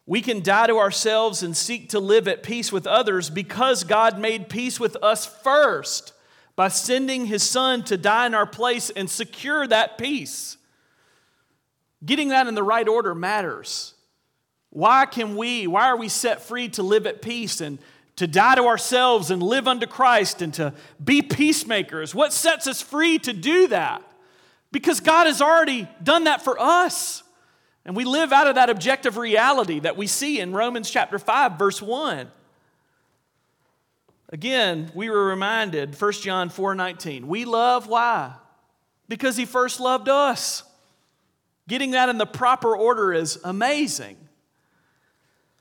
We 0.06 0.22
can 0.22 0.42
die 0.42 0.68
to 0.68 0.80
ourselves 0.80 1.44
and 1.44 1.56
seek 1.56 1.90
to 1.90 2.00
live 2.00 2.28
at 2.28 2.44
peace 2.44 2.72
with 2.72 2.86
others 2.86 3.30
because 3.30 3.84
God 3.84 4.20
made 4.20 4.50
peace 4.50 4.80
with 4.80 4.98
us 5.02 5.26
first 5.26 6.14
by 6.56 6.68
sending 6.68 7.26
his 7.26 7.42
son 7.42 7.84
to 7.86 7.98
die 7.98 8.26
in 8.26 8.36
our 8.36 8.46
place 8.46 8.90
and 8.90 9.10
secure 9.10 9.66
that 9.68 9.98
peace. 9.98 10.58
Getting 12.06 12.30
that 12.30 12.48
in 12.48 12.56
the 12.56 12.64
right 12.64 12.88
order 12.88 13.16
matters. 13.16 13.94
Why 14.70 15.06
can 15.06 15.38
we, 15.38 15.68
why 15.68 15.86
are 15.86 15.98
we 15.98 16.10
set 16.10 16.42
free 16.42 16.68
to 16.70 16.84
live 16.84 17.08
at 17.08 17.22
peace 17.22 17.62
and 17.62 17.80
to 18.18 18.28
die 18.28 18.56
to 18.56 18.66
ourselves 18.66 19.32
and 19.32 19.42
live 19.42 19.68
unto 19.68 19.88
Christ 19.88 20.42
and 20.42 20.54
to 20.56 20.74
be 21.02 21.22
peacemakers? 21.22 22.14
What 22.14 22.34
sets 22.34 22.68
us 22.68 22.82
free 22.82 23.20
to 23.20 23.34
do 23.34 23.68
that? 23.68 24.02
Because 24.72 25.00
God 25.00 25.28
has 25.28 25.42
already 25.42 25.88
done 26.04 26.26
that 26.26 26.44
for 26.44 26.60
us. 26.60 27.24
And 27.86 27.96
we 27.96 28.06
live 28.06 28.32
out 28.32 28.48
of 28.48 28.56
that 28.56 28.70
objective 28.70 29.18
reality 29.18 29.80
that 29.80 29.98
we 29.98 30.08
see 30.08 30.40
in 30.40 30.54
Romans 30.54 30.90
chapter 30.90 31.20
5, 31.20 31.60
verse 31.60 31.82
1. 31.82 32.32
Again, 34.30 34.92
we 34.96 35.10
were 35.10 35.26
reminded, 35.26 36.00
1 36.00 36.12
John 36.14 36.50
4 36.50 36.76
19, 36.76 37.28
we 37.28 37.46
love 37.46 37.88
why? 37.88 38.34
Because 39.08 39.38
he 39.38 39.46
first 39.46 39.80
loved 39.80 40.10
us. 40.10 40.64
Getting 41.68 41.92
that 41.92 42.10
in 42.10 42.18
the 42.18 42.26
proper 42.26 42.76
order 42.76 43.14
is 43.14 43.38
amazing. 43.44 44.18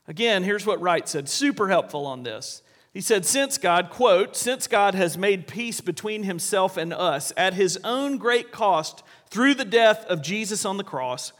Again, 0.08 0.42
here's 0.42 0.66
what 0.66 0.80
Wright 0.80 1.08
said, 1.08 1.28
super 1.28 1.68
helpful 1.68 2.06
on 2.06 2.22
this. 2.22 2.62
He 2.92 3.00
said, 3.00 3.24
Since 3.24 3.58
God, 3.58 3.90
quote, 3.90 4.36
since 4.36 4.66
God 4.66 4.94
has 4.94 5.16
made 5.16 5.46
peace 5.46 5.80
between 5.80 6.24
himself 6.24 6.76
and 6.76 6.92
us 6.92 7.32
at 7.36 7.54
his 7.54 7.78
own 7.84 8.18
great 8.18 8.52
cost 8.52 9.02
through 9.28 9.54
the 9.54 9.64
death 9.64 10.04
of 10.06 10.22
Jesus 10.22 10.64
on 10.64 10.76
the 10.76 10.84
cross, 10.84 11.32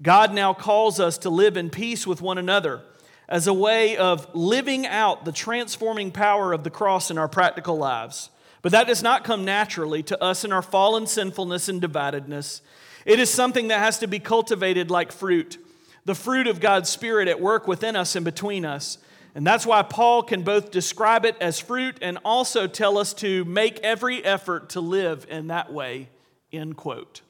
God 0.00 0.32
now 0.32 0.54
calls 0.54 1.00
us 1.00 1.18
to 1.18 1.30
live 1.30 1.56
in 1.56 1.70
peace 1.70 2.06
with 2.06 2.22
one 2.22 2.38
another 2.38 2.82
as 3.28 3.46
a 3.46 3.54
way 3.54 3.96
of 3.96 4.34
living 4.34 4.86
out 4.86 5.24
the 5.24 5.32
transforming 5.32 6.12
power 6.12 6.52
of 6.52 6.64
the 6.64 6.70
cross 6.70 7.10
in 7.10 7.18
our 7.18 7.28
practical 7.28 7.76
lives. 7.76 8.30
But 8.62 8.72
that 8.72 8.86
does 8.86 9.02
not 9.02 9.24
come 9.24 9.44
naturally 9.44 10.02
to 10.04 10.22
us 10.22 10.44
in 10.44 10.52
our 10.52 10.62
fallen 10.62 11.06
sinfulness 11.06 11.68
and 11.68 11.82
dividedness. 11.82 12.60
It 13.04 13.20
is 13.20 13.30
something 13.30 13.68
that 13.68 13.80
has 13.80 13.98
to 13.98 14.06
be 14.06 14.18
cultivated 14.18 14.90
like 14.90 15.12
fruit, 15.12 15.58
the 16.04 16.14
fruit 16.14 16.46
of 16.46 16.60
God's 16.60 16.88
Spirit 16.88 17.28
at 17.28 17.40
work 17.40 17.68
within 17.68 17.96
us 17.96 18.16
and 18.16 18.24
between 18.24 18.64
us. 18.64 18.98
And 19.34 19.46
that's 19.46 19.66
why 19.66 19.82
Paul 19.82 20.22
can 20.22 20.42
both 20.42 20.70
describe 20.70 21.24
it 21.24 21.36
as 21.40 21.60
fruit 21.60 21.98
and 22.02 22.18
also 22.24 22.66
tell 22.66 22.98
us 22.98 23.14
to 23.14 23.44
make 23.44 23.78
every 23.80 24.24
effort 24.24 24.70
to 24.70 24.80
live 24.80 25.26
in 25.28 25.48
that 25.48 25.72
way, 25.72 26.08
end 26.52 26.76
quote. 26.76 27.20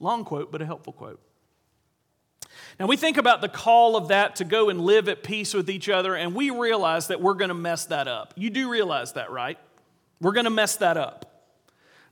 Long 0.00 0.24
quote, 0.24 0.52
but 0.52 0.60
a 0.60 0.66
helpful 0.66 0.92
quote. 0.92 1.20
Now, 2.78 2.86
we 2.86 2.96
think 2.96 3.16
about 3.16 3.40
the 3.40 3.48
call 3.48 3.96
of 3.96 4.08
that 4.08 4.36
to 4.36 4.44
go 4.44 4.68
and 4.68 4.80
live 4.80 5.08
at 5.08 5.22
peace 5.22 5.54
with 5.54 5.70
each 5.70 5.88
other, 5.88 6.14
and 6.14 6.34
we 6.34 6.50
realize 6.50 7.08
that 7.08 7.20
we're 7.20 7.34
going 7.34 7.48
to 7.48 7.54
mess 7.54 7.84
that 7.86 8.08
up. 8.08 8.34
You 8.36 8.50
do 8.50 8.68
realize 8.68 9.12
that, 9.12 9.30
right? 9.30 9.58
We're 10.20 10.32
going 10.32 10.44
to 10.44 10.50
mess 10.50 10.76
that 10.76 10.96
up. 10.96 11.34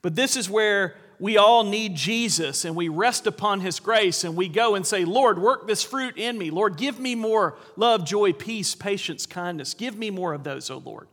But 0.03 0.15
this 0.15 0.37
is 0.37 0.51
where 0.51 0.97
we 1.23 1.37
all 1.37 1.63
need 1.63 1.95
Jesus 1.95 2.65
and 2.65 2.75
we 2.75 2.89
rest 2.89 3.29
upon 3.29 3.61
his 3.61 3.79
grace 3.79 4.25
and 4.25 4.35
we 4.35 4.49
go 4.49 4.75
and 4.75 4.85
say, 4.85 5.05
Lord, 5.05 5.39
work 5.39 5.69
this 5.69 5.85
fruit 5.85 6.19
in 6.19 6.37
me. 6.37 6.51
Lord, 6.51 6.77
give 6.77 6.99
me 6.99 7.15
more 7.15 7.57
love, 7.77 8.05
joy, 8.05 8.33
peace, 8.33 8.75
patience, 8.75 9.25
kindness. 9.25 9.73
Give 9.75 9.97
me 9.97 10.11
more 10.11 10.33
of 10.33 10.43
those, 10.43 10.69
oh 10.69 10.83
Lord. 10.85 11.07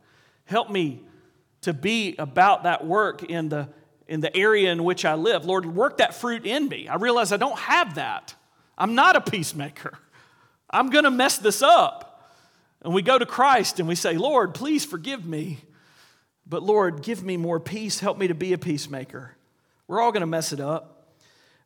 Help 0.46 0.72
me 0.72 1.04
to 1.62 1.74
be 1.74 2.16
about 2.18 2.64
that 2.64 2.84
work 2.84 3.22
in 3.22 3.50
the, 3.50 3.70
in 4.08 4.22
the 4.22 4.36
area 4.36 4.72
in 4.72 4.84
which 4.84 5.06
I 5.06 5.14
live. 5.14 5.46
Lord, 5.46 5.68
work 5.68 5.98
that 5.98 6.16
fruit 6.16 6.44
in 6.44 6.68
me. 6.68 6.88
I 6.88 6.96
realize 6.96 7.32
I 7.32 7.38
don't 7.38 7.60
have 7.60 7.94
that. 7.96 8.34
I'm 8.80 8.96
not 8.96 9.16
a 9.16 9.22
peacemaker. 9.22 9.98
I'm 10.70 10.90
going 10.90 11.04
to 11.04 11.12
mess 11.12 11.38
this 11.38 11.62
up. 11.62 12.06
And 12.82 12.94
we 12.94 13.02
go 13.02 13.18
to 13.18 13.26
Christ 13.26 13.80
and 13.80 13.88
we 13.88 13.96
say, 13.96 14.18
Lord, 14.18 14.54
please 14.54 14.86
forgive 14.86 15.26
me. 15.26 15.60
But 16.48 16.64
Lord, 16.64 17.04
give 17.04 17.24
me 17.24 17.38
more 17.38 17.60
peace. 17.60 18.00
Help 18.00 18.18
me 18.18 18.28
to 18.28 18.34
be 18.34 18.54
a 18.54 18.58
peacemaker. 18.58 19.36
We're 19.88 20.02
all 20.02 20.12
going 20.12 20.22
to 20.22 20.28
mess 20.28 20.54
it 20.54 20.60
up. 20.60 20.96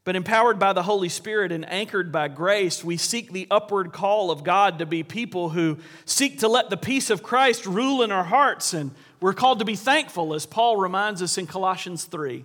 But 0.05 0.17
empowered 0.17 0.59
by 0.59 0.73
the 0.73 0.83
Holy 0.83 1.07
Spirit 1.07 1.53
and 1.53 1.69
anchored 1.69 2.11
by 2.11 2.27
grace, 2.27 2.83
we 2.83 2.97
seek 2.97 3.31
the 3.31 3.47
upward 3.49 3.93
call 3.93 4.31
of 4.31 4.43
God 4.43 4.79
to 4.79 4.85
be 4.85 5.01
people 5.01 5.49
who 5.49 5.77
seek 6.03 6.39
to 6.39 6.49
let 6.49 6.69
the 6.69 6.75
peace 6.75 7.09
of 7.09 7.23
Christ 7.23 7.65
rule 7.65 8.01
in 8.01 8.11
our 8.11 8.25
hearts. 8.25 8.73
And 8.73 8.91
we're 9.21 9.33
called 9.33 9.59
to 9.59 9.65
be 9.65 9.77
thankful, 9.77 10.33
as 10.33 10.45
Paul 10.45 10.75
reminds 10.75 11.21
us 11.21 11.37
in 11.37 11.47
Colossians 11.47 12.03
3. 12.03 12.43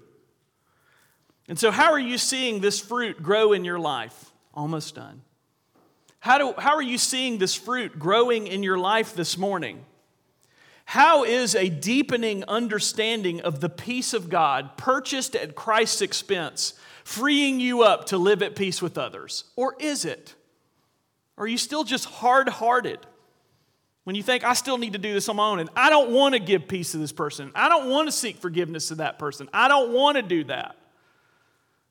And 1.49 1.59
so, 1.59 1.73
how 1.73 1.91
are 1.91 1.99
you 1.99 2.19
seeing 2.19 2.61
this 2.61 2.79
fruit 2.79 3.21
grow 3.21 3.53
in 3.53 3.65
your 3.65 3.81
life? 3.81 4.31
Almost 4.59 4.97
done. 4.97 5.23
How, 6.19 6.37
do, 6.37 6.53
how 6.59 6.75
are 6.75 6.83
you 6.83 6.99
seeing 6.99 7.39
this 7.39 7.55
fruit 7.55 7.97
growing 7.97 8.49
in 8.49 8.65
your 8.65 8.77
life 8.77 9.15
this 9.15 9.39
morning? 9.39 9.85
How 10.85 11.23
is 11.23 11.55
a 11.55 11.69
deepening 11.69 12.43
understanding 12.49 13.41
of 13.41 13.61
the 13.61 13.69
peace 13.69 14.15
of 14.15 14.29
God 14.29 14.77
purchased 14.77 15.37
at 15.37 15.55
Christ's 15.55 16.03
expense 16.03 16.75
freeing 17.05 17.61
you 17.61 17.83
up 17.83 18.07
to 18.07 18.19
live 18.19 18.43
at 18.43 18.57
peace 18.57 18.83
with 18.83 18.99
others? 18.99 19.45
Or 19.55 19.77
is 19.79 20.05
it? 20.05 20.35
Are 21.37 21.47
you 21.47 21.57
still 21.57 21.85
just 21.85 22.07
hard 22.07 22.49
hearted? 22.49 22.99
When 24.03 24.17
you 24.17 24.25
think, 24.25 24.43
I 24.43 24.55
still 24.55 24.77
need 24.77 24.95
to 24.95 24.99
do 24.99 25.13
this 25.13 25.29
on 25.29 25.37
my 25.37 25.51
own, 25.51 25.61
and 25.61 25.71
I 25.77 25.89
don't 25.89 26.11
want 26.11 26.35
to 26.35 26.41
give 26.41 26.67
peace 26.67 26.91
to 26.93 26.99
this 26.99 27.13
person. 27.13 27.53
I 27.55 27.69
don't 27.69 27.89
want 27.89 28.09
to 28.09 28.13
seek 28.13 28.39
forgiveness 28.39 28.89
to 28.89 28.97
that 28.97 29.21
person. 29.21 29.49
I 29.53 29.69
don't 29.69 29.93
want 29.93 30.17
to 30.17 30.23
do 30.23 30.43
that. 30.45 30.78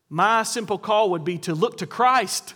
My 0.09 0.43
simple 0.43 0.77
call 0.77 1.09
would 1.11 1.23
be 1.23 1.37
to 1.39 1.53
look 1.53 1.77
to 1.77 1.87
Christ. 1.87 2.53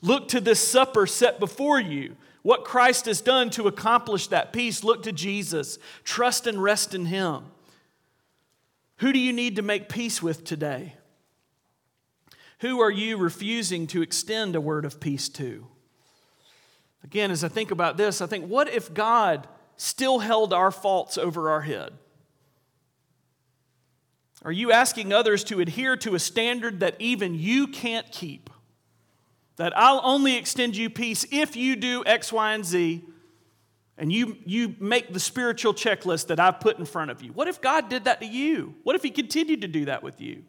Look 0.00 0.28
to 0.28 0.40
this 0.40 0.66
supper 0.66 1.06
set 1.06 1.40
before 1.40 1.80
you 1.80 2.16
what 2.44 2.62
Christ 2.62 3.06
has 3.06 3.22
done 3.22 3.48
to 3.50 3.66
accomplish 3.68 4.26
that 4.26 4.52
peace, 4.52 4.84
look 4.84 5.02
to 5.04 5.12
Jesus. 5.12 5.78
Trust 6.04 6.46
and 6.46 6.62
rest 6.62 6.94
in 6.94 7.06
Him. 7.06 7.44
Who 8.98 9.14
do 9.14 9.18
you 9.18 9.32
need 9.32 9.56
to 9.56 9.62
make 9.62 9.88
peace 9.88 10.22
with 10.22 10.44
today? 10.44 10.94
Who 12.58 12.80
are 12.80 12.90
you 12.90 13.16
refusing 13.16 13.86
to 13.88 14.02
extend 14.02 14.54
a 14.54 14.60
word 14.60 14.84
of 14.84 15.00
peace 15.00 15.30
to? 15.30 15.66
Again, 17.02 17.30
as 17.30 17.42
I 17.42 17.48
think 17.48 17.70
about 17.70 17.96
this, 17.96 18.20
I 18.20 18.26
think, 18.26 18.46
what 18.46 18.68
if 18.68 18.92
God 18.92 19.48
still 19.78 20.18
held 20.18 20.52
our 20.52 20.70
faults 20.70 21.16
over 21.16 21.48
our 21.48 21.62
head? 21.62 21.94
Are 24.44 24.52
you 24.52 24.72
asking 24.72 25.12
others 25.12 25.42
to 25.44 25.60
adhere 25.60 25.96
to 25.98 26.14
a 26.14 26.18
standard 26.18 26.80
that 26.80 26.96
even 26.98 27.34
you 27.34 27.66
can't 27.66 28.10
keep? 28.12 28.50
That 29.56 29.76
I'll 29.76 30.02
only 30.04 30.36
extend 30.36 30.76
you 30.76 30.90
peace 30.90 31.24
if 31.30 31.56
you 31.56 31.76
do 31.76 32.04
X, 32.04 32.32
Y, 32.32 32.52
and 32.52 32.64
Z, 32.64 33.04
and 33.96 34.12
you, 34.12 34.36
you 34.44 34.74
make 34.80 35.12
the 35.12 35.20
spiritual 35.20 35.72
checklist 35.72 36.26
that 36.26 36.38
I've 36.38 36.60
put 36.60 36.78
in 36.78 36.84
front 36.84 37.10
of 37.10 37.22
you. 37.22 37.32
What 37.32 37.48
if 37.48 37.60
God 37.60 37.88
did 37.88 38.04
that 38.04 38.20
to 38.20 38.26
you? 38.26 38.74
What 38.82 38.96
if 38.96 39.02
He 39.02 39.10
continued 39.10 39.62
to 39.62 39.68
do 39.68 39.86
that 39.86 40.02
with 40.02 40.20
you? 40.20 40.44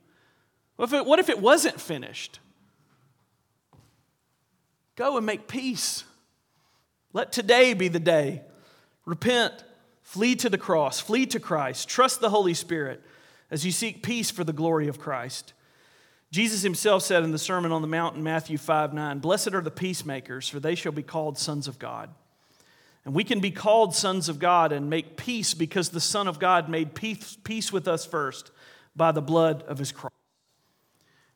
What 0.75 0.85
if 0.85 0.93
it, 0.93 1.05
what 1.05 1.19
if 1.19 1.29
it 1.29 1.39
wasn't 1.39 1.79
finished? 1.79 2.39
Go 4.95 5.15
and 5.15 5.25
make 5.25 5.47
peace. 5.47 6.03
Let 7.13 7.31
today 7.31 7.73
be 7.73 7.87
the 7.87 7.99
day. 7.99 8.41
Repent, 9.05 9.53
flee 10.01 10.35
to 10.35 10.49
the 10.49 10.57
cross, 10.57 10.99
flee 10.99 11.25
to 11.27 11.39
Christ, 11.39 11.87
trust 11.87 12.19
the 12.19 12.29
Holy 12.29 12.55
Spirit 12.55 13.01
as 13.51 13.65
you 13.65 13.71
seek 13.71 14.03
peace 14.03 14.31
for 14.31 14.43
the 14.43 14.53
glory 14.53 14.87
of 14.87 14.99
Christ. 14.99 15.53
Jesus 16.31 16.63
himself 16.63 17.03
said 17.03 17.23
in 17.23 17.31
the 17.31 17.37
Sermon 17.37 17.71
on 17.71 17.81
the 17.81 17.87
Mount 17.87 18.15
in 18.15 18.23
Matthew 18.23 18.57
5 18.57 18.93
9, 18.93 19.19
Blessed 19.19 19.53
are 19.53 19.61
the 19.61 19.71
peacemakers, 19.71 20.49
for 20.49 20.59
they 20.59 20.75
shall 20.75 20.91
be 20.91 21.03
called 21.03 21.37
sons 21.37 21.67
of 21.67 21.79
God. 21.79 22.09
And 23.05 23.13
we 23.13 23.23
can 23.23 23.39
be 23.39 23.51
called 23.51 23.95
sons 23.95 24.29
of 24.29 24.39
God 24.39 24.71
and 24.71 24.89
make 24.89 25.15
peace 25.15 25.53
because 25.53 25.89
the 25.89 26.01
Son 26.01 26.27
of 26.27 26.39
God 26.39 26.67
made 26.67 26.95
peace, 26.95 27.37
peace 27.43 27.71
with 27.71 27.87
us 27.87 28.05
first 28.05 28.51
by 28.95 29.11
the 29.11 29.21
blood 29.21 29.63
of 29.63 29.77
his 29.77 29.91
cross. 29.91 30.11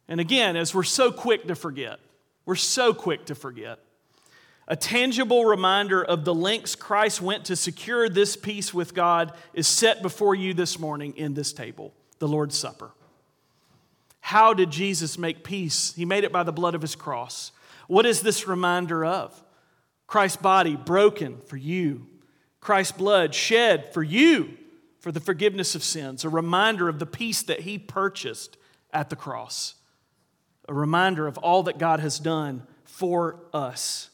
And 0.07 0.19
again, 0.19 0.57
as 0.57 0.73
we're 0.73 0.83
so 0.83 1.11
quick 1.11 1.47
to 1.47 1.55
forget, 1.55 1.99
we're 2.45 2.55
so 2.55 2.93
quick 2.95 3.25
to 3.27 3.35
forget, 3.35 3.79
a 4.67 4.75
tangible 4.75 5.45
reminder 5.45 6.03
of 6.03 6.25
the 6.25 6.33
lengths 6.33 6.75
Christ 6.75 7.21
went 7.21 7.45
to 7.45 7.55
secure 7.55 8.09
this 8.09 8.35
peace 8.35 8.73
with 8.73 8.93
God 8.95 9.33
is 9.53 9.67
set 9.67 10.01
before 10.01 10.33
you 10.33 10.55
this 10.55 10.79
morning 10.79 11.15
in 11.15 11.35
this 11.35 11.53
table, 11.53 11.93
the 12.19 12.27
Lord's 12.27 12.57
Supper. 12.57 12.91
How 14.19 14.53
did 14.53 14.69
Jesus 14.69 15.17
make 15.17 15.43
peace? 15.43 15.93
He 15.95 16.05
made 16.05 16.23
it 16.23 16.31
by 16.31 16.43
the 16.43 16.51
blood 16.51 16.75
of 16.75 16.81
his 16.81 16.95
cross. 16.95 17.51
What 17.87 18.05
is 18.05 18.21
this 18.21 18.47
reminder 18.47 19.03
of? 19.03 19.43
Christ's 20.05 20.37
body 20.41 20.75
broken 20.75 21.37
for 21.37 21.57
you, 21.57 22.05
Christ's 22.59 22.97
blood 22.97 23.33
shed 23.33 23.93
for 23.93 24.03
you 24.03 24.57
for 24.99 25.11
the 25.11 25.19
forgiveness 25.19 25.75
of 25.75 25.83
sins, 25.83 26.25
a 26.25 26.29
reminder 26.29 26.89
of 26.89 26.99
the 26.99 27.05
peace 27.05 27.41
that 27.43 27.61
he 27.61 27.77
purchased 27.77 28.57
at 28.91 29.09
the 29.09 29.15
cross, 29.15 29.75
a 30.67 30.73
reminder 30.73 31.25
of 31.25 31.37
all 31.37 31.63
that 31.63 31.77
God 31.77 31.99
has 31.99 32.19
done 32.19 32.63
for 32.83 33.39
us. 33.53 34.09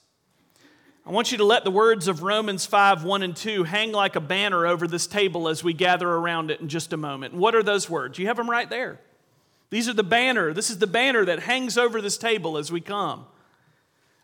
I 1.07 1.11
want 1.11 1.31
you 1.31 1.37
to 1.37 1.43
let 1.43 1.63
the 1.63 1.71
words 1.71 2.07
of 2.07 2.23
Romans 2.23 2.65
5 2.65 3.03
1 3.03 3.21
and 3.21 3.35
2 3.35 3.63
hang 3.63 3.91
like 3.91 4.15
a 4.15 4.21
banner 4.21 4.65
over 4.65 4.87
this 4.87 5.05
table 5.05 5.47
as 5.47 5.63
we 5.63 5.71
gather 5.71 6.09
around 6.09 6.49
it 6.49 6.61
in 6.61 6.67
just 6.67 6.93
a 6.93 6.97
moment. 6.97 7.35
What 7.35 7.53
are 7.53 7.61
those 7.61 7.87
words? 7.87 8.17
You 8.17 8.25
have 8.25 8.37
them 8.37 8.49
right 8.49 8.67
there. 8.67 8.99
These 9.69 9.87
are 9.87 9.93
the 9.93 10.03
banner. 10.03 10.51
This 10.51 10.71
is 10.71 10.79
the 10.79 10.87
banner 10.87 11.23
that 11.25 11.39
hangs 11.39 11.77
over 11.77 12.01
this 12.01 12.17
table 12.17 12.57
as 12.57 12.71
we 12.71 12.81
come. 12.81 13.27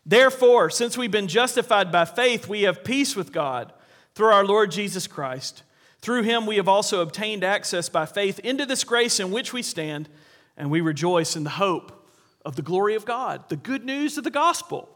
Therefore, 0.04 0.70
since 0.70 0.98
we've 0.98 1.10
been 1.10 1.28
justified 1.28 1.92
by 1.92 2.04
faith, 2.04 2.48
we 2.48 2.62
have 2.62 2.82
peace 2.82 3.14
with 3.14 3.32
God 3.32 3.72
through 4.16 4.32
our 4.32 4.44
Lord 4.44 4.72
Jesus 4.72 5.06
Christ. 5.06 5.62
Through 6.00 6.24
him, 6.24 6.46
we 6.46 6.56
have 6.56 6.66
also 6.66 7.00
obtained 7.00 7.44
access 7.44 7.88
by 7.88 8.06
faith 8.06 8.40
into 8.40 8.66
this 8.66 8.82
grace 8.82 9.20
in 9.20 9.30
which 9.30 9.52
we 9.52 9.62
stand, 9.62 10.08
and 10.56 10.68
we 10.68 10.80
rejoice 10.80 11.36
in 11.36 11.44
the 11.44 11.50
hope 11.50 12.08
of 12.44 12.56
the 12.56 12.62
glory 12.62 12.96
of 12.96 13.04
God, 13.04 13.48
the 13.48 13.56
good 13.56 13.84
news 13.84 14.18
of 14.18 14.24
the 14.24 14.30
gospel. 14.30 14.91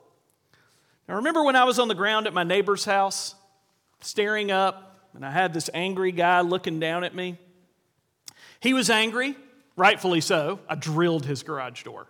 Now, 1.09 1.17
remember 1.17 1.45
when 1.45 1.57
I 1.57 1.65
was 1.65 1.79
on 1.79 1.89
the 1.89 1.95
ground 1.95 2.27
at 2.27 2.35
my 2.35 2.43
neighbor's 2.43 2.85
house, 2.85 3.35
staring 4.01 4.51
up, 4.51 5.09
and 5.15 5.25
I 5.25 5.31
had 5.31 5.55
this 5.55 5.71
angry 5.73 6.13
guy 6.13 6.41
looking 6.41 6.81
down 6.81 7.05
at 7.05 7.15
me? 7.15 7.39
He 8.61 8.75
was 8.75 8.91
angry 8.91 9.37
rightfully 9.77 10.21
so. 10.21 10.61
I 10.69 10.75
drilled 10.75 11.27
his 11.27 11.43
garage 11.43 11.83
door. 11.83 12.09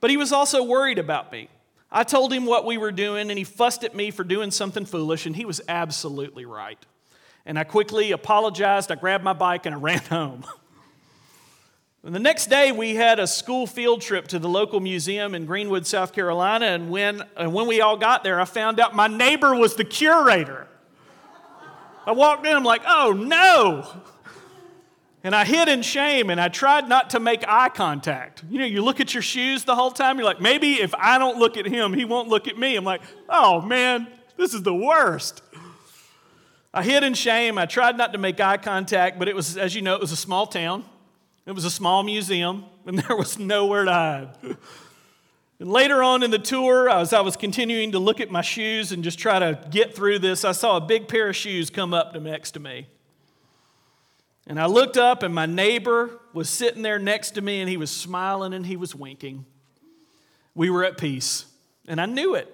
But 0.00 0.10
he 0.10 0.16
was 0.16 0.32
also 0.32 0.62
worried 0.62 0.98
about 0.98 1.30
me. 1.32 1.48
I 1.90 2.04
told 2.04 2.32
him 2.32 2.46
what 2.46 2.64
we 2.64 2.78
were 2.78 2.92
doing, 2.92 3.28
and 3.28 3.38
he 3.38 3.44
fussed 3.44 3.84
at 3.84 3.94
me 3.94 4.10
for 4.10 4.24
doing 4.24 4.50
something 4.50 4.86
foolish, 4.86 5.26
and 5.26 5.36
he 5.36 5.44
was 5.44 5.60
absolutely 5.68 6.46
right. 6.46 6.78
And 7.44 7.58
I 7.58 7.64
quickly 7.64 8.12
apologized. 8.12 8.90
I 8.90 8.94
grabbed 8.94 9.24
my 9.24 9.32
bike 9.32 9.66
and 9.66 9.74
I 9.74 9.78
ran 9.80 9.98
home. 9.98 10.44
The 12.04 12.18
next 12.18 12.46
day, 12.46 12.72
we 12.72 12.96
had 12.96 13.20
a 13.20 13.28
school 13.28 13.64
field 13.64 14.00
trip 14.00 14.26
to 14.28 14.40
the 14.40 14.48
local 14.48 14.80
museum 14.80 15.36
in 15.36 15.46
Greenwood, 15.46 15.86
South 15.86 16.12
Carolina. 16.12 16.66
And 16.66 16.90
when, 16.90 17.22
and 17.36 17.54
when 17.54 17.68
we 17.68 17.80
all 17.80 17.96
got 17.96 18.24
there, 18.24 18.40
I 18.40 18.44
found 18.44 18.80
out 18.80 18.92
my 18.92 19.06
neighbor 19.06 19.54
was 19.54 19.76
the 19.76 19.84
curator. 19.84 20.66
I 22.04 22.10
walked 22.10 22.44
in, 22.44 22.56
I'm 22.56 22.64
like, 22.64 22.82
oh 22.88 23.12
no. 23.12 24.02
And 25.22 25.32
I 25.32 25.44
hid 25.44 25.68
in 25.68 25.82
shame 25.82 26.30
and 26.30 26.40
I 26.40 26.48
tried 26.48 26.88
not 26.88 27.10
to 27.10 27.20
make 27.20 27.44
eye 27.46 27.68
contact. 27.68 28.42
You 28.50 28.58
know, 28.58 28.64
you 28.64 28.82
look 28.82 28.98
at 28.98 29.14
your 29.14 29.22
shoes 29.22 29.62
the 29.62 29.76
whole 29.76 29.92
time, 29.92 30.18
you're 30.18 30.26
like, 30.26 30.40
maybe 30.40 30.80
if 30.82 30.92
I 30.96 31.18
don't 31.18 31.38
look 31.38 31.56
at 31.56 31.66
him, 31.66 31.92
he 31.92 32.04
won't 32.04 32.26
look 32.26 32.48
at 32.48 32.58
me. 32.58 32.74
I'm 32.74 32.82
like, 32.82 33.02
oh 33.28 33.60
man, 33.60 34.08
this 34.36 34.54
is 34.54 34.64
the 34.64 34.74
worst. 34.74 35.40
I 36.74 36.82
hid 36.82 37.04
in 37.04 37.14
shame. 37.14 37.58
I 37.58 37.66
tried 37.66 37.96
not 37.96 38.10
to 38.12 38.18
make 38.18 38.40
eye 38.40 38.56
contact, 38.56 39.20
but 39.20 39.28
it 39.28 39.36
was, 39.36 39.56
as 39.56 39.76
you 39.76 39.82
know, 39.82 39.94
it 39.94 40.00
was 40.00 40.10
a 40.10 40.16
small 40.16 40.48
town. 40.48 40.84
It 41.44 41.52
was 41.52 41.64
a 41.64 41.70
small 41.70 42.02
museum, 42.02 42.64
and 42.86 42.98
there 43.08 43.16
was 43.16 43.38
nowhere 43.38 43.84
to 43.84 43.92
hide. 43.92 44.56
And 45.58 45.70
later 45.70 46.02
on 46.02 46.22
in 46.22 46.30
the 46.30 46.38
tour, 46.38 46.90
as 46.90 47.12
I 47.12 47.20
was 47.20 47.36
continuing 47.36 47.92
to 47.92 47.98
look 47.98 48.20
at 48.20 48.30
my 48.30 48.42
shoes 48.42 48.90
and 48.90 49.04
just 49.04 49.18
try 49.18 49.38
to 49.38 49.60
get 49.70 49.94
through 49.94 50.18
this, 50.18 50.44
I 50.44 50.52
saw 50.52 50.76
a 50.76 50.80
big 50.80 51.06
pair 51.06 51.28
of 51.28 51.36
shoes 51.36 51.70
come 51.70 51.94
up 51.94 52.14
next 52.20 52.52
to 52.52 52.60
me. 52.60 52.88
And 54.46 54.58
I 54.58 54.66
looked 54.66 54.96
up, 54.96 55.22
and 55.22 55.32
my 55.32 55.46
neighbor 55.46 56.18
was 56.32 56.48
sitting 56.48 56.82
there 56.82 56.98
next 56.98 57.32
to 57.32 57.40
me, 57.42 57.60
and 57.60 57.70
he 57.70 57.76
was 57.76 57.90
smiling 57.90 58.54
and 58.54 58.66
he 58.66 58.76
was 58.76 58.94
winking. 58.94 59.46
We 60.54 60.68
were 60.68 60.84
at 60.84 60.98
peace, 60.98 61.46
and 61.86 62.00
I 62.00 62.06
knew 62.06 62.34
it. 62.34 62.52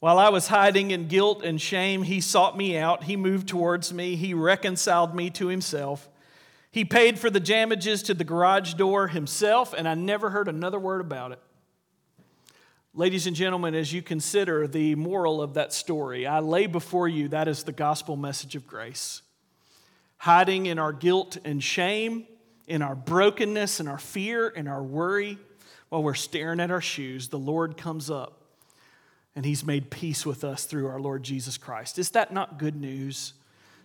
While 0.00 0.18
I 0.18 0.30
was 0.30 0.48
hiding 0.48 0.90
in 0.90 1.08
guilt 1.08 1.44
and 1.44 1.60
shame, 1.60 2.02
he 2.02 2.20
sought 2.20 2.56
me 2.56 2.76
out. 2.76 3.04
He 3.04 3.16
moved 3.16 3.48
towards 3.48 3.92
me. 3.92 4.16
He 4.16 4.34
reconciled 4.34 5.14
me 5.14 5.30
to 5.30 5.46
himself. 5.48 6.08
He 6.72 6.86
paid 6.86 7.18
for 7.18 7.28
the 7.28 7.38
damages 7.38 8.02
to 8.04 8.14
the 8.14 8.24
garage 8.24 8.74
door 8.74 9.08
himself, 9.08 9.74
and 9.74 9.86
I 9.86 9.94
never 9.94 10.30
heard 10.30 10.48
another 10.48 10.78
word 10.78 11.02
about 11.02 11.32
it. 11.32 11.38
Ladies 12.94 13.26
and 13.26 13.36
gentlemen, 13.36 13.74
as 13.74 13.92
you 13.92 14.00
consider 14.00 14.66
the 14.66 14.94
moral 14.94 15.42
of 15.42 15.54
that 15.54 15.74
story, 15.74 16.26
I 16.26 16.40
lay 16.40 16.66
before 16.66 17.08
you 17.08 17.28
that 17.28 17.46
is 17.46 17.62
the 17.62 17.72
gospel 17.72 18.16
message 18.16 18.56
of 18.56 18.66
grace. 18.66 19.20
Hiding 20.16 20.66
in 20.66 20.78
our 20.78 20.94
guilt 20.94 21.36
and 21.44 21.62
shame, 21.62 22.26
in 22.66 22.80
our 22.80 22.94
brokenness 22.94 23.78
and 23.78 23.88
our 23.88 23.98
fear 23.98 24.48
and 24.48 24.66
our 24.66 24.82
worry, 24.82 25.38
while 25.90 26.02
we're 26.02 26.14
staring 26.14 26.58
at 26.58 26.70
our 26.70 26.80
shoes, 26.80 27.28
the 27.28 27.38
Lord 27.38 27.76
comes 27.76 28.10
up 28.10 28.40
and 29.36 29.44
he's 29.44 29.64
made 29.64 29.90
peace 29.90 30.24
with 30.24 30.42
us 30.42 30.64
through 30.64 30.86
our 30.86 31.00
Lord 31.00 31.22
Jesus 31.22 31.58
Christ. 31.58 31.98
Is 31.98 32.10
that 32.10 32.32
not 32.32 32.58
good 32.58 32.76
news? 32.76 33.34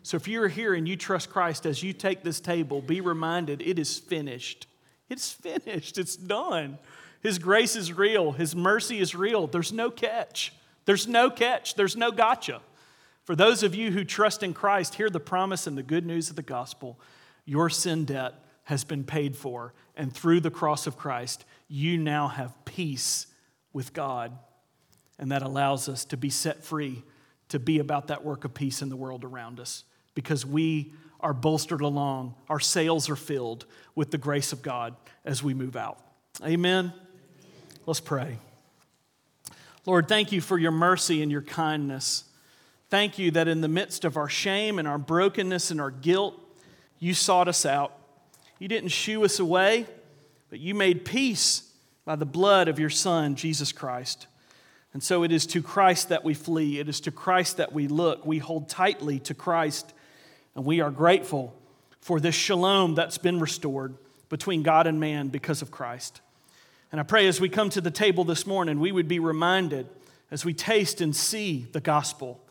So 0.07 0.15
if 0.15 0.25
you're 0.25 0.47
here 0.47 0.73
and 0.73 0.87
you 0.87 0.95
trust 0.95 1.29
Christ 1.29 1.65
as 1.65 1.83
you 1.83 1.91
take 1.91 2.23
this 2.23 2.39
table, 2.39 2.81
be 2.81 3.01
reminded 3.01 3.61
it 3.61 3.77
is 3.77 3.99
finished. 3.99 4.65
It's 5.09 5.33
finished, 5.33 5.97
it's 5.97 6.15
done. 6.15 6.77
His 7.21 7.39
grace 7.39 7.75
is 7.75 7.91
real, 7.91 8.31
His 8.31 8.55
mercy 8.55 8.99
is 8.99 9.13
real. 9.13 9.47
There's 9.47 9.73
no 9.73 9.91
catch. 9.91 10.53
There's 10.85 11.09
no 11.09 11.29
catch. 11.29 11.75
There's 11.75 11.97
no 11.97 12.11
gotcha. 12.11 12.61
For 13.25 13.35
those 13.35 13.63
of 13.63 13.75
you 13.75 13.91
who 13.91 14.05
trust 14.05 14.43
in 14.43 14.53
Christ, 14.53 14.95
hear 14.95 15.09
the 15.09 15.19
promise 15.19 15.67
and 15.67 15.77
the 15.77 15.83
good 15.83 16.05
news 16.05 16.29
of 16.29 16.37
the 16.37 16.41
gospel. 16.41 16.97
Your 17.43 17.69
sin 17.69 18.05
debt 18.05 18.33
has 18.63 18.85
been 18.85 19.03
paid 19.03 19.35
for, 19.35 19.73
and 19.97 20.13
through 20.13 20.39
the 20.39 20.49
cross 20.49 20.87
of 20.87 20.95
Christ, 20.95 21.43
you 21.67 21.97
now 21.97 22.29
have 22.29 22.63
peace 22.63 23.27
with 23.73 23.91
God 23.91 24.31
and 25.19 25.33
that 25.33 25.41
allows 25.41 25.89
us 25.89 26.05
to 26.05 26.15
be 26.15 26.29
set 26.29 26.63
free 26.63 27.03
to 27.49 27.59
be 27.59 27.79
about 27.79 28.07
that 28.07 28.23
work 28.23 28.45
of 28.45 28.53
peace 28.53 28.81
in 28.81 28.87
the 28.87 28.95
world 28.95 29.25
around 29.25 29.59
us 29.59 29.83
because 30.17 30.43
we 30.43 30.91
are 31.19 31.31
bolstered 31.31 31.81
along. 31.81 32.33
Our 32.49 32.59
sails 32.59 33.07
are 33.07 33.15
filled 33.15 33.67
with 33.93 34.09
the 34.09 34.17
grace 34.17 34.51
of 34.51 34.63
God 34.63 34.95
as 35.23 35.43
we 35.43 35.53
move 35.53 35.75
out. 35.75 35.99
Amen. 36.43 36.91
Let's 37.85 37.99
pray. 37.99 38.39
Lord, 39.85 40.07
thank 40.07 40.31
you 40.31 40.41
for 40.41 40.57
your 40.57 40.71
mercy 40.71 41.21
and 41.21 41.31
your 41.31 41.43
kindness. 41.43 42.23
Thank 42.89 43.19
you 43.19 43.29
that 43.29 43.47
in 43.47 43.61
the 43.61 43.67
midst 43.67 44.05
of 44.05 44.17
our 44.17 44.27
shame 44.27 44.79
and 44.79 44.87
our 44.87 44.97
brokenness 44.97 45.69
and 45.69 45.79
our 45.79 45.91
guilt, 45.91 46.33
you 46.97 47.13
sought 47.13 47.47
us 47.47 47.63
out. 47.63 47.95
You 48.57 48.67
didn't 48.67 48.89
shoo 48.89 49.23
us 49.23 49.37
away, 49.37 49.85
but 50.49 50.59
you 50.59 50.73
made 50.73 51.05
peace 51.05 51.71
by 52.05 52.15
the 52.15 52.25
blood 52.25 52.67
of 52.67 52.79
your 52.79 52.89
Son, 52.89 53.35
Jesus 53.35 53.71
Christ. 53.71 54.25
And 54.93 55.03
so 55.03 55.21
it 55.21 55.31
is 55.31 55.45
to 55.47 55.61
Christ 55.61 56.09
that 56.09 56.23
we 56.23 56.33
flee, 56.33 56.79
it 56.79 56.89
is 56.89 57.01
to 57.01 57.11
Christ 57.11 57.57
that 57.57 57.71
we 57.71 57.87
look. 57.87 58.25
We 58.25 58.39
hold 58.39 58.67
tightly 58.67 59.19
to 59.19 59.35
Christ, 59.35 59.93
and 60.57 60.65
we 60.65 60.81
are 60.81 60.89
grateful 60.91 61.55
for 62.01 62.19
this 62.19 62.33
shalom 62.33 62.95
that's 62.95 63.19
been 63.19 63.39
restored 63.39 63.95
between 64.27 64.63
God 64.63 64.87
and 64.87 64.99
man 64.99 65.29
because 65.29 65.61
of 65.61 65.71
Christ. 65.71 66.19
And 66.91 66.99
I 66.99 67.03
pray 67.03 67.27
as 67.27 67.39
we 67.39 67.47
come 67.47 67.69
to 67.69 67.79
the 67.79 67.91
table 67.91 68.23
this 68.23 68.47
morning, 68.47 68.79
we 68.79 68.91
would 68.91 69.07
be 69.07 69.19
reminded 69.19 69.87
as 70.31 70.43
we 70.43 70.53
taste 70.53 70.99
and 70.99 71.15
see 71.15 71.67
the 71.71 71.79
gospel. 71.79 72.43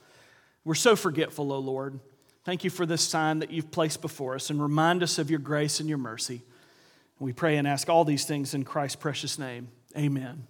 We're 0.65 0.75
so 0.75 0.95
forgetful, 0.95 1.53
O 1.53 1.59
Lord. 1.59 1.99
Thank 2.45 2.63
you 2.63 2.71
for 2.71 2.87
this 2.87 3.03
sign 3.03 3.41
that 3.41 3.51
you've 3.51 3.73
placed 3.73 4.01
before 4.01 4.37
us 4.37 4.51
and 4.51 4.63
remind 4.63 5.03
us 5.03 5.19
of 5.19 5.29
your 5.29 5.41
grace 5.41 5.81
and 5.81 5.89
your 5.89 5.99
mercy. 5.99 6.43
We 7.19 7.33
pray 7.33 7.57
and 7.57 7.67
ask 7.67 7.89
all 7.89 8.05
these 8.05 8.25
things 8.25 8.55
in 8.55 8.65
Christ's 8.65 8.97
precious 8.97 9.37
name. 9.37 9.69
Amen. 9.97 10.47